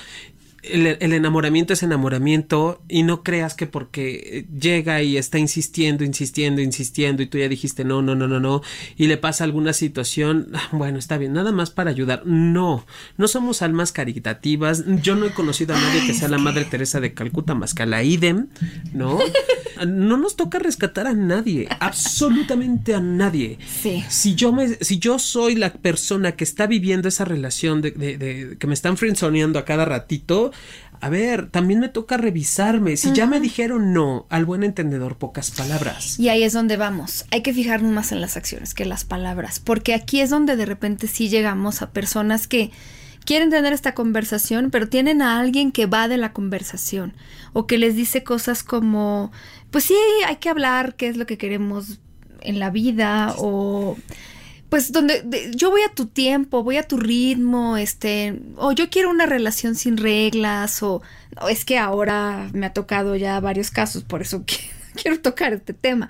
El, 0.63 0.87
el 1.01 1.13
enamoramiento 1.15 1.73
es 1.73 1.83
enamoramiento 1.83 2.83
y 2.89 3.03
no 3.03 3.23
creas 3.23 3.55
que 3.55 3.67
porque 3.67 4.47
llega 4.59 5.03
y 5.03 5.17
está 5.17 5.39
insistiendo, 5.39 6.05
insistiendo, 6.05 6.61
insistiendo 6.61 7.23
y 7.23 7.27
tú 7.27 7.39
ya 7.39 7.49
dijiste 7.49 7.85
no, 7.85 8.03
no, 8.03 8.15
no, 8.15 8.29
no, 8.29 8.41
no 8.41 8.61
y 8.97 9.07
le 9.07 9.17
pasa 9.17 9.45
alguna 9.45 9.73
situación, 9.73 10.49
ah, 10.55 10.69
bueno, 10.73 10.99
está 10.99 11.17
bien, 11.19 11.33
nada 11.33 11.51
más 11.53 11.71
para 11.71 11.91
ayudar. 11.91 12.23
No, 12.27 12.85
no 13.17 13.29
somos 13.29 13.63
almas 13.63 13.93
caritativas. 13.93 14.85
Yo 15.03 15.17
no 15.17 15.27
he 15.27 15.31
conocido 15.31 15.75
a 15.75 15.81
nadie 15.81 16.07
que 16.07 16.15
sea 16.15 16.29
la 16.29 16.39
Madre 16.39 16.65
Teresa 16.67 17.01
de 17.01 17.15
Calcuta 17.15 17.55
más 17.55 17.73
que 17.75 17.83
a 17.83 17.87
la 17.87 18.03
idem, 18.03 18.49
¿no? 18.93 19.19
No 19.87 20.19
nos 20.19 20.37
toca 20.37 20.59
rescatar 20.59 21.07
a 21.07 21.15
nadie, 21.15 21.67
absolutamente 21.81 22.95
a 22.95 23.01
nadie. 23.01 23.57
Sí. 23.83 24.05
Si 24.11 24.35
yo 24.35 24.53
me, 24.53 24.69
si 24.69 24.99
yo 24.99 25.19
soy 25.19 25.55
la 25.55 25.73
persona 25.73 26.33
que 26.33 26.45
está 26.45 26.67
viviendo 26.67 27.09
esa 27.09 27.25
relación 27.25 27.81
de, 27.81 27.93
de- 27.93 28.19
de- 28.19 28.57
que 28.59 28.67
me 28.67 28.75
están 28.75 28.99
frenzoneando 28.99 29.59
a 29.59 29.65
cada 29.65 29.87
ratito, 29.87 30.50
a 31.01 31.09
ver, 31.09 31.49
también 31.51 31.81
me 31.81 31.89
toca 31.89 32.19
revisarme. 32.19 32.97
Si 32.97 33.13
ya 33.13 33.27
me 33.27 33.41
dijeron 33.41 33.95
no, 33.95 34.27
al 34.29 34.45
buen 34.45 34.63
entendedor, 34.63 35.17
pocas 35.17 35.51
palabras. 35.51 36.19
Y 36.19 36.29
ahí 36.29 36.43
es 36.43 36.53
donde 36.53 36.77
vamos. 36.77 37.25
Hay 37.31 37.43
que 37.43 37.55
fijarnos 37.55 37.91
más 37.91 38.13
en 38.13 38.21
las 38.21 38.37
acciones 38.37 38.75
que 38.75 38.83
en 38.83 38.91
las 38.91 39.05
palabras, 39.05 39.61
porque 39.61 39.95
aquí 39.95 40.21
es 40.21 40.29
donde 40.29 40.57
de 40.57 40.67
repente 40.67 41.07
sí 41.07 41.31
llegamos 41.31 41.81
a 41.81 41.91
personas 41.91 42.47
que 42.47 42.71
quieren 43.25 43.51
tener 43.51 43.73
esta 43.73 43.95
conversación, 43.95 44.71
pero 44.71 44.89
tienen 44.89 45.23
a 45.23 45.39
alguien 45.39 45.73
que 45.73 45.87
va 45.87 46.09
de 46.09 46.19
la 46.19 46.33
conversación 46.33 47.15
o 47.53 47.67
que 47.67 47.79
les 47.79 47.97
dice 47.97 48.23
cosas 48.23 48.63
como, 48.63 49.33
pues 49.71 49.85
sí, 49.85 49.97
hay 50.27 50.37
que 50.37 50.51
hablar 50.51 50.97
qué 50.97 51.09
es 51.09 51.17
lo 51.17 51.27
que 51.27 51.39
queremos 51.39 52.01
en 52.43 52.59
la 52.59 52.71
vida 52.71 53.35
o 53.39 53.97
pues 54.71 54.93
donde 54.93 55.23
de- 55.23 55.51
yo 55.55 55.71
voy 55.71 55.83
a 55.83 55.93
tu 55.95 56.07
tiempo, 56.07 56.63
voy 56.63 56.77
a 56.79 56.85
tu 56.85 56.97
ritmo, 56.97 57.77
este, 57.77 58.41
o 58.57 58.73
yo 58.73 58.89
quiero 58.89 59.11
una 59.11 59.27
relación 59.27 59.75
sin 59.75 59.97
reglas, 59.99 60.83
o 60.83 61.03
es 61.51 61.65
que 61.65 61.77
ahora 61.79 62.49
me 62.55 62.67
ha 62.67 62.73
tocado 62.73 63.17
ya 63.17 63.39
varios 63.41 63.71
casos, 63.71 64.05
por 64.05 64.23
eso 64.23 64.45
que- 64.47 64.57
quiero 64.95 65.21
tocar 65.21 65.53
este 65.53 65.75
tema, 65.75 66.09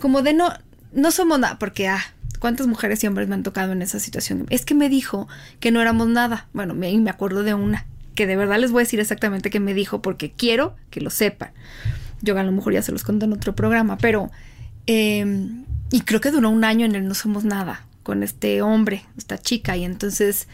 como 0.00 0.22
de 0.22 0.32
no, 0.34 0.50
no 0.92 1.10
somos 1.10 1.38
nada, 1.38 1.58
porque 1.58 1.86
ah, 1.88 2.00
cuántas 2.40 2.66
mujeres 2.66 3.02
y 3.04 3.06
hombres 3.06 3.28
me 3.28 3.34
han 3.34 3.42
tocado 3.42 3.72
en 3.72 3.82
esa 3.82 4.00
situación, 4.00 4.46
es 4.50 4.64
que 4.64 4.74
me 4.74 4.88
dijo 4.88 5.28
que 5.60 5.70
no 5.70 5.80
éramos 5.80 6.08
nada, 6.08 6.48
bueno, 6.52 6.74
me, 6.74 6.96
me 6.98 7.10
acuerdo 7.10 7.42
de 7.42 7.54
una, 7.54 7.86
que 8.14 8.26
de 8.26 8.36
verdad 8.36 8.58
les 8.58 8.70
voy 8.72 8.80
a 8.80 8.84
decir 8.84 9.00
exactamente 9.00 9.50
qué 9.50 9.60
me 9.60 9.74
dijo, 9.74 10.00
porque 10.02 10.32
quiero 10.32 10.74
que 10.90 11.00
lo 11.00 11.10
sepan, 11.10 11.50
yo 12.22 12.36
a 12.38 12.42
lo 12.42 12.52
mejor 12.52 12.72
ya 12.72 12.82
se 12.82 12.90
los 12.92 13.04
conté 13.04 13.26
en 13.26 13.32
otro 13.34 13.54
programa, 13.54 13.96
pero 13.98 14.30
eh, 14.86 15.24
y 15.90 16.00
creo 16.00 16.20
que 16.20 16.30
duró 16.30 16.48
un 16.50 16.64
año 16.64 16.84
en 16.86 16.94
el 16.94 17.06
No 17.06 17.14
Somos 17.14 17.44
Nada 17.44 17.84
con 18.08 18.22
este 18.22 18.62
hombre, 18.62 19.04
esta 19.18 19.36
chica, 19.36 19.76
y 19.76 19.84
entonces 19.84 20.48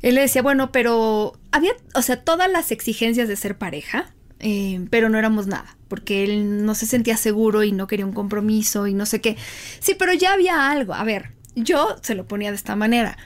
él 0.00 0.14
le 0.14 0.20
decía, 0.20 0.42
bueno, 0.42 0.70
pero 0.70 1.36
había, 1.50 1.72
o 1.92 2.02
sea, 2.02 2.22
todas 2.22 2.48
las 2.48 2.70
exigencias 2.70 3.26
de 3.26 3.34
ser 3.34 3.58
pareja, 3.58 4.14
eh, 4.38 4.86
pero 4.90 5.08
no 5.08 5.18
éramos 5.18 5.48
nada, 5.48 5.76
porque 5.88 6.22
él 6.22 6.64
no 6.64 6.76
se 6.76 6.86
sentía 6.86 7.16
seguro 7.16 7.64
y 7.64 7.72
no 7.72 7.88
quería 7.88 8.06
un 8.06 8.12
compromiso 8.12 8.86
y 8.86 8.94
no 8.94 9.06
sé 9.06 9.20
qué. 9.20 9.36
Sí, 9.80 9.96
pero 9.98 10.12
ya 10.12 10.34
había 10.34 10.70
algo. 10.70 10.94
A 10.94 11.02
ver, 11.02 11.32
yo 11.56 11.96
se 12.00 12.14
lo 12.14 12.28
ponía 12.28 12.50
de 12.50 12.56
esta 12.56 12.76
manera. 12.76 13.18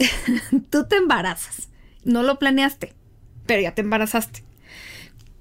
Tú 0.70 0.88
te 0.88 0.96
embarazas, 0.96 1.68
no 2.02 2.24
lo 2.24 2.40
planeaste, 2.40 2.92
pero 3.46 3.62
ya 3.62 3.72
te 3.72 3.82
embarazaste 3.82 4.42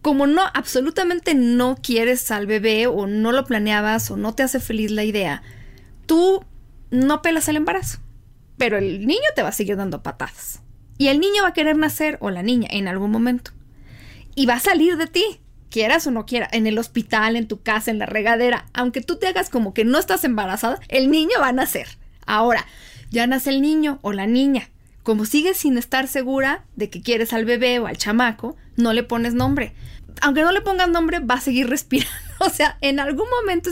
como 0.04 0.28
no, 0.28 0.44
absolutamente 0.54 1.34
no 1.34 1.78
quieres 1.82 2.30
al 2.30 2.46
bebé 2.46 2.86
o 2.86 3.08
no 3.08 3.32
lo 3.32 3.46
planeabas 3.46 4.12
o 4.12 4.18
no 4.18 4.36
te 4.36 4.44
hace 4.44 4.60
feliz 4.60 4.92
la 4.92 5.06
idea, 5.06 5.42
tú 6.06 6.46
no 6.94 7.22
pelas 7.22 7.50
el 7.50 7.58
embarazo. 7.58 8.00
Pero 8.58 8.78
el 8.78 9.06
niño 9.06 9.22
te 9.36 9.44
va 9.44 9.50
a 9.50 9.54
seguir 9.54 9.76
dando 9.76 10.04
patadas. 10.04 10.62
Y 10.98 11.08
el 11.08 11.20
niño 11.20 11.42
va 11.42 11.50
a 11.50 11.54
querer 11.54 11.76
nacer, 11.76 12.18
o 12.22 12.30
la 12.30 12.44
niña, 12.44 12.68
en 12.72 12.88
algún 12.88 13.12
momento. 13.12 13.52
Y 14.36 14.46
va 14.46 14.56
a 14.56 14.60
salir 14.60 14.96
de 14.98 15.08
ti, 15.08 15.42
quieras 15.70 16.06
o 16.06 16.12
no 16.12 16.26
quieras, 16.26 16.50
en 16.54 16.68
el 16.68 16.78
hospital, 16.78 17.36
en 17.36 17.48
tu 17.48 17.62
casa, 17.62 17.90
en 17.90 18.00
la 18.00 18.06
regadera. 18.06 18.68
Aunque 18.74 19.02
tú 19.02 19.18
te 19.18 19.28
hagas 19.28 19.50
como 19.50 19.74
que 19.74 19.86
no 19.86 19.98
estás 19.98 20.24
embarazada, 20.24 20.80
el 20.88 21.10
niño 21.10 21.34
va 21.42 21.48
a 21.48 21.54
nacer. 21.54 21.88
Ahora, 22.28 22.66
ya 23.10 23.26
nace 23.28 23.50
el 23.50 23.62
niño 23.62 24.00
o 24.02 24.14
la 24.14 24.28
niña. 24.28 24.70
Como 25.02 25.26
sigues 25.26 25.58
sin 25.58 25.78
estar 25.78 26.08
segura 26.08 26.64
de 26.76 26.90
que 26.90 27.02
quieres 27.02 27.34
al 27.34 27.46
bebé 27.46 27.80
o 27.80 27.88
al 27.88 27.98
chamaco, 27.98 28.56
no 28.78 28.94
le 28.94 29.04
pones 29.04 29.34
nombre. 29.34 29.74
Aunque 30.22 30.44
no 30.44 30.52
le 30.52 30.62
pongas 30.62 30.90
nombre, 30.90 31.20
va 31.20 31.36
a 31.36 31.42
seguir 31.42 31.70
respirando. 31.72 32.14
O 32.46 32.50
sea, 32.50 32.78
en 32.82 33.00
algún 33.00 33.28
momento 33.30 33.70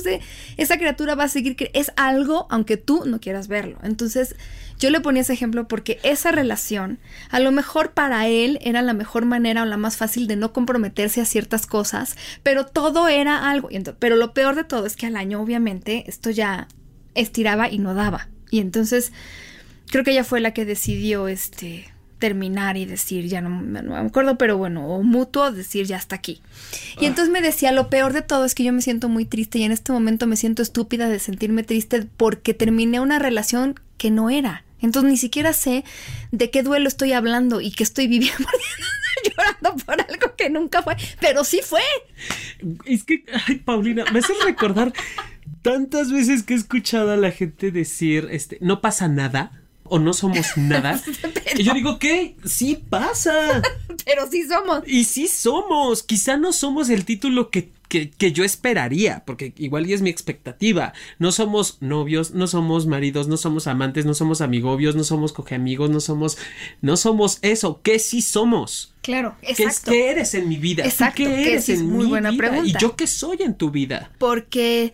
esa 0.58 0.78
criatura 0.78 1.16
va 1.16 1.26
a 1.26 1.30
seguir 1.30 1.56
que 1.56 1.72
es 1.74 1.92
algo, 1.98 2.48
aunque 2.50 2.78
tú 2.78 3.04
no 3.06 3.20
quieras 3.20 3.48
verlo. 3.48 3.78
Entonces, 3.84 4.36
yo 4.80 4.90
le 4.90 5.02
ponía 5.02 5.22
ese 5.22 5.34
ejemplo 5.34 5.68
porque 5.68 6.00
esa 6.04 6.32
relación, 6.32 7.00
a 7.30 7.40
lo 7.40 7.52
mejor 7.52 7.92
para 7.92 8.28
él 8.28 8.60
era 8.62 8.82
la 8.82 8.94
mejor 8.94 9.26
manera 9.26 9.64
o 9.64 9.66
la 9.66 9.78
más 9.78 9.98
fácil 9.98 10.26
de 10.28 10.38
no 10.38 10.54
comprometerse 10.54 11.22
a 11.22 11.26
ciertas 11.26 11.68
cosas, 11.68 12.16
pero 12.44 12.66
todo 12.66 13.08
era 13.10 13.50
algo. 13.50 13.70
Pero 14.00 14.16
lo 14.16 14.34
peor 14.34 14.56
de 14.56 14.64
todo 14.64 14.86
es 14.86 14.96
que 14.96 15.06
al 15.06 15.18
año, 15.18 15.42
obviamente, 15.42 16.06
esto 16.08 16.30
ya 16.30 16.68
estiraba 17.14 17.70
y 17.70 17.78
no 17.78 17.94
daba. 17.94 18.30
Y 18.50 18.60
entonces, 18.60 19.12
creo 19.90 20.04
que 20.04 20.12
ella 20.12 20.24
fue 20.24 20.40
la 20.40 20.54
que 20.54 20.66
decidió 20.66 21.28
este 21.28 21.91
terminar 22.22 22.78
y 22.78 22.86
decir, 22.86 23.26
ya 23.26 23.42
no, 23.42 23.50
me 23.50 23.98
acuerdo, 23.98 24.38
pero 24.38 24.58
bueno, 24.58 24.88
o 24.88 25.02
mutuo, 25.02 25.52
decir 25.52 25.88
ya 25.88 25.98
hasta 25.98 26.16
aquí. 26.16 26.42
Y 27.02 27.08
entonces 27.08 27.34
me 27.34 27.42
decía, 27.42 27.72
lo 27.72 27.90
peor 27.90 28.14
de 28.14 28.22
todo 28.22 28.46
es 28.46 28.56
que 28.56 28.64
yo 28.64 28.72
me 28.72 28.84
siento 28.84 29.10
muy 29.10 29.26
triste 29.26 29.58
y 29.58 29.64
en 29.64 29.72
este 29.72 29.92
momento 29.92 30.28
me 30.28 30.38
siento 30.38 30.62
estúpida 30.62 31.10
de 31.10 31.20
sentirme 31.20 31.64
triste 31.64 32.08
porque 32.16 32.54
terminé 32.54 33.00
una 33.00 33.18
relación 33.20 33.80
que 33.98 34.12
no 34.12 34.30
era. 34.30 34.64
Entonces 34.80 35.12
ni 35.12 35.18
siquiera 35.18 35.52
sé 35.52 35.84
de 36.32 36.52
qué 36.52 36.64
duelo 36.64 36.88
estoy 36.88 37.12
hablando 37.14 37.60
y 37.60 37.72
que 37.72 37.84
estoy 37.84 38.08
viviendo 38.08 38.48
llorando 39.30 39.84
por 39.84 40.00
algo 40.00 40.36
que 40.38 40.50
nunca 40.50 40.84
fue, 40.84 40.96
pero 41.20 41.44
sí 41.44 41.62
fue. 41.64 41.82
Es 42.86 43.04
que, 43.04 43.26
ay, 43.48 43.58
Paulina, 43.58 44.06
me 44.14 44.20
haces 44.20 44.38
recordar 44.46 44.94
tantas 45.64 46.12
veces 46.12 46.44
que 46.44 46.54
he 46.54 46.58
escuchado 46.58 47.12
a 47.12 47.18
la 47.18 47.32
gente 47.32 47.72
decir, 47.72 48.28
este, 48.32 48.60
no 48.62 48.80
pasa 48.80 49.08
nada 49.08 49.61
o 49.94 50.00
no 50.00 50.14
somos 50.14 50.56
nada. 50.56 51.02
y 51.58 51.64
yo 51.64 51.74
digo, 51.74 52.00
¿qué? 52.00 52.36
Sí 52.46 52.82
pasa. 52.90 53.62
Pero 54.06 54.30
sí 54.32 54.48
somos. 54.48 54.84
Y 54.88 55.04
sí 55.04 55.28
somos. 55.28 56.02
Quizá 56.04 56.38
no 56.38 56.54
somos 56.54 56.90
el 56.90 57.04
título 57.04 57.50
que, 57.50 57.70
que, 57.90 58.10
que 58.10 58.32
yo 58.32 58.46
esperaría, 58.46 59.24
porque 59.26 59.54
igual 59.58 59.86
y 59.88 59.94
es 59.94 60.02
mi 60.02 60.10
expectativa. 60.10 60.94
No 61.20 61.34
somos 61.34 61.78
novios, 61.82 62.32
no 62.32 62.48
somos 62.48 62.88
maridos, 62.88 63.28
no 63.28 63.36
somos 63.36 63.68
amantes, 63.68 64.06
no 64.06 64.14
somos 64.14 64.40
amigobios, 64.40 64.96
no 64.96 65.04
somos 65.04 65.34
cogeamigos, 65.34 65.90
no 65.90 66.00
somos, 66.00 66.38
no 66.82 66.96
somos 66.96 67.40
eso. 67.42 67.82
¿Qué 67.84 68.00
sí 68.00 68.22
somos? 68.22 68.94
Claro, 69.02 69.36
¿Qué, 69.42 69.52
es- 69.52 69.60
exacto. 69.60 69.92
qué 69.92 70.10
eres 70.12 70.34
en 70.36 70.48
mi 70.48 70.56
vida? 70.56 70.84
¿Tú 70.84 70.90
Exacto, 70.90 71.18
¿Qué 71.18 71.26
que 71.26 71.48
eres 71.52 71.68
es 71.70 71.80
en 71.82 71.90
muy 71.90 72.06
mi 72.06 72.10
buena 72.12 72.32
vida? 72.32 72.38
pregunta. 72.48 72.78
¿Y 72.78 72.82
yo 72.82 72.96
qué 72.96 73.08
soy 73.08 73.38
en 73.42 73.56
tu 73.56 73.72
vida? 73.72 74.10
Porque 74.20 74.94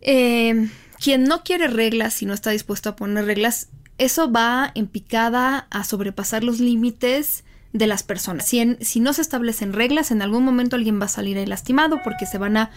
eh, 0.00 0.68
quien 1.02 1.24
no 1.24 1.42
quiere 1.44 1.68
reglas 1.68 2.22
y 2.22 2.26
no 2.26 2.34
está 2.34 2.50
dispuesto 2.50 2.88
a 2.88 2.96
poner 2.96 3.24
reglas, 3.26 3.68
eso 3.98 4.30
va 4.30 4.70
en 4.74 4.86
picada 4.86 5.66
a 5.70 5.84
sobrepasar 5.84 6.44
los 6.44 6.60
límites 6.60 7.44
de 7.72 7.86
las 7.86 8.02
personas. 8.02 8.46
Si, 8.46 8.76
si 8.80 9.00
no 9.00 9.12
se 9.12 9.22
establecen 9.22 9.72
reglas, 9.72 10.10
en 10.10 10.22
algún 10.22 10.44
momento 10.44 10.76
alguien 10.76 11.00
va 11.00 11.06
a 11.06 11.08
salir 11.08 11.38
ahí 11.38 11.46
lastimado 11.46 12.00
porque 12.04 12.26
se 12.26 12.38
van 12.38 12.56
a 12.56 12.70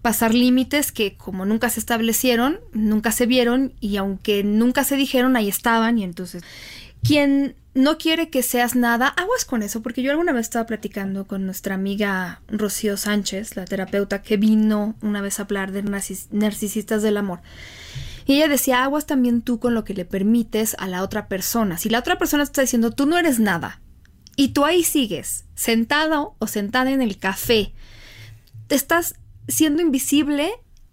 pasar 0.00 0.34
límites 0.34 0.90
que 0.90 1.16
como 1.16 1.44
nunca 1.44 1.70
se 1.70 1.80
establecieron, 1.80 2.60
nunca 2.72 3.12
se 3.12 3.26
vieron 3.26 3.72
y 3.80 3.96
aunque 3.96 4.42
nunca 4.42 4.84
se 4.84 4.96
dijeron, 4.96 5.36
ahí 5.36 5.48
estaban 5.48 5.98
y 5.98 6.04
entonces 6.04 6.42
quien 7.02 7.54
no 7.74 7.98
quiere 7.98 8.28
que 8.28 8.42
seas 8.42 8.76
nada, 8.76 9.08
aguas 9.08 9.44
con 9.44 9.62
eso, 9.62 9.82
porque 9.82 10.02
yo 10.02 10.10
alguna 10.10 10.32
vez 10.32 10.42
estaba 10.42 10.66
platicando 10.66 11.26
con 11.26 11.46
nuestra 11.46 11.74
amiga 11.74 12.42
Rocío 12.48 12.96
Sánchez, 12.96 13.56
la 13.56 13.64
terapeuta 13.64 14.22
que 14.22 14.36
vino 14.36 14.94
una 15.00 15.22
vez 15.22 15.38
a 15.38 15.44
hablar 15.44 15.72
de 15.72 15.82
narcisistas 15.82 17.02
del 17.02 17.16
amor. 17.16 17.40
Y 18.32 18.36
ella 18.36 18.48
decía, 18.48 18.82
aguas 18.82 19.04
también 19.04 19.42
tú 19.42 19.60
con 19.60 19.74
lo 19.74 19.84
que 19.84 19.92
le 19.92 20.06
permites 20.06 20.74
a 20.78 20.88
la 20.88 21.02
otra 21.02 21.28
persona. 21.28 21.76
Si 21.76 21.90
la 21.90 21.98
otra 21.98 22.16
persona 22.16 22.44
te 22.44 22.48
está 22.48 22.62
diciendo, 22.62 22.90
tú 22.90 23.04
no 23.04 23.18
eres 23.18 23.38
nada, 23.38 23.82
y 24.36 24.54
tú 24.54 24.64
ahí 24.64 24.84
sigues, 24.84 25.44
sentado 25.54 26.34
o 26.38 26.46
sentada 26.46 26.90
en 26.92 27.02
el 27.02 27.18
café, 27.18 27.74
te 28.68 28.74
estás 28.74 29.16
siendo 29.48 29.82
invisible 29.82 30.50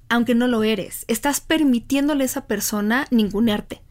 aunque 0.09 0.35
no 0.35 0.47
lo 0.47 0.63
eres. 0.63 1.05
Estás 1.07 1.39
permitiéndole 1.39 2.23
a 2.23 2.25
esa 2.25 2.45
persona 2.45 3.07
ningunearte. 3.09 3.81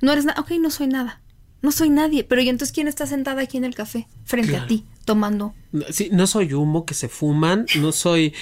No 0.00 0.12
eres 0.12 0.24
nada, 0.24 0.40
ok, 0.40 0.52
no 0.60 0.70
soy 0.70 0.86
nada. 0.86 1.22
No 1.60 1.72
soy 1.72 1.90
nadie, 1.90 2.22
pero 2.22 2.40
¿y 2.40 2.50
entonces 2.50 2.72
quién 2.72 2.86
está 2.86 3.08
sentada 3.08 3.42
aquí 3.42 3.56
en 3.56 3.64
el 3.64 3.74
café 3.74 4.06
frente 4.22 4.56
a 4.56 4.68
ti 4.68 4.86
tomando? 5.04 5.56
Sí, 5.90 6.10
no 6.12 6.26
soy 6.26 6.52
humo 6.52 6.84
que 6.84 6.94
se 6.94 7.08
fuman, 7.08 7.66
no 7.80 7.92
soy 7.92 8.34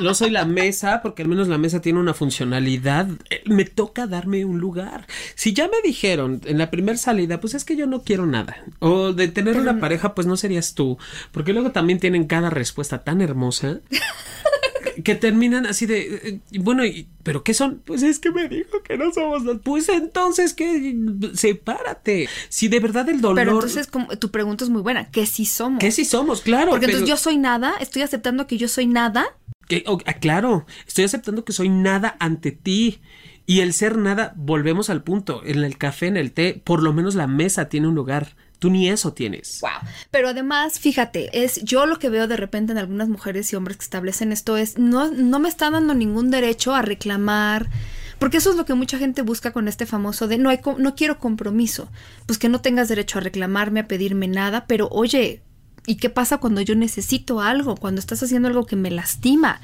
no 0.00 0.14
soy 0.14 0.30
la 0.30 0.44
mesa, 0.44 1.00
porque 1.02 1.22
al 1.22 1.28
menos 1.28 1.48
la 1.48 1.58
mesa 1.58 1.80
tiene 1.80 1.98
una 1.98 2.14
funcionalidad. 2.14 3.08
Eh, 3.30 3.42
me 3.46 3.64
toca 3.64 4.06
darme 4.06 4.44
un 4.44 4.58
lugar. 4.58 5.06
Si 5.34 5.54
ya 5.54 5.68
me 5.68 5.80
dijeron 5.82 6.40
en 6.44 6.58
la 6.58 6.70
primera 6.70 6.98
salida, 6.98 7.40
pues 7.40 7.54
es 7.54 7.64
que 7.64 7.76
yo 7.76 7.86
no 7.86 8.02
quiero 8.02 8.26
nada. 8.26 8.56
O 8.78 9.12
de 9.12 9.28
tener 9.28 9.56
una 9.56 9.80
pareja, 9.80 10.14
pues 10.14 10.26
no 10.26 10.36
serías 10.36 10.74
tú. 10.74 10.98
Porque 11.32 11.52
luego 11.52 11.72
también 11.72 11.98
tienen 11.98 12.26
cada 12.26 12.50
respuesta 12.50 13.04
tan 13.04 13.22
hermosa 13.22 13.80
que 15.02 15.14
terminan 15.14 15.66
así 15.66 15.86
de, 15.86 16.40
eh, 16.52 16.58
bueno, 16.60 16.82
¿pero 17.22 17.42
qué 17.42 17.54
son? 17.54 17.82
Pues 17.84 18.02
es 18.02 18.18
que 18.18 18.30
me 18.30 18.48
dijo 18.48 18.82
que 18.82 18.96
no 18.96 19.12
somos 19.12 19.44
dos. 19.44 19.58
Pues 19.62 19.88
entonces, 19.88 20.54
¿qué? 20.54 20.96
Sepárate. 21.34 22.28
Si 22.48 22.68
de 22.68 22.80
verdad 22.80 23.08
el 23.08 23.20
dolor... 23.20 23.36
Pero 23.36 23.52
entonces 23.52 23.86
como, 23.86 24.08
tu 24.18 24.30
pregunta 24.30 24.64
es 24.64 24.70
muy 24.70 24.82
buena, 24.82 25.10
¿qué 25.10 25.26
si 25.26 25.44
somos? 25.44 25.80
¿Qué 25.80 25.90
si 25.90 26.04
somos? 26.04 26.42
Claro. 26.42 26.70
Porque 26.70 26.86
entonces 26.86 27.08
yo 27.08 27.16
soy 27.16 27.36
nada, 27.36 27.74
estoy 27.80 28.02
aceptando 28.02 28.46
que 28.46 28.58
yo 28.58 28.68
soy 28.68 28.86
nada. 28.86 29.26
Que, 29.68 29.84
ah, 29.86 30.14
claro, 30.14 30.66
estoy 30.86 31.04
aceptando 31.04 31.44
que 31.44 31.52
soy 31.52 31.68
nada 31.68 32.16
ante 32.20 32.52
ti. 32.52 33.00
Y 33.48 33.60
el 33.60 33.72
ser 33.72 33.96
nada, 33.96 34.32
volvemos 34.36 34.90
al 34.90 35.04
punto, 35.04 35.40
en 35.44 35.62
el 35.62 35.78
café, 35.78 36.08
en 36.08 36.16
el 36.16 36.32
té, 36.32 36.60
por 36.64 36.82
lo 36.82 36.92
menos 36.92 37.14
la 37.14 37.28
mesa 37.28 37.68
tiene 37.68 37.86
un 37.86 37.94
lugar. 37.94 38.34
Tú 38.58 38.70
ni 38.70 38.88
eso 38.88 39.12
tienes. 39.12 39.60
Wow. 39.60 39.70
Pero 40.10 40.28
además, 40.28 40.78
fíjate, 40.78 41.44
es 41.44 41.62
yo 41.62 41.86
lo 41.86 41.98
que 41.98 42.08
veo 42.08 42.26
de 42.26 42.36
repente 42.36 42.72
en 42.72 42.78
algunas 42.78 43.08
mujeres 43.08 43.52
y 43.52 43.56
hombres 43.56 43.76
que 43.76 43.84
establecen 43.84 44.32
esto 44.32 44.56
es 44.56 44.78
no, 44.78 45.10
no 45.10 45.38
me 45.38 45.48
está 45.48 45.70
dando 45.70 45.94
ningún 45.94 46.30
derecho 46.30 46.74
a 46.74 46.82
reclamar. 46.82 47.68
Porque 48.18 48.38
eso 48.38 48.50
es 48.50 48.56
lo 48.56 48.64
que 48.64 48.74
mucha 48.74 48.98
gente 48.98 49.20
busca 49.20 49.52
con 49.52 49.68
este 49.68 49.84
famoso 49.84 50.26
de 50.26 50.38
no 50.38 50.48
hay 50.48 50.60
no 50.78 50.94
quiero 50.94 51.18
compromiso. 51.18 51.90
Pues 52.24 52.38
que 52.38 52.48
no 52.48 52.60
tengas 52.60 52.88
derecho 52.88 53.18
a 53.18 53.22
reclamarme, 53.22 53.80
a 53.80 53.88
pedirme 53.88 54.26
nada, 54.26 54.66
pero 54.66 54.88
oye, 54.90 55.42
¿y 55.86 55.96
qué 55.96 56.08
pasa 56.08 56.38
cuando 56.38 56.62
yo 56.62 56.74
necesito 56.74 57.40
algo? 57.40 57.76
Cuando 57.76 58.00
estás 58.00 58.22
haciendo 58.22 58.48
algo 58.48 58.64
que 58.64 58.76
me 58.76 58.90
lastima. 58.90 59.60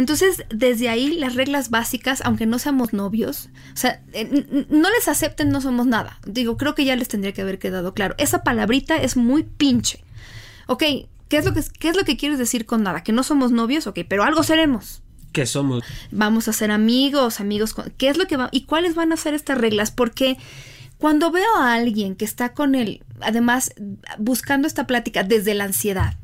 Entonces, 0.00 0.44
desde 0.48 0.88
ahí 0.88 1.12
las 1.18 1.34
reglas 1.34 1.68
básicas, 1.68 2.22
aunque 2.24 2.46
no 2.46 2.58
seamos 2.58 2.94
novios, 2.94 3.50
o 3.74 3.76
sea, 3.76 4.02
eh, 4.14 4.66
no 4.70 4.88
les 4.88 5.08
acepten, 5.08 5.50
no 5.50 5.60
somos 5.60 5.86
nada. 5.86 6.18
Digo, 6.24 6.56
creo 6.56 6.74
que 6.74 6.86
ya 6.86 6.96
les 6.96 7.08
tendría 7.08 7.34
que 7.34 7.42
haber 7.42 7.58
quedado 7.58 7.92
claro. 7.92 8.14
Esa 8.16 8.42
palabrita 8.42 8.96
es 8.96 9.18
muy 9.18 9.42
pinche. 9.42 10.02
Ok, 10.68 10.84
¿qué 11.28 11.36
es 11.36 11.44
lo 11.44 11.52
que, 11.52 11.62
qué 11.78 11.90
es 11.90 11.98
lo 11.98 12.04
que 12.04 12.16
quieres 12.16 12.38
decir 12.38 12.64
con 12.64 12.82
nada? 12.82 13.02
Que 13.02 13.12
no 13.12 13.22
somos 13.22 13.52
novios, 13.52 13.86
ok, 13.86 13.98
pero 14.08 14.24
algo 14.24 14.42
seremos. 14.42 15.02
¿Qué 15.32 15.44
somos? 15.44 15.84
Vamos 16.10 16.48
a 16.48 16.54
ser 16.54 16.70
amigos, 16.70 17.38
amigos. 17.38 17.74
Con, 17.74 17.90
¿Qué 17.98 18.08
es 18.08 18.16
lo 18.16 18.26
que 18.26 18.38
va? 18.38 18.48
¿Y 18.52 18.62
cuáles 18.62 18.94
van 18.94 19.12
a 19.12 19.18
ser 19.18 19.34
estas 19.34 19.58
reglas? 19.58 19.90
Porque 19.90 20.38
cuando 20.96 21.30
veo 21.30 21.56
a 21.58 21.74
alguien 21.74 22.16
que 22.16 22.24
está 22.24 22.54
con 22.54 22.74
él, 22.74 23.04
además 23.20 23.74
buscando 24.16 24.66
esta 24.66 24.86
plática 24.86 25.24
desde 25.24 25.52
la 25.52 25.64
ansiedad, 25.64 26.14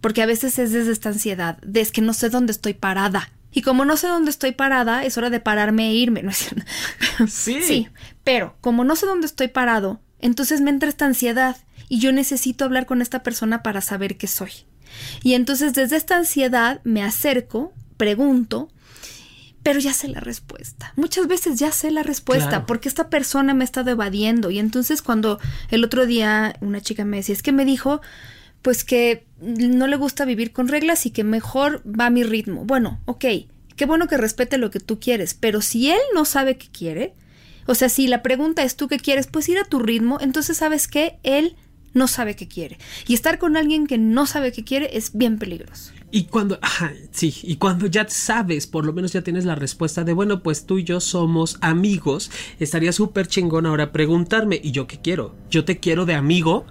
porque 0.00 0.22
a 0.22 0.26
veces 0.26 0.58
es 0.58 0.72
desde 0.72 0.92
esta 0.92 1.10
ansiedad, 1.10 1.58
de 1.62 1.80
es 1.80 1.92
que 1.92 2.00
no 2.00 2.14
sé 2.14 2.28
dónde 2.28 2.52
estoy 2.52 2.74
parada. 2.74 3.30
Y 3.52 3.62
como 3.62 3.84
no 3.84 3.96
sé 3.96 4.06
dónde 4.06 4.30
estoy 4.30 4.52
parada, 4.52 5.04
es 5.04 5.16
hora 5.16 5.30
de 5.30 5.40
pararme 5.40 5.88
e 5.88 5.94
irme, 5.94 6.22
¿no 6.22 6.30
es 6.30 6.36
cierto? 6.36 6.64
Sí. 7.28 7.62
sí, 7.62 7.88
pero 8.22 8.56
como 8.60 8.84
no 8.84 8.96
sé 8.96 9.06
dónde 9.06 9.26
estoy 9.26 9.48
parado, 9.48 10.00
entonces 10.20 10.60
me 10.60 10.70
entra 10.70 10.88
esta 10.88 11.06
ansiedad 11.06 11.56
y 11.88 11.98
yo 11.98 12.12
necesito 12.12 12.64
hablar 12.64 12.84
con 12.84 13.00
esta 13.00 13.22
persona 13.22 13.62
para 13.62 13.80
saber 13.80 14.18
qué 14.18 14.26
soy. 14.26 14.50
Y 15.22 15.34
entonces 15.34 15.72
desde 15.72 15.96
esta 15.96 16.16
ansiedad 16.16 16.80
me 16.84 17.02
acerco, 17.02 17.72
pregunto, 17.96 18.68
pero 19.62 19.80
ya 19.80 19.92
sé 19.92 20.08
la 20.08 20.20
respuesta. 20.20 20.92
Muchas 20.96 21.26
veces 21.26 21.58
ya 21.58 21.72
sé 21.72 21.90
la 21.90 22.04
respuesta 22.04 22.66
porque 22.66 22.88
esta 22.88 23.10
persona 23.10 23.52
me 23.52 23.64
ha 23.64 23.66
estado 23.66 23.90
evadiendo. 23.90 24.50
Y 24.50 24.60
entonces 24.60 25.02
cuando 25.02 25.40
el 25.70 25.82
otro 25.82 26.06
día 26.06 26.54
una 26.60 26.80
chica 26.80 27.04
me 27.04 27.16
decía, 27.16 27.34
es 27.34 27.42
que 27.42 27.50
me 27.50 27.64
dijo, 27.64 28.00
pues 28.66 28.82
que 28.82 29.28
no 29.40 29.86
le 29.86 29.94
gusta 29.94 30.24
vivir 30.24 30.52
con 30.52 30.66
reglas 30.66 31.06
y 31.06 31.12
que 31.12 31.22
mejor 31.22 31.84
va 31.88 32.06
a 32.06 32.10
mi 32.10 32.24
ritmo. 32.24 32.64
Bueno, 32.64 33.00
ok, 33.04 33.24
qué 33.76 33.86
bueno 33.86 34.08
que 34.08 34.16
respete 34.16 34.58
lo 34.58 34.72
que 34.72 34.80
tú 34.80 34.98
quieres, 34.98 35.34
pero 35.34 35.60
si 35.60 35.92
él 35.92 36.00
no 36.16 36.24
sabe 36.24 36.56
qué 36.58 36.66
quiere, 36.66 37.14
o 37.66 37.76
sea, 37.76 37.88
si 37.88 38.08
la 38.08 38.24
pregunta 38.24 38.64
es 38.64 38.74
tú 38.74 38.88
qué 38.88 38.98
quieres, 38.98 39.28
pues 39.28 39.48
ir 39.48 39.58
a 39.58 39.64
tu 39.66 39.78
ritmo, 39.78 40.18
entonces 40.20 40.56
sabes 40.56 40.88
que 40.88 41.20
él 41.22 41.54
no 41.94 42.08
sabe 42.08 42.34
qué 42.34 42.48
quiere. 42.48 42.78
Y 43.06 43.14
estar 43.14 43.38
con 43.38 43.56
alguien 43.56 43.86
que 43.86 43.98
no 43.98 44.26
sabe 44.26 44.50
qué 44.50 44.64
quiere 44.64 44.96
es 44.96 45.16
bien 45.16 45.38
peligroso. 45.38 45.92
Y 46.10 46.24
cuando, 46.24 46.58
sí, 47.12 47.36
y 47.44 47.58
cuando 47.58 47.86
ya 47.86 48.08
sabes, 48.08 48.66
por 48.66 48.84
lo 48.84 48.92
menos 48.92 49.12
ya 49.12 49.22
tienes 49.22 49.44
la 49.44 49.54
respuesta 49.54 50.02
de, 50.02 50.12
bueno, 50.12 50.42
pues 50.42 50.66
tú 50.66 50.78
y 50.78 50.82
yo 50.82 50.98
somos 50.98 51.56
amigos, 51.60 52.32
estaría 52.58 52.90
súper 52.90 53.28
chingón 53.28 53.64
ahora 53.64 53.92
preguntarme, 53.92 54.60
¿y 54.60 54.72
yo 54.72 54.88
qué 54.88 55.00
quiero? 55.00 55.36
¿Yo 55.50 55.64
te 55.64 55.78
quiero 55.78 56.04
de 56.04 56.14
amigo? 56.14 56.66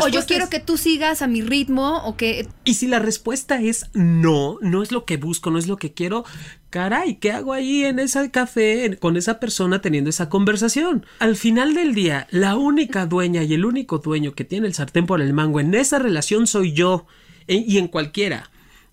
O 0.00 0.08
yo 0.08 0.24
quiero 0.26 0.48
que 0.48 0.60
tú 0.60 0.76
sigas 0.76 1.22
a 1.22 1.26
mi 1.26 1.42
ritmo 1.42 2.02
o 2.04 2.16
que... 2.16 2.48
Y 2.64 2.74
si 2.74 2.86
la 2.86 2.98
respuesta 2.98 3.60
es 3.60 3.86
no, 3.92 4.58
no 4.62 4.82
es 4.82 4.92
lo 4.92 5.04
que 5.04 5.16
busco, 5.16 5.50
no 5.50 5.58
es 5.58 5.66
lo 5.66 5.76
que 5.76 5.92
quiero, 5.92 6.24
caray, 6.70 7.16
¿qué 7.16 7.32
hago 7.32 7.52
ahí 7.52 7.84
en 7.84 7.98
ese 7.98 8.30
café 8.30 8.96
con 8.98 9.16
esa 9.16 9.38
persona 9.40 9.80
teniendo 9.80 10.10
esa 10.10 10.28
conversación? 10.28 11.04
Al 11.18 11.36
final 11.36 11.74
del 11.74 11.94
día, 11.94 12.26
la 12.30 12.56
única 12.56 13.06
dueña 13.06 13.42
y 13.42 13.54
el 13.54 13.64
único 13.64 13.98
dueño 13.98 14.32
que 14.32 14.44
tiene 14.44 14.66
el 14.66 14.74
sartén 14.74 15.06
por 15.06 15.20
el 15.20 15.34
mango 15.34 15.60
en 15.60 15.74
esa 15.74 15.98
relación 15.98 16.46
soy 16.46 16.72
yo 16.72 17.06
y 17.46 17.78
en 17.78 17.88
cualquiera. 17.88 18.50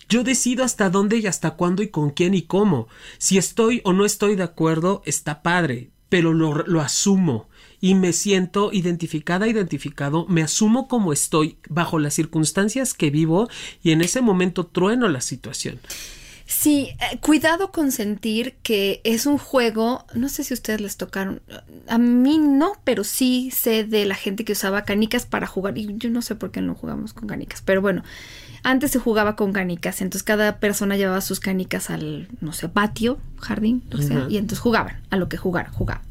Yo 0.07 0.23
decido 0.23 0.63
hasta 0.63 0.89
dónde 0.89 1.17
y 1.17 1.27
hasta 1.27 1.51
cuándo 1.51 1.81
y 1.81 1.87
con 1.87 2.11
quién 2.11 2.35
y 2.35 2.43
cómo. 2.43 2.87
Si 3.17 3.37
estoy 3.37 3.81
o 3.83 3.93
no 3.93 4.05
estoy 4.05 4.35
de 4.35 4.43
acuerdo, 4.43 5.01
está 5.05 5.41
padre, 5.41 5.89
pero 6.09 6.33
lo, 6.33 6.53
lo 6.53 6.81
asumo 6.81 7.49
y 7.81 7.95
me 7.95 8.13
siento 8.13 8.71
identificada, 8.71 9.47
identificado, 9.47 10.25
me 10.27 10.43
asumo 10.43 10.87
como 10.87 11.13
estoy 11.13 11.57
bajo 11.69 11.99
las 11.99 12.13
circunstancias 12.13 12.93
que 12.93 13.09
vivo 13.09 13.49
y 13.83 13.91
en 13.91 14.01
ese 14.01 14.21
momento 14.21 14.65
trueno 14.65 15.07
la 15.07 15.21
situación. 15.21 15.79
Sí, 16.47 16.89
eh, 16.99 17.17
cuidado 17.21 17.71
con 17.71 17.91
sentir 17.91 18.55
que 18.61 19.01
es 19.03 19.25
un 19.25 19.39
juego, 19.39 20.05
no 20.13 20.29
sé 20.29 20.43
si 20.43 20.53
ustedes 20.53 20.79
les 20.79 20.95
tocaron, 20.95 21.41
a 21.87 21.97
mí 21.97 22.37
no, 22.37 22.73
pero 22.83 23.03
sí 23.03 23.49
sé 23.51 23.83
de 23.83 24.05
la 24.05 24.13
gente 24.13 24.45
que 24.45 24.51
usaba 24.51 24.83
canicas 24.83 25.25
para 25.25 25.47
jugar 25.47 25.75
y 25.77 25.95
yo 25.97 26.11
no 26.11 26.21
sé 26.21 26.35
por 26.35 26.51
qué 26.51 26.61
no 26.61 26.75
jugamos 26.75 27.13
con 27.13 27.27
canicas, 27.27 27.63
pero 27.65 27.81
bueno, 27.81 28.03
antes 28.61 28.91
se 28.91 28.99
jugaba 28.99 29.35
con 29.35 29.53
canicas, 29.53 30.01
entonces 30.01 30.21
cada 30.21 30.59
persona 30.59 30.97
llevaba 30.97 31.21
sus 31.21 31.39
canicas 31.39 31.89
al, 31.89 32.27
no 32.41 32.53
sé, 32.53 32.69
patio, 32.69 33.17
jardín, 33.39 33.83
o 33.91 33.97
sea, 33.97 34.27
y 34.29 34.37
entonces 34.37 34.59
jugaban 34.59 35.01
a 35.09 35.17
lo 35.17 35.29
que 35.29 35.37
jugar, 35.37 35.71
jugaban 35.71 36.03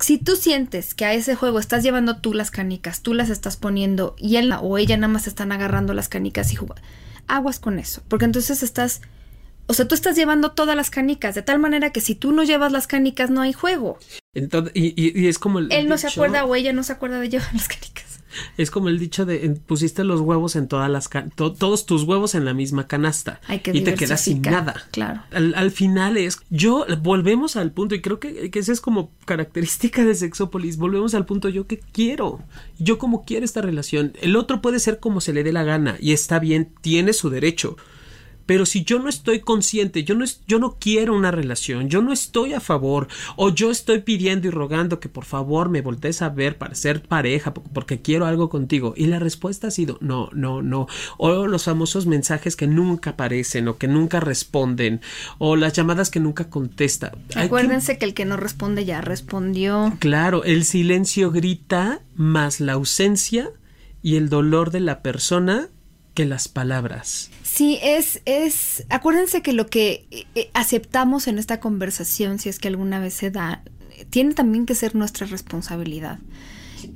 si 0.00 0.18
tú 0.18 0.36
sientes 0.36 0.94
que 0.94 1.04
a 1.04 1.14
ese 1.14 1.34
juego 1.34 1.58
estás 1.58 1.82
llevando 1.82 2.18
tú 2.18 2.34
las 2.34 2.50
canicas, 2.50 3.02
tú 3.02 3.14
las 3.14 3.30
estás 3.30 3.56
poniendo 3.56 4.14
y 4.18 4.36
él 4.36 4.52
o 4.60 4.78
ella 4.78 4.96
nada 4.96 5.12
más 5.12 5.26
están 5.26 5.52
agarrando 5.52 5.94
las 5.94 6.08
canicas 6.08 6.52
y 6.52 6.56
jugando, 6.56 6.82
aguas 7.26 7.58
con 7.58 7.78
eso, 7.78 8.02
porque 8.08 8.24
entonces 8.24 8.62
estás, 8.62 9.02
o 9.66 9.74
sea, 9.74 9.88
tú 9.88 9.94
estás 9.94 10.16
llevando 10.16 10.52
todas 10.52 10.76
las 10.76 10.90
canicas, 10.90 11.34
de 11.34 11.42
tal 11.42 11.58
manera 11.58 11.90
que 11.90 12.00
si 12.00 12.14
tú 12.14 12.32
no 12.32 12.44
llevas 12.44 12.72
las 12.72 12.86
canicas 12.86 13.30
no 13.30 13.40
hay 13.42 13.52
juego. 13.52 13.98
Entonces, 14.34 14.72
y, 14.74 15.26
es 15.26 15.38
como 15.38 15.58
el... 15.58 15.72
Él 15.72 15.88
no 15.88 15.98
se 15.98 16.06
acuerda 16.06 16.44
o 16.44 16.54
ella 16.54 16.72
no 16.72 16.82
se 16.84 16.92
acuerda 16.92 17.18
de 17.18 17.28
llevar 17.28 17.52
las 17.54 17.68
canicas. 17.68 18.07
Es 18.56 18.70
como 18.70 18.88
el 18.88 18.98
dicho 18.98 19.26
de 19.26 19.48
pusiste 19.66 20.04
los 20.04 20.20
huevos 20.20 20.56
en 20.56 20.68
todas 20.68 20.90
las 20.90 21.08
todos 21.34 21.86
tus 21.86 22.04
huevos 22.04 22.34
en 22.34 22.44
la 22.44 22.54
misma 22.54 22.86
canasta 22.86 23.40
y 23.48 23.80
te 23.80 23.94
quedas 23.94 24.22
sin 24.22 24.42
nada. 24.42 24.74
Claro. 24.90 25.22
Al, 25.32 25.70
final 25.70 26.16
es 26.16 26.38
yo 26.50 26.86
volvemos 27.02 27.56
al 27.56 27.72
punto 27.72 27.94
y 27.94 28.00
creo 28.00 28.18
que, 28.20 28.50
que 28.50 28.58
esa 28.58 28.72
es 28.72 28.80
como 28.80 29.10
característica 29.24 30.04
de 30.04 30.14
Sexópolis. 30.14 30.76
Volvemos 30.76 31.14
al 31.14 31.26
punto 31.26 31.48
yo 31.48 31.66
que 31.66 31.78
quiero, 31.78 32.40
yo 32.78 32.98
como 32.98 33.24
quiero 33.24 33.44
esta 33.44 33.62
relación. 33.62 34.12
El 34.20 34.36
otro 34.36 34.60
puede 34.60 34.80
ser 34.80 35.00
como 35.00 35.20
se 35.20 35.32
le 35.32 35.44
dé 35.44 35.52
la 35.52 35.64
gana 35.64 35.96
y 36.00 36.12
está 36.12 36.38
bien, 36.38 36.72
tiene 36.80 37.12
su 37.12 37.30
derecho 37.30 37.76
Pero 38.48 38.64
si 38.64 38.82
yo 38.82 38.98
no 38.98 39.10
estoy 39.10 39.40
consciente, 39.40 40.04
yo 40.04 40.14
no, 40.14 40.24
yo 40.46 40.58
no 40.58 40.78
quiero 40.80 41.14
una 41.14 41.30
relación, 41.30 41.90
yo 41.90 42.00
no 42.00 42.14
estoy 42.14 42.54
a 42.54 42.60
favor, 42.60 43.06
o 43.36 43.50
yo 43.50 43.70
estoy 43.70 44.00
pidiendo 44.00 44.48
y 44.48 44.50
rogando 44.50 45.00
que 45.00 45.10
por 45.10 45.26
favor 45.26 45.68
me 45.68 45.82
voltees 45.82 46.22
a 46.22 46.30
ver 46.30 46.56
para 46.56 46.74
ser 46.74 47.02
pareja, 47.02 47.52
porque 47.52 48.00
quiero 48.00 48.24
algo 48.24 48.48
contigo, 48.48 48.94
y 48.96 49.04
la 49.04 49.18
respuesta 49.18 49.66
ha 49.66 49.70
sido 49.70 49.98
no, 50.00 50.30
no, 50.32 50.62
no, 50.62 50.86
o 51.18 51.46
los 51.46 51.64
famosos 51.64 52.06
mensajes 52.06 52.56
que 52.56 52.66
nunca 52.66 53.10
aparecen, 53.10 53.68
o 53.68 53.76
que 53.76 53.86
nunca 53.86 54.18
responden, 54.18 55.02
o 55.36 55.54
las 55.56 55.74
llamadas 55.74 56.08
que 56.08 56.18
nunca 56.18 56.48
contesta. 56.48 57.12
Acuérdense 57.34 57.98
que... 57.98 58.06
el 58.06 58.14
que 58.14 58.24
no 58.24 58.38
responde 58.38 58.86
ya 58.86 59.02
respondió. 59.02 59.92
Claro, 59.98 60.42
el 60.44 60.64
silencio 60.64 61.30
grita 61.32 62.00
más 62.14 62.60
la 62.60 62.72
ausencia 62.72 63.50
y 64.00 64.16
el 64.16 64.30
dolor 64.30 64.70
de 64.70 64.80
la 64.80 65.02
persona 65.02 65.68
que 66.14 66.24
las 66.24 66.48
palabras. 66.48 67.30
Sí, 67.58 67.76
es, 67.82 68.22
es, 68.24 68.86
acuérdense 68.88 69.42
que 69.42 69.52
lo 69.52 69.66
que 69.66 70.06
eh, 70.12 70.26
eh, 70.36 70.48
aceptamos 70.54 71.26
en 71.26 71.40
esta 71.40 71.58
conversación, 71.58 72.38
si 72.38 72.48
es 72.48 72.60
que 72.60 72.68
alguna 72.68 73.00
vez 73.00 73.14
se 73.14 73.32
da, 73.32 73.64
tiene 74.10 74.32
también 74.34 74.64
que 74.64 74.76
ser 74.76 74.94
nuestra 74.94 75.26
responsabilidad. 75.26 76.20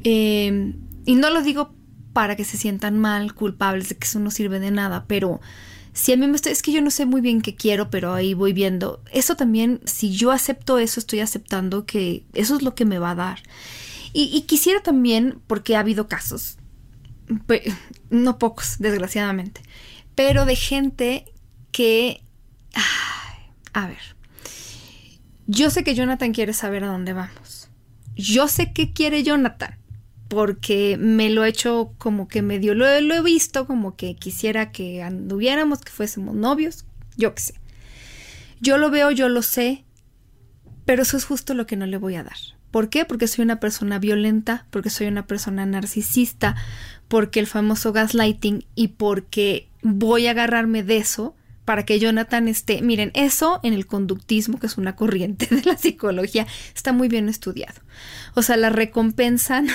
Em, 0.04 0.74
y 1.04 1.16
no 1.16 1.30
lo 1.30 1.42
digo 1.42 1.74
para 2.12 2.36
que 2.36 2.44
se 2.44 2.58
sientan 2.58 2.96
mal, 2.96 3.34
culpables 3.34 3.88
de 3.88 3.96
que 3.96 4.06
eso 4.06 4.20
no 4.20 4.30
sirve 4.30 4.60
de 4.60 4.70
nada, 4.70 5.06
pero 5.08 5.40
si 5.94 6.12
a 6.12 6.16
mí 6.16 6.28
me 6.28 6.36
estoy, 6.36 6.52
es 6.52 6.62
que 6.62 6.70
yo 6.70 6.80
no 6.80 6.92
sé 6.92 7.06
muy 7.06 7.20
bien 7.20 7.42
qué 7.42 7.56
quiero, 7.56 7.90
pero 7.90 8.14
ahí 8.14 8.32
voy 8.32 8.52
viendo, 8.52 9.02
eso 9.12 9.34
también, 9.34 9.80
si 9.84 10.12
yo 10.12 10.30
acepto 10.30 10.78
eso, 10.78 11.00
estoy 11.00 11.18
aceptando 11.18 11.86
que 11.86 12.24
eso 12.34 12.54
es 12.54 12.62
lo 12.62 12.76
que 12.76 12.84
me 12.84 13.00
va 13.00 13.10
a 13.10 13.16
dar. 13.16 13.42
Y, 14.12 14.42
quisiera 14.42 14.80
también, 14.80 15.40
porque 15.48 15.74
ha 15.74 15.80
habido 15.80 16.06
casos, 16.06 16.56
no 18.10 18.38
pocos, 18.38 18.76
desgraciadamente, 18.78 19.60
pero 20.14 20.44
de 20.44 20.56
gente 20.56 21.24
que... 21.70 22.22
a 23.72 23.86
ver, 23.86 23.98
yo 25.46 25.70
sé 25.70 25.84
que 25.84 25.94
Jonathan 25.94 26.32
quiere 26.32 26.52
saber 26.52 26.84
a 26.84 26.88
dónde 26.88 27.12
vamos. 27.12 27.68
Yo 28.14 28.48
sé 28.48 28.72
qué 28.72 28.92
quiere 28.92 29.22
Jonathan, 29.22 29.76
porque 30.28 30.96
me 30.98 31.30
lo 31.30 31.44
he 31.44 31.48
hecho 31.48 31.92
como 31.98 32.28
que 32.28 32.42
medio, 32.42 32.74
lo, 32.74 33.00
lo 33.00 33.14
he 33.14 33.22
visto 33.22 33.66
como 33.66 33.96
que 33.96 34.16
quisiera 34.16 34.72
que 34.72 35.02
anduviéramos, 35.02 35.80
que 35.80 35.92
fuésemos 35.92 36.34
novios, 36.34 36.84
yo 37.16 37.34
qué 37.34 37.42
sé. 37.42 37.54
Yo 38.60 38.78
lo 38.78 38.90
veo, 38.90 39.10
yo 39.10 39.28
lo 39.28 39.42
sé, 39.42 39.84
pero 40.84 41.02
eso 41.02 41.16
es 41.16 41.24
justo 41.24 41.54
lo 41.54 41.66
que 41.66 41.76
no 41.76 41.86
le 41.86 41.96
voy 41.96 42.14
a 42.14 42.24
dar. 42.24 42.36
¿Por 42.70 42.88
qué? 42.88 43.04
Porque 43.04 43.26
soy 43.26 43.44
una 43.44 43.60
persona 43.60 43.98
violenta, 43.98 44.66
porque 44.70 44.88
soy 44.88 45.06
una 45.06 45.26
persona 45.26 45.66
narcisista, 45.66 46.56
porque 47.08 47.40
el 47.40 47.46
famoso 47.46 47.92
gaslighting 47.92 48.64
y 48.74 48.88
porque 48.88 49.68
voy 49.82 50.26
a 50.26 50.30
agarrarme 50.30 50.82
de 50.82 50.98
eso 50.98 51.34
para 51.64 51.84
que 51.84 51.98
Jonathan 52.00 52.48
esté, 52.48 52.82
miren, 52.82 53.12
eso 53.14 53.60
en 53.62 53.72
el 53.72 53.86
conductismo, 53.86 54.58
que 54.58 54.66
es 54.66 54.78
una 54.78 54.96
corriente 54.96 55.46
de 55.54 55.62
la 55.62 55.76
psicología, 55.76 56.46
está 56.74 56.92
muy 56.92 57.08
bien 57.08 57.28
estudiado. 57.28 57.80
O 58.34 58.42
sea, 58.42 58.56
la 58.56 58.70
recompensa, 58.70 59.60
¿no? 59.62 59.72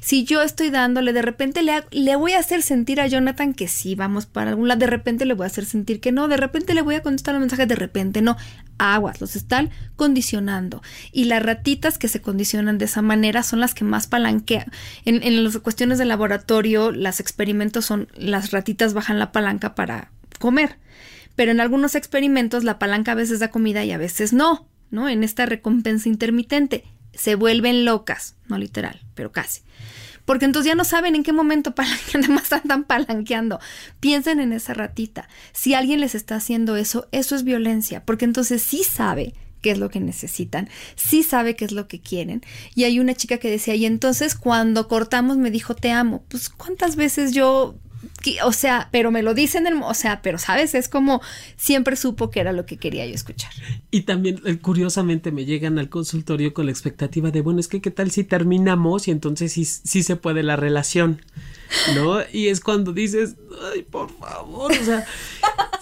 Si 0.00 0.24
yo 0.24 0.42
estoy 0.42 0.70
dándole, 0.70 1.12
de 1.12 1.22
repente 1.22 1.62
le, 1.62 1.84
le 1.90 2.16
voy 2.16 2.32
a 2.32 2.40
hacer 2.40 2.62
sentir 2.62 3.00
a 3.00 3.06
Jonathan 3.06 3.54
que 3.54 3.68
sí, 3.68 3.94
vamos 3.94 4.26
para 4.26 4.50
algún 4.50 4.68
lado, 4.68 4.80
de 4.80 4.88
repente 4.88 5.26
le 5.26 5.34
voy 5.34 5.44
a 5.44 5.46
hacer 5.46 5.64
sentir 5.64 6.00
que 6.00 6.10
no, 6.10 6.26
de 6.26 6.36
repente 6.36 6.74
le 6.74 6.82
voy 6.82 6.96
a 6.96 7.02
contestar 7.02 7.34
los 7.34 7.40
mensajes, 7.40 7.68
de 7.68 7.76
repente 7.76 8.20
no. 8.20 8.36
Aguas, 8.80 9.20
los 9.20 9.34
están 9.34 9.70
condicionando. 9.96 10.82
Y 11.10 11.24
las 11.24 11.42
ratitas 11.42 11.98
que 11.98 12.06
se 12.06 12.20
condicionan 12.20 12.78
de 12.78 12.84
esa 12.84 13.02
manera 13.02 13.42
son 13.42 13.58
las 13.58 13.74
que 13.74 13.84
más 13.84 14.06
palanquean. 14.06 14.66
En, 15.04 15.22
en 15.24 15.42
las 15.42 15.58
cuestiones 15.58 15.98
de 15.98 16.04
laboratorio, 16.04 16.92
los 16.92 17.18
experimentos 17.18 17.86
son, 17.86 18.08
las 18.16 18.52
ratitas 18.52 18.94
bajan 18.94 19.18
la 19.18 19.32
palanca 19.32 19.74
para 19.74 20.12
comer 20.38 20.76
pero 21.38 21.52
en 21.52 21.60
algunos 21.60 21.94
experimentos 21.94 22.64
la 22.64 22.80
palanca 22.80 23.12
a 23.12 23.14
veces 23.14 23.38
da 23.38 23.52
comida 23.52 23.84
y 23.84 23.92
a 23.92 23.96
veces 23.96 24.32
no, 24.32 24.66
¿no? 24.90 25.08
En 25.08 25.22
esta 25.22 25.46
recompensa 25.46 26.08
intermitente 26.08 26.82
se 27.14 27.36
vuelven 27.36 27.84
locas, 27.84 28.34
no 28.48 28.58
literal, 28.58 29.00
pero 29.14 29.30
casi. 29.30 29.60
Porque 30.24 30.46
entonces 30.46 30.68
ya 30.68 30.74
no 30.74 30.82
saben 30.82 31.14
en 31.14 31.22
qué 31.22 31.32
momento 31.32 31.74
palanquean, 31.76 32.24
además 32.24 32.50
están 32.50 32.82
palanqueando. 32.82 33.60
Piensen 34.00 34.40
en 34.40 34.52
esa 34.52 34.74
ratita. 34.74 35.28
Si 35.52 35.74
alguien 35.74 36.00
les 36.00 36.16
está 36.16 36.34
haciendo 36.34 36.74
eso, 36.74 37.06
eso 37.12 37.36
es 37.36 37.44
violencia, 37.44 38.04
porque 38.04 38.24
entonces 38.24 38.60
sí 38.60 38.82
sabe 38.82 39.32
qué 39.62 39.70
es 39.70 39.78
lo 39.78 39.90
que 39.90 40.00
necesitan, 40.00 40.68
sí 40.96 41.22
sabe 41.22 41.54
qué 41.54 41.66
es 41.66 41.70
lo 41.70 41.86
que 41.86 42.00
quieren. 42.00 42.42
Y 42.74 42.82
hay 42.82 42.98
una 42.98 43.14
chica 43.14 43.38
que 43.38 43.48
decía, 43.48 43.76
y 43.76 43.86
entonces 43.86 44.34
cuando 44.34 44.88
cortamos 44.88 45.36
me 45.36 45.52
dijo 45.52 45.76
te 45.76 45.92
amo. 45.92 46.24
Pues 46.28 46.48
cuántas 46.48 46.96
veces 46.96 47.30
yo 47.30 47.76
o 48.44 48.52
sea, 48.52 48.88
pero 48.90 49.10
me 49.10 49.22
lo 49.22 49.34
dicen, 49.34 49.66
el, 49.66 49.80
o 49.82 49.94
sea, 49.94 50.22
pero 50.22 50.38
sabes, 50.38 50.74
es 50.74 50.88
como 50.88 51.20
siempre 51.56 51.96
supo 51.96 52.30
que 52.30 52.40
era 52.40 52.52
lo 52.52 52.66
que 52.66 52.76
quería 52.76 53.06
yo 53.06 53.14
escuchar. 53.14 53.50
Y 53.90 54.02
también, 54.02 54.40
eh, 54.44 54.58
curiosamente, 54.58 55.32
me 55.32 55.44
llegan 55.44 55.78
al 55.78 55.88
consultorio 55.88 56.52
con 56.52 56.66
la 56.66 56.72
expectativa 56.72 57.30
de, 57.30 57.40
bueno, 57.40 57.60
es 57.60 57.68
que 57.68 57.80
qué 57.80 57.90
tal 57.90 58.10
si 58.10 58.24
terminamos 58.24 59.08
y 59.08 59.12
entonces 59.12 59.52
sí, 59.52 59.64
sí 59.64 60.02
se 60.02 60.16
puede 60.16 60.42
la 60.42 60.56
relación, 60.56 61.22
¿no? 61.94 62.18
Y 62.32 62.48
es 62.48 62.60
cuando 62.60 62.92
dices, 62.92 63.36
ay, 63.72 63.82
por 63.82 64.10
favor, 64.10 64.72
o 64.72 64.84
sea, 64.84 65.06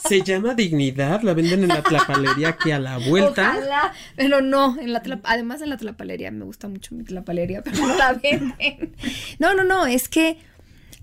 se 0.09 0.23
llama 0.23 0.55
dignidad, 0.55 1.23
la 1.23 1.35
venden 1.35 1.63
en 1.65 1.69
la 1.69 1.83
tlapalería 1.83 2.51
aquí 2.51 2.71
a 2.71 2.79
la 2.79 2.99
vuelta. 2.99 3.55
Ojalá, 3.57 3.93
pero 4.15 4.41
no, 4.41 4.79
en 4.79 4.93
la 4.93 5.03
además 5.25 5.63
en 5.63 5.71
la 5.71 5.77
tlapalería, 5.77 6.31
me 6.31 6.45
gusta 6.45 6.69
mucho 6.69 6.95
mi 6.95 7.05
tlapalería, 7.05 7.63
pero 7.63 7.79
no 7.79 7.97
la 7.97 8.13
venden. 8.13 8.95
No, 9.39 9.55
no, 9.55 9.65
no, 9.65 9.87
es 9.87 10.09
que 10.09 10.39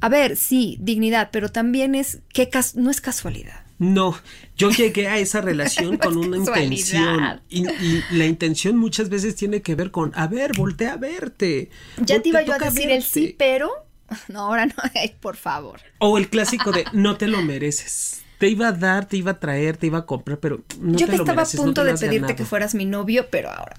a 0.04 0.10
ver, 0.10 0.36
sí, 0.36 0.76
dignidad, 0.82 1.30
pero 1.32 1.48
también 1.48 1.96
es 1.96 2.20
que 2.34 2.50
no 2.76 2.92
es 2.92 3.00
casualidad. 3.00 3.62
No, 3.80 4.18
yo 4.58 4.70
llegué 4.70 5.08
a 5.08 5.18
esa 5.18 5.40
relación 5.40 5.96
con 6.04 6.18
una 6.18 6.36
intención 6.36 7.40
y, 7.48 7.64
la 8.12 8.26
intención 8.26 8.76
muchas 8.76 9.08
veces 9.08 9.38
tiene 9.38 9.62
que 9.62 9.76
ver 9.76 9.92
con, 9.92 10.12
a 10.14 10.28
ver, 10.28 10.58
voltea 10.58 10.94
a 10.94 10.98
verte. 10.98 11.70
Ya 12.02 12.22
te 12.22 12.28
iba 12.28 12.42
yo 12.42 12.52
a 12.52 12.58
decir 12.58 12.92
el 12.92 13.02
sí, 13.02 13.34
pero 13.40 13.72
no, 14.28 14.42
ahora 14.42 14.66
no, 14.66 14.74
por 15.22 15.38
favor. 15.38 15.80
O 16.00 16.18
el 16.18 16.28
clásico 16.28 16.74
de 16.74 16.84
no 16.92 17.16
te 17.16 17.28
lo 17.28 17.42
mereces. 17.42 18.24
Te 18.40 18.50
iba 18.50 18.68
a 18.68 18.72
dar, 18.74 19.08
te 19.08 19.16
iba 19.16 19.32
a 19.32 19.40
traer, 19.40 19.78
te 19.78 19.88
iba 19.88 20.00
a 20.00 20.06
comprar, 20.06 20.38
pero 20.38 20.66
no 20.82 20.98
yo 20.98 21.08
te, 21.08 21.16
lo 21.16 21.24
mereces. 21.24 21.28
Yo 21.28 21.32
estaba 21.32 21.44
a 21.44 21.66
punto 21.66 21.84
de 21.86 21.94
pedirte 21.94 22.36
que 22.36 22.44
fueras 22.44 22.76
mi 22.76 22.84
novio, 22.84 23.28
pero 23.32 23.52
ahora 23.52 23.78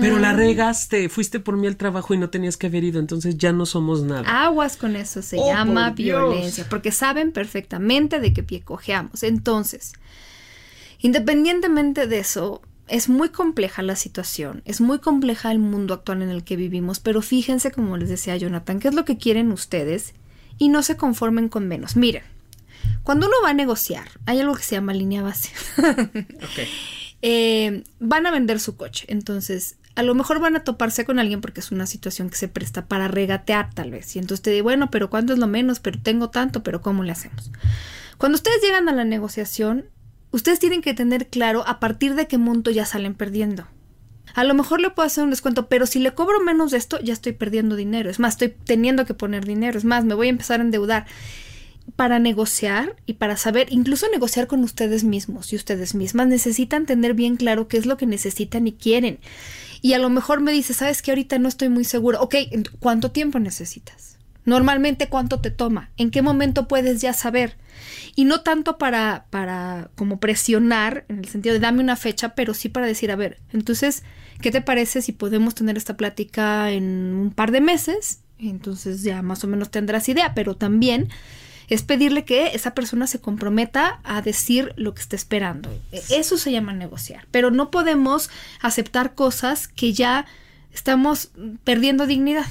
pero 0.00 0.18
la 0.18 0.32
mm. 0.32 0.36
regaste, 0.36 1.08
fuiste 1.08 1.38
por 1.38 1.56
mí 1.56 1.66
al 1.66 1.76
trabajo 1.76 2.14
y 2.14 2.18
no 2.18 2.30
tenías 2.30 2.56
que 2.56 2.68
haber 2.68 2.82
ido, 2.82 2.98
entonces 2.98 3.36
ya 3.36 3.52
no 3.52 3.66
somos 3.66 4.02
nada. 4.02 4.44
Aguas 4.44 4.76
con 4.76 4.96
eso, 4.96 5.20
se 5.20 5.36
oh, 5.38 5.46
llama 5.46 5.90
violencia, 5.90 6.66
porque 6.68 6.90
saben 6.92 7.30
perfectamente 7.30 8.18
de 8.18 8.32
qué 8.32 8.42
pie 8.42 8.62
cojeamos. 8.62 9.22
Entonces, 9.22 9.92
independientemente 11.00 12.06
de 12.06 12.18
eso, 12.18 12.62
es 12.88 13.08
muy 13.10 13.28
compleja 13.28 13.82
la 13.82 13.94
situación, 13.96 14.62
es 14.64 14.80
muy 14.80 14.98
compleja 14.98 15.52
el 15.52 15.58
mundo 15.58 15.94
actual 15.94 16.22
en 16.22 16.30
el 16.30 16.42
que 16.42 16.56
vivimos, 16.56 16.98
pero 16.98 17.20
fíjense, 17.20 17.70
como 17.70 17.96
les 17.98 18.08
decía 18.08 18.36
Jonathan, 18.36 18.80
qué 18.80 18.88
es 18.88 18.94
lo 18.94 19.04
que 19.04 19.18
quieren 19.18 19.52
ustedes 19.52 20.14
y 20.58 20.68
no 20.68 20.82
se 20.82 20.96
conformen 20.96 21.48
con 21.48 21.68
menos. 21.68 21.96
Miren, 21.96 22.24
cuando 23.02 23.26
uno 23.26 23.36
va 23.44 23.50
a 23.50 23.54
negociar, 23.54 24.08
hay 24.24 24.40
algo 24.40 24.54
que 24.54 24.62
se 24.62 24.74
llama 24.74 24.94
línea 24.94 25.22
base. 25.22 25.50
Eh, 27.24 27.84
van 28.00 28.26
a 28.26 28.32
vender 28.32 28.58
su 28.58 28.76
coche, 28.76 29.04
entonces 29.06 29.76
a 29.94 30.02
lo 30.02 30.14
mejor 30.14 30.40
van 30.40 30.56
a 30.56 30.64
toparse 30.64 31.04
con 31.04 31.18
alguien 31.18 31.40
porque 31.40 31.60
es 31.60 31.70
una 31.70 31.86
situación 31.86 32.30
que 32.30 32.36
se 32.36 32.48
presta 32.48 32.86
para 32.86 33.08
regatear 33.08 33.70
tal 33.74 33.90
vez. 33.90 34.14
Y 34.16 34.18
entonces 34.18 34.42
te 34.42 34.50
digo, 34.50 34.64
bueno, 34.64 34.90
pero 34.90 35.10
¿cuánto 35.10 35.32
es 35.32 35.38
lo 35.38 35.46
menos? 35.46 35.80
Pero 35.80 36.00
tengo 36.00 36.30
tanto, 36.30 36.62
pero 36.62 36.80
¿cómo 36.80 37.04
le 37.04 37.12
hacemos? 37.12 37.50
Cuando 38.18 38.36
ustedes 38.36 38.62
llegan 38.62 38.88
a 38.88 38.92
la 38.92 39.04
negociación, 39.04 39.86
ustedes 40.30 40.58
tienen 40.58 40.82
que 40.82 40.94
tener 40.94 41.28
claro 41.28 41.64
a 41.66 41.80
partir 41.80 42.14
de 42.14 42.26
qué 42.26 42.38
monto 42.38 42.70
ya 42.70 42.86
salen 42.86 43.14
perdiendo. 43.14 43.66
A 44.34 44.44
lo 44.44 44.54
mejor 44.54 44.80
le 44.80 44.90
puedo 44.90 45.06
hacer 45.06 45.24
un 45.24 45.30
descuento, 45.30 45.68
pero 45.68 45.86
si 45.86 45.98
le 45.98 46.14
cobro 46.14 46.40
menos 46.40 46.70
de 46.70 46.78
esto, 46.78 46.98
ya 47.00 47.12
estoy 47.12 47.32
perdiendo 47.32 47.76
dinero. 47.76 48.08
Es 48.08 48.18
más, 48.18 48.34
estoy 48.34 48.48
teniendo 48.64 49.04
que 49.04 49.14
poner 49.14 49.44
dinero. 49.44 49.76
Es 49.76 49.84
más, 49.84 50.04
me 50.04 50.14
voy 50.14 50.28
a 50.28 50.30
empezar 50.30 50.60
a 50.60 50.64
endeudar 50.64 51.06
para 51.96 52.18
negociar 52.18 52.96
y 53.06 53.14
para 53.14 53.36
saber, 53.36 53.66
incluso 53.70 54.06
negociar 54.10 54.46
con 54.46 54.62
ustedes 54.62 55.04
mismos 55.04 55.52
y 55.52 55.56
ustedes 55.56 55.94
mismas, 55.94 56.28
necesitan 56.28 56.86
tener 56.86 57.14
bien 57.14 57.36
claro 57.36 57.68
qué 57.68 57.76
es 57.76 57.86
lo 57.86 57.96
que 57.96 58.06
necesitan 58.06 58.66
y 58.66 58.72
quieren. 58.72 59.18
Y 59.82 59.94
a 59.94 59.98
lo 59.98 60.08
mejor 60.08 60.40
me 60.40 60.52
dice, 60.52 60.72
sabes 60.72 61.02
que 61.02 61.10
ahorita 61.10 61.38
no 61.38 61.48
estoy 61.48 61.68
muy 61.68 61.84
seguro. 61.84 62.22
Ok, 62.22 62.36
¿cuánto 62.78 63.10
tiempo 63.10 63.40
necesitas? 63.40 64.16
Normalmente, 64.44 65.08
¿cuánto 65.08 65.40
te 65.40 65.50
toma? 65.50 65.90
¿En 65.96 66.10
qué 66.10 66.22
momento 66.22 66.68
puedes 66.68 67.00
ya 67.00 67.12
saber? 67.12 67.56
Y 68.14 68.24
no 68.24 68.42
tanto 68.42 68.78
para, 68.78 69.26
para 69.30 69.90
como 69.96 70.20
presionar, 70.20 71.04
en 71.08 71.18
el 71.18 71.28
sentido 71.28 71.52
de 71.52 71.60
dame 71.60 71.80
una 71.80 71.96
fecha, 71.96 72.34
pero 72.34 72.54
sí 72.54 72.68
para 72.68 72.86
decir, 72.86 73.10
a 73.10 73.16
ver, 73.16 73.40
entonces, 73.52 74.04
¿qué 74.40 74.50
te 74.50 74.62
parece 74.62 75.02
si 75.02 75.12
podemos 75.12 75.54
tener 75.54 75.76
esta 75.76 75.96
plática 75.96 76.70
en 76.70 77.14
un 77.14 77.30
par 77.30 77.50
de 77.50 77.60
meses? 77.60 78.20
Entonces 78.38 79.02
ya 79.02 79.22
más 79.22 79.44
o 79.44 79.48
menos 79.48 79.70
tendrás 79.70 80.08
idea, 80.08 80.34
pero 80.34 80.56
también 80.56 81.08
es 81.72 81.82
pedirle 81.82 82.26
que 82.26 82.48
esa 82.48 82.74
persona 82.74 83.06
se 83.06 83.18
comprometa 83.18 84.00
a 84.04 84.20
decir 84.20 84.74
lo 84.76 84.92
que 84.92 85.00
está 85.00 85.16
esperando. 85.16 85.70
E, 85.90 86.02
eso 86.10 86.36
se 86.36 86.52
llama 86.52 86.74
negociar, 86.74 87.26
pero 87.30 87.50
no 87.50 87.70
podemos 87.70 88.28
aceptar 88.60 89.14
cosas 89.14 89.68
que 89.68 89.94
ya 89.94 90.26
estamos 90.74 91.30
perdiendo 91.64 92.06
dignidad. 92.06 92.44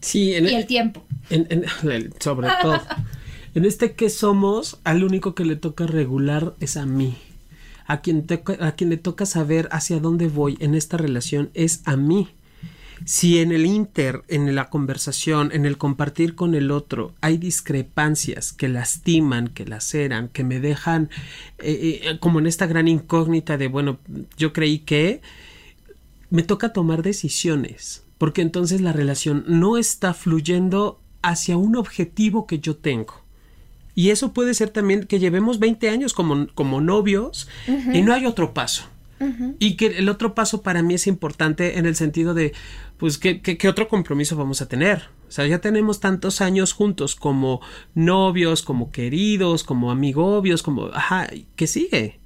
Sí, 0.00 0.30
y 0.30 0.34
el 0.34 0.66
tiempo. 0.66 1.04
sobre 2.20 2.48
todo. 2.62 2.80
En 3.54 3.64
este 3.64 3.92
que 3.92 4.08
somos, 4.08 4.78
al 4.84 5.02
único 5.02 5.34
que 5.34 5.44
le 5.44 5.56
toca 5.56 5.86
regular 5.86 6.54
es 6.60 6.76
a 6.76 6.86
mí. 6.86 7.16
A 7.86 8.02
quien, 8.02 8.24
a 8.60 8.72
quien 8.72 8.90
le 8.90 8.98
toca 8.98 9.26
saber 9.26 9.68
hacia 9.72 9.98
dónde 9.98 10.28
voy 10.28 10.56
en 10.60 10.74
esta 10.74 10.96
relación 10.96 11.50
es 11.54 11.80
a 11.84 11.96
mí. 11.96 12.28
Si 13.04 13.38
en 13.38 13.52
el 13.52 13.66
inter, 13.66 14.22
en 14.28 14.54
la 14.54 14.70
conversación, 14.70 15.50
en 15.52 15.66
el 15.66 15.78
compartir 15.78 16.34
con 16.34 16.54
el 16.54 16.70
otro, 16.70 17.14
hay 17.20 17.38
discrepancias 17.38 18.52
que 18.52 18.68
lastiman, 18.68 19.48
que 19.48 19.66
laceran, 19.66 20.28
que 20.28 20.44
me 20.44 20.60
dejan 20.60 21.10
eh, 21.58 22.00
eh, 22.02 22.18
como 22.20 22.38
en 22.38 22.46
esta 22.46 22.66
gran 22.66 22.88
incógnita 22.88 23.56
de, 23.56 23.68
bueno, 23.68 23.98
yo 24.36 24.52
creí 24.52 24.80
que 24.80 25.20
me 26.30 26.42
toca 26.42 26.72
tomar 26.72 27.02
decisiones, 27.02 28.04
porque 28.18 28.42
entonces 28.42 28.80
la 28.80 28.92
relación 28.92 29.44
no 29.46 29.76
está 29.76 30.14
fluyendo 30.14 31.00
hacia 31.22 31.56
un 31.56 31.76
objetivo 31.76 32.46
que 32.46 32.58
yo 32.58 32.76
tengo. 32.76 33.22
Y 33.94 34.10
eso 34.10 34.32
puede 34.32 34.54
ser 34.54 34.70
también 34.70 35.04
que 35.04 35.18
llevemos 35.18 35.58
20 35.58 35.90
años 35.90 36.14
como, 36.14 36.46
como 36.54 36.80
novios 36.80 37.48
y 37.92 38.02
no 38.02 38.14
hay 38.14 38.26
otro 38.26 38.54
paso. 38.54 38.84
Y 39.58 39.76
que 39.76 39.98
el 39.98 40.08
otro 40.08 40.34
paso 40.34 40.62
para 40.62 40.82
mí 40.82 40.94
es 40.94 41.06
importante 41.06 41.78
en 41.78 41.86
el 41.86 41.96
sentido 41.96 42.34
de, 42.34 42.52
pues, 42.96 43.18
¿qué, 43.18 43.40
qué, 43.40 43.68
otro 43.68 43.88
compromiso 43.88 44.36
vamos 44.36 44.62
a 44.62 44.68
tener? 44.68 45.08
O 45.28 45.30
sea, 45.30 45.46
ya 45.46 45.60
tenemos 45.60 46.00
tantos 46.00 46.40
años 46.40 46.72
juntos 46.72 47.16
como 47.16 47.60
novios, 47.94 48.62
como 48.62 48.90
queridos, 48.90 49.64
como 49.64 49.90
amigobios, 49.90 50.62
como, 50.62 50.86
ajá, 50.86 51.28
¿qué 51.56 51.66
sigue? 51.66 52.20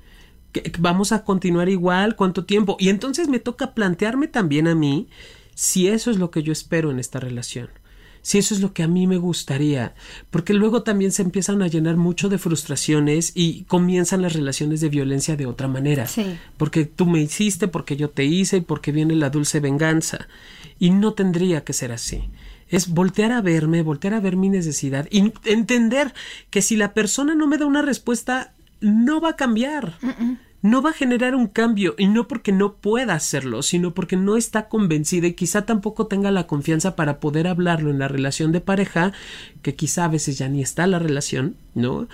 ¿Vamos 0.78 1.12
a 1.12 1.24
continuar 1.24 1.68
igual? 1.68 2.14
¿Cuánto 2.14 2.44
tiempo? 2.44 2.76
Y 2.78 2.90
entonces 2.90 3.28
me 3.28 3.38
toca 3.38 3.74
plantearme 3.74 4.28
también 4.28 4.68
a 4.68 4.74
mí 4.74 5.08
si 5.54 5.88
eso 5.88 6.10
es 6.10 6.18
lo 6.18 6.30
que 6.30 6.42
yo 6.42 6.52
espero 6.52 6.90
en 6.90 6.98
esta 6.98 7.20
relación 7.20 7.70
si 8.22 8.38
eso 8.38 8.54
es 8.54 8.60
lo 8.60 8.72
que 8.72 8.84
a 8.84 8.88
mí 8.88 9.06
me 9.06 9.18
gustaría, 9.18 9.94
porque 10.30 10.54
luego 10.54 10.82
también 10.82 11.12
se 11.12 11.22
empiezan 11.22 11.60
a 11.60 11.66
llenar 11.66 11.96
mucho 11.96 12.28
de 12.28 12.38
frustraciones 12.38 13.32
y 13.34 13.64
comienzan 13.64 14.22
las 14.22 14.32
relaciones 14.32 14.80
de 14.80 14.88
violencia 14.88 15.36
de 15.36 15.46
otra 15.46 15.68
manera, 15.68 16.06
porque 16.56 16.84
tú 16.84 17.06
me 17.06 17.20
hiciste, 17.20 17.68
porque 17.68 17.96
yo 17.96 18.08
te 18.08 18.24
hice 18.24 18.58
y 18.58 18.60
porque 18.62 18.92
viene 18.92 19.16
la 19.16 19.30
dulce 19.30 19.60
venganza, 19.60 20.28
y 20.78 20.90
no 20.90 21.14
tendría 21.14 21.64
que 21.64 21.72
ser 21.72 21.92
así. 21.92 22.30
Es 22.68 22.88
voltear 22.88 23.32
a 23.32 23.42
verme, 23.42 23.82
voltear 23.82 24.14
a 24.14 24.20
ver 24.20 24.36
mi 24.36 24.48
necesidad 24.48 25.06
y 25.10 25.32
entender 25.44 26.14
que 26.48 26.62
si 26.62 26.76
la 26.76 26.94
persona 26.94 27.34
no 27.34 27.46
me 27.46 27.58
da 27.58 27.66
una 27.66 27.82
respuesta, 27.82 28.54
no 28.80 29.20
va 29.20 29.30
a 29.30 29.36
cambiar 29.36 29.98
no 30.62 30.80
va 30.80 30.90
a 30.90 30.94
generar 30.94 31.34
un 31.34 31.48
cambio 31.48 31.94
y 31.98 32.06
no 32.06 32.28
porque 32.28 32.52
no 32.52 32.74
pueda 32.74 33.14
hacerlo, 33.14 33.62
sino 33.62 33.92
porque 33.94 34.16
no 34.16 34.36
está 34.36 34.68
convencida 34.68 35.26
y 35.26 35.34
quizá 35.34 35.66
tampoco 35.66 36.06
tenga 36.06 36.30
la 36.30 36.46
confianza 36.46 36.96
para 36.96 37.18
poder 37.18 37.48
hablarlo 37.48 37.90
en 37.90 37.98
la 37.98 38.08
relación 38.08 38.52
de 38.52 38.60
pareja, 38.60 39.12
que 39.60 39.74
quizá 39.74 40.04
a 40.04 40.08
veces 40.08 40.38
ya 40.38 40.48
ni 40.48 40.62
está 40.62 40.86
la 40.86 41.00
relación, 41.00 41.56
¿no? 41.74 42.08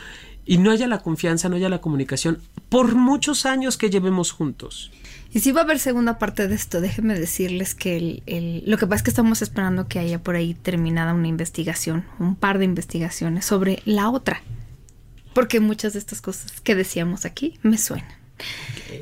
Y 0.47 0.57
no 0.57 0.71
haya 0.71 0.87
la 0.87 1.03
confianza, 1.03 1.51
no 1.51 1.57
haya 1.57 1.69
la 1.69 1.83
comunicación 1.83 2.41
por 2.71 2.95
muchos 2.95 3.45
años 3.45 3.77
que 3.77 3.91
llevemos 3.91 4.33
juntos. 4.33 4.91
Y 5.31 5.41
si 5.41 5.53
va 5.53 5.61
a 5.61 5.65
haber 5.65 5.79
segunda 5.79 6.19
parte 6.19 6.49
de 6.49 6.55
esto, 6.55 6.81
déjenme 6.81 7.19
decirles 7.19 7.75
que 7.75 8.23
el, 8.25 8.63
lo 8.67 8.79
que 8.79 8.87
pasa 8.87 8.97
es 8.97 9.03
que 9.03 9.11
estamos 9.11 9.43
esperando 9.43 9.87
que 9.87 9.99
haya 9.99 10.23
por 10.23 10.37
ahí 10.37 10.55
terminada 10.55 11.13
una 11.13 11.29
investigación, 11.29 12.07
un 12.19 12.35
par 12.35 12.59
de 12.59 12.65
investigaciones 12.65 13.45
sobre 13.45 13.83
la 13.85 14.09
otra. 14.09 14.41
Porque 15.35 15.61
muchas 15.61 15.93
de 15.93 15.99
estas 15.99 16.23
cosas 16.23 16.63
que 16.63 16.75
decíamos 16.75 17.27
aquí 17.27 17.59
me 17.63 17.77
suenan. 17.77 18.18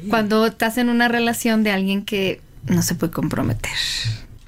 Cuando 0.09 0.47
estás 0.47 0.79
en 0.79 0.89
una 0.89 1.09
relación 1.09 1.63
de 1.63 1.71
alguien 1.71 2.05
que 2.05 2.41
no 2.67 2.83
se 2.83 2.95
puede 2.95 3.13
comprometer. 3.13 3.73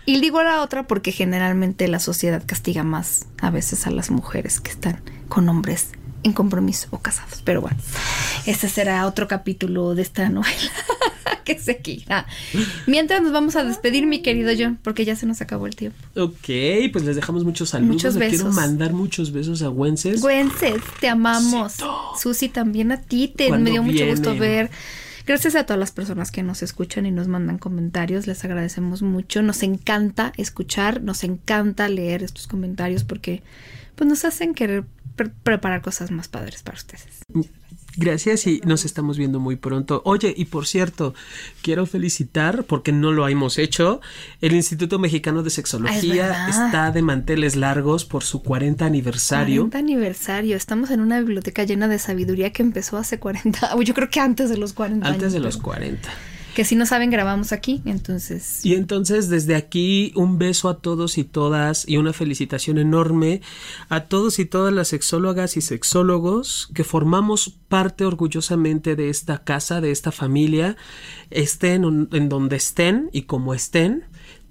Y 0.07 0.20
digo 0.20 0.39
a 0.39 0.45
la 0.45 0.62
otra 0.62 0.86
porque 0.86 1.12
generalmente 1.12 1.86
la 1.86 2.01
sociedad 2.01 2.43
castiga 2.45 2.82
más 2.82 3.26
a 3.41 3.51
veces 3.51 3.86
a 3.86 3.91
las 3.91 4.11
mujeres 4.11 4.61
que 4.61 4.70
están 4.70 5.01
con 5.28 5.49
hombres 5.49 5.91
en 6.23 6.33
compromiso 6.33 6.89
o 6.91 6.99
casados. 6.99 7.43
Pero 7.45 7.61
bueno, 7.61 7.77
ese 8.47 8.69
será 8.69 9.07
otro 9.07 9.29
capítulo 9.29 9.95
de 9.95 10.03
esta 10.03 10.29
novela 10.29 10.73
que 11.45 11.59
se 11.59 11.79
quiera. 11.79 12.27
Mientras 12.87 13.23
nos 13.23 13.33
vamos 13.33 13.57
a 13.57 13.64
despedir, 13.64 14.07
mi 14.07 14.21
querido 14.21 14.53
John, 14.59 14.79
porque 14.83 15.05
ya 15.05 15.16
se 15.16 15.27
nos 15.27 15.41
acabó 15.41 15.66
el 15.66 15.77
tiempo. 15.77 15.99
Ok, 16.16 16.49
pues 16.93 17.05
les 17.05 17.16
dejamos 17.16 17.45
muchos 17.45 17.71
saludos. 17.71 17.95
Muchos 17.95 18.16
besos. 18.16 18.41
quiero 18.43 18.55
mandar 18.55 18.93
muchos 18.93 19.33
besos 19.33 19.62
a 19.62 19.71
Wences. 19.71 20.23
Wences, 20.23 20.83
te 21.01 21.09
amamos. 21.09 21.77
Susi, 22.21 22.49
también 22.49 22.93
a 22.93 23.01
ti. 23.01 23.33
Te, 23.35 23.51
me 23.57 23.71
dio 23.71 23.83
mucho 23.83 24.07
gusto 24.07 24.37
ver. 24.37 24.71
Gracias 25.29 25.57
a 25.57 25.64
todas 25.66 25.79
las 25.79 25.93
personas 25.93 26.31
que 26.31 26.43
nos 26.43 26.62
escuchan 26.62 27.05
y 27.05 27.11
nos 27.11 27.29
mandan 27.29 27.59
comentarios, 27.59 28.27
les 28.27 28.43
agradecemos 28.47 29.03
mucho. 29.03 29.43
Nos 29.43 29.62
encanta 29.62 30.33
escuchar, 30.39 31.03
nos 31.03 31.23
encanta 31.23 31.87
leer 31.91 32.23
estos 32.23 32.47
comentarios 32.47 33.05
porque 33.05 33.43
pues 33.95 34.09
nos 34.09 34.25
hacen 34.25 34.55
querer 34.55 34.85
preparar 35.27 35.83
cosas 35.83 36.11
más 36.11 36.29
padres 36.29 36.62
para 36.62 36.77
ustedes. 36.77 37.25
Gracias 37.97 38.47
y 38.47 38.61
nos 38.64 38.85
estamos 38.85 39.19
viendo 39.19 39.41
muy 39.41 39.57
pronto. 39.57 40.03
Oye, 40.05 40.33
y 40.37 40.45
por 40.45 40.69
cierto, 40.69 41.14
quiero 41.62 41.85
felicitar, 41.85 42.62
porque 42.62 42.93
no 42.93 43.11
lo 43.11 43.27
hemos 43.27 43.59
hecho, 43.59 44.01
el 44.41 44.55
Instituto 44.55 45.01
Mexicano 45.01 45.43
de 45.43 45.51
Sexología 45.51 46.49
está 46.49 46.93
de 46.93 47.03
manteles 47.03 47.57
largos 47.57 48.05
por 48.05 48.23
su 48.23 48.43
40 48.45 48.87
aniversario. 48.87 49.62
40 49.62 49.79
aniversario. 49.79 50.57
Estamos 50.57 50.93
en 50.93 51.01
una 51.01 51.19
biblioteca 51.19 51.64
llena 51.64 51.89
de 51.89 51.99
sabiduría 51.99 52.53
que 52.53 52.62
empezó 52.62 52.99
hace 52.99 53.19
40, 53.19 53.75
yo 53.85 53.95
creo 53.95 54.09
que 54.09 54.21
antes 54.21 54.49
de 54.49 54.59
los 54.59 54.75
40. 54.75 55.09
Antes 55.09 55.33
de 55.33 55.41
los 55.41 55.57
40 55.57 56.09
que 56.59 56.64
si 56.64 56.74
no 56.74 56.86
saben 56.86 57.11
grabamos 57.11 57.52
aquí, 57.52 57.82
entonces. 57.84 58.66
Y 58.66 58.74
entonces 58.74 59.28
desde 59.28 59.54
aquí 59.54 60.11
un 60.16 60.38
beso 60.38 60.68
a 60.68 60.78
todos 60.78 61.16
y 61.16 61.22
todas 61.22 61.88
y 61.88 61.98
una 61.98 62.12
felicitación 62.12 62.78
enorme 62.78 63.42
a 63.88 64.06
todos 64.06 64.40
y 64.40 64.44
todas 64.44 64.74
las 64.74 64.88
sexólogas 64.88 65.56
y 65.56 65.61
sexólogos 65.61 66.68
que 66.74 66.82
formamos 66.82 67.54
parte 67.68 68.04
orgullosamente 68.04 68.96
de 68.96 69.09
esta 69.09 69.44
casa, 69.44 69.80
de 69.80 69.92
esta 69.92 70.11
familia, 70.11 70.76
estén 71.30 72.09
en 72.11 72.28
donde 72.28 72.56
estén 72.56 73.09
y 73.12 73.22
como 73.22 73.54
estén 73.54 74.06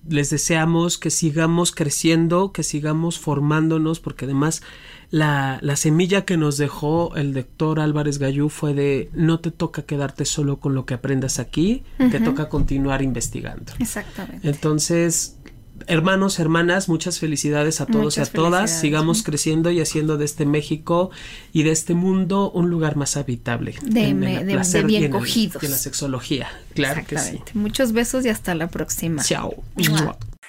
les 0.07 0.29
deseamos 0.29 0.97
que 0.97 1.09
sigamos 1.09 1.73
creciendo, 1.73 2.53
que 2.53 2.63
sigamos 2.63 3.19
formándonos, 3.19 3.99
porque 3.99 4.23
además 4.23 4.61
la, 5.09 5.59
la, 5.61 5.75
semilla 5.75 6.25
que 6.25 6.35
nos 6.37 6.57
dejó 6.57 7.15
el 7.15 7.33
doctor 7.33 7.79
Álvarez 7.79 8.19
Gallú 8.19 8.49
fue 8.49 8.73
de 8.73 9.09
no 9.13 9.39
te 9.39 9.51
toca 9.51 9.83
quedarte 9.83 10.25
solo 10.25 10.57
con 10.57 10.75
lo 10.75 10.85
que 10.85 10.95
aprendas 10.95 11.39
aquí, 11.39 11.83
te 11.97 12.19
toca 12.19 12.49
continuar 12.49 13.01
investigando. 13.01 13.71
Exactamente. 13.79 14.47
Entonces, 14.47 15.37
hermanos, 15.85 16.39
hermanas, 16.39 16.89
muchas 16.89 17.19
felicidades 17.19 17.79
a 17.79 17.85
todos 17.85 18.17
y 18.17 18.21
a 18.21 18.25
todas. 18.25 18.71
Sigamos 18.71 19.23
creciendo 19.23 19.71
y 19.71 19.79
haciendo 19.79 20.17
de 20.17 20.25
este 20.25 20.45
México 20.45 21.11
y 21.53 21.63
de 21.63 21.71
este 21.71 21.93
mundo 21.93 22.51
un 22.51 22.69
lugar 22.69 22.95
más 22.95 23.15
habitable. 23.15 23.75
De, 23.83 24.13
de, 24.13 24.83
bien 24.83 25.11
cogidos. 25.11 25.61
De 25.61 25.69
la 25.69 25.77
sexología, 25.77 26.47
claro 26.73 27.03
que 27.07 27.17
sí. 27.17 27.41
Muchos 27.53 27.93
besos 27.93 28.25
y 28.25 28.29
hasta 28.29 28.55
la 28.55 28.67
próxima. 28.67 29.23
Chao. 29.23 29.53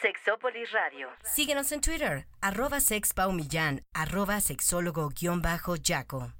Sexópolis 0.00 0.70
Radio. 0.70 1.08
Síguenos 1.24 1.72
en 1.72 1.80
Twitter, 1.80 2.26
arroba 2.40 2.78
sexpaumillán, 2.78 3.82
arroba 3.92 4.40
sexólogo-yaco. 4.40 6.32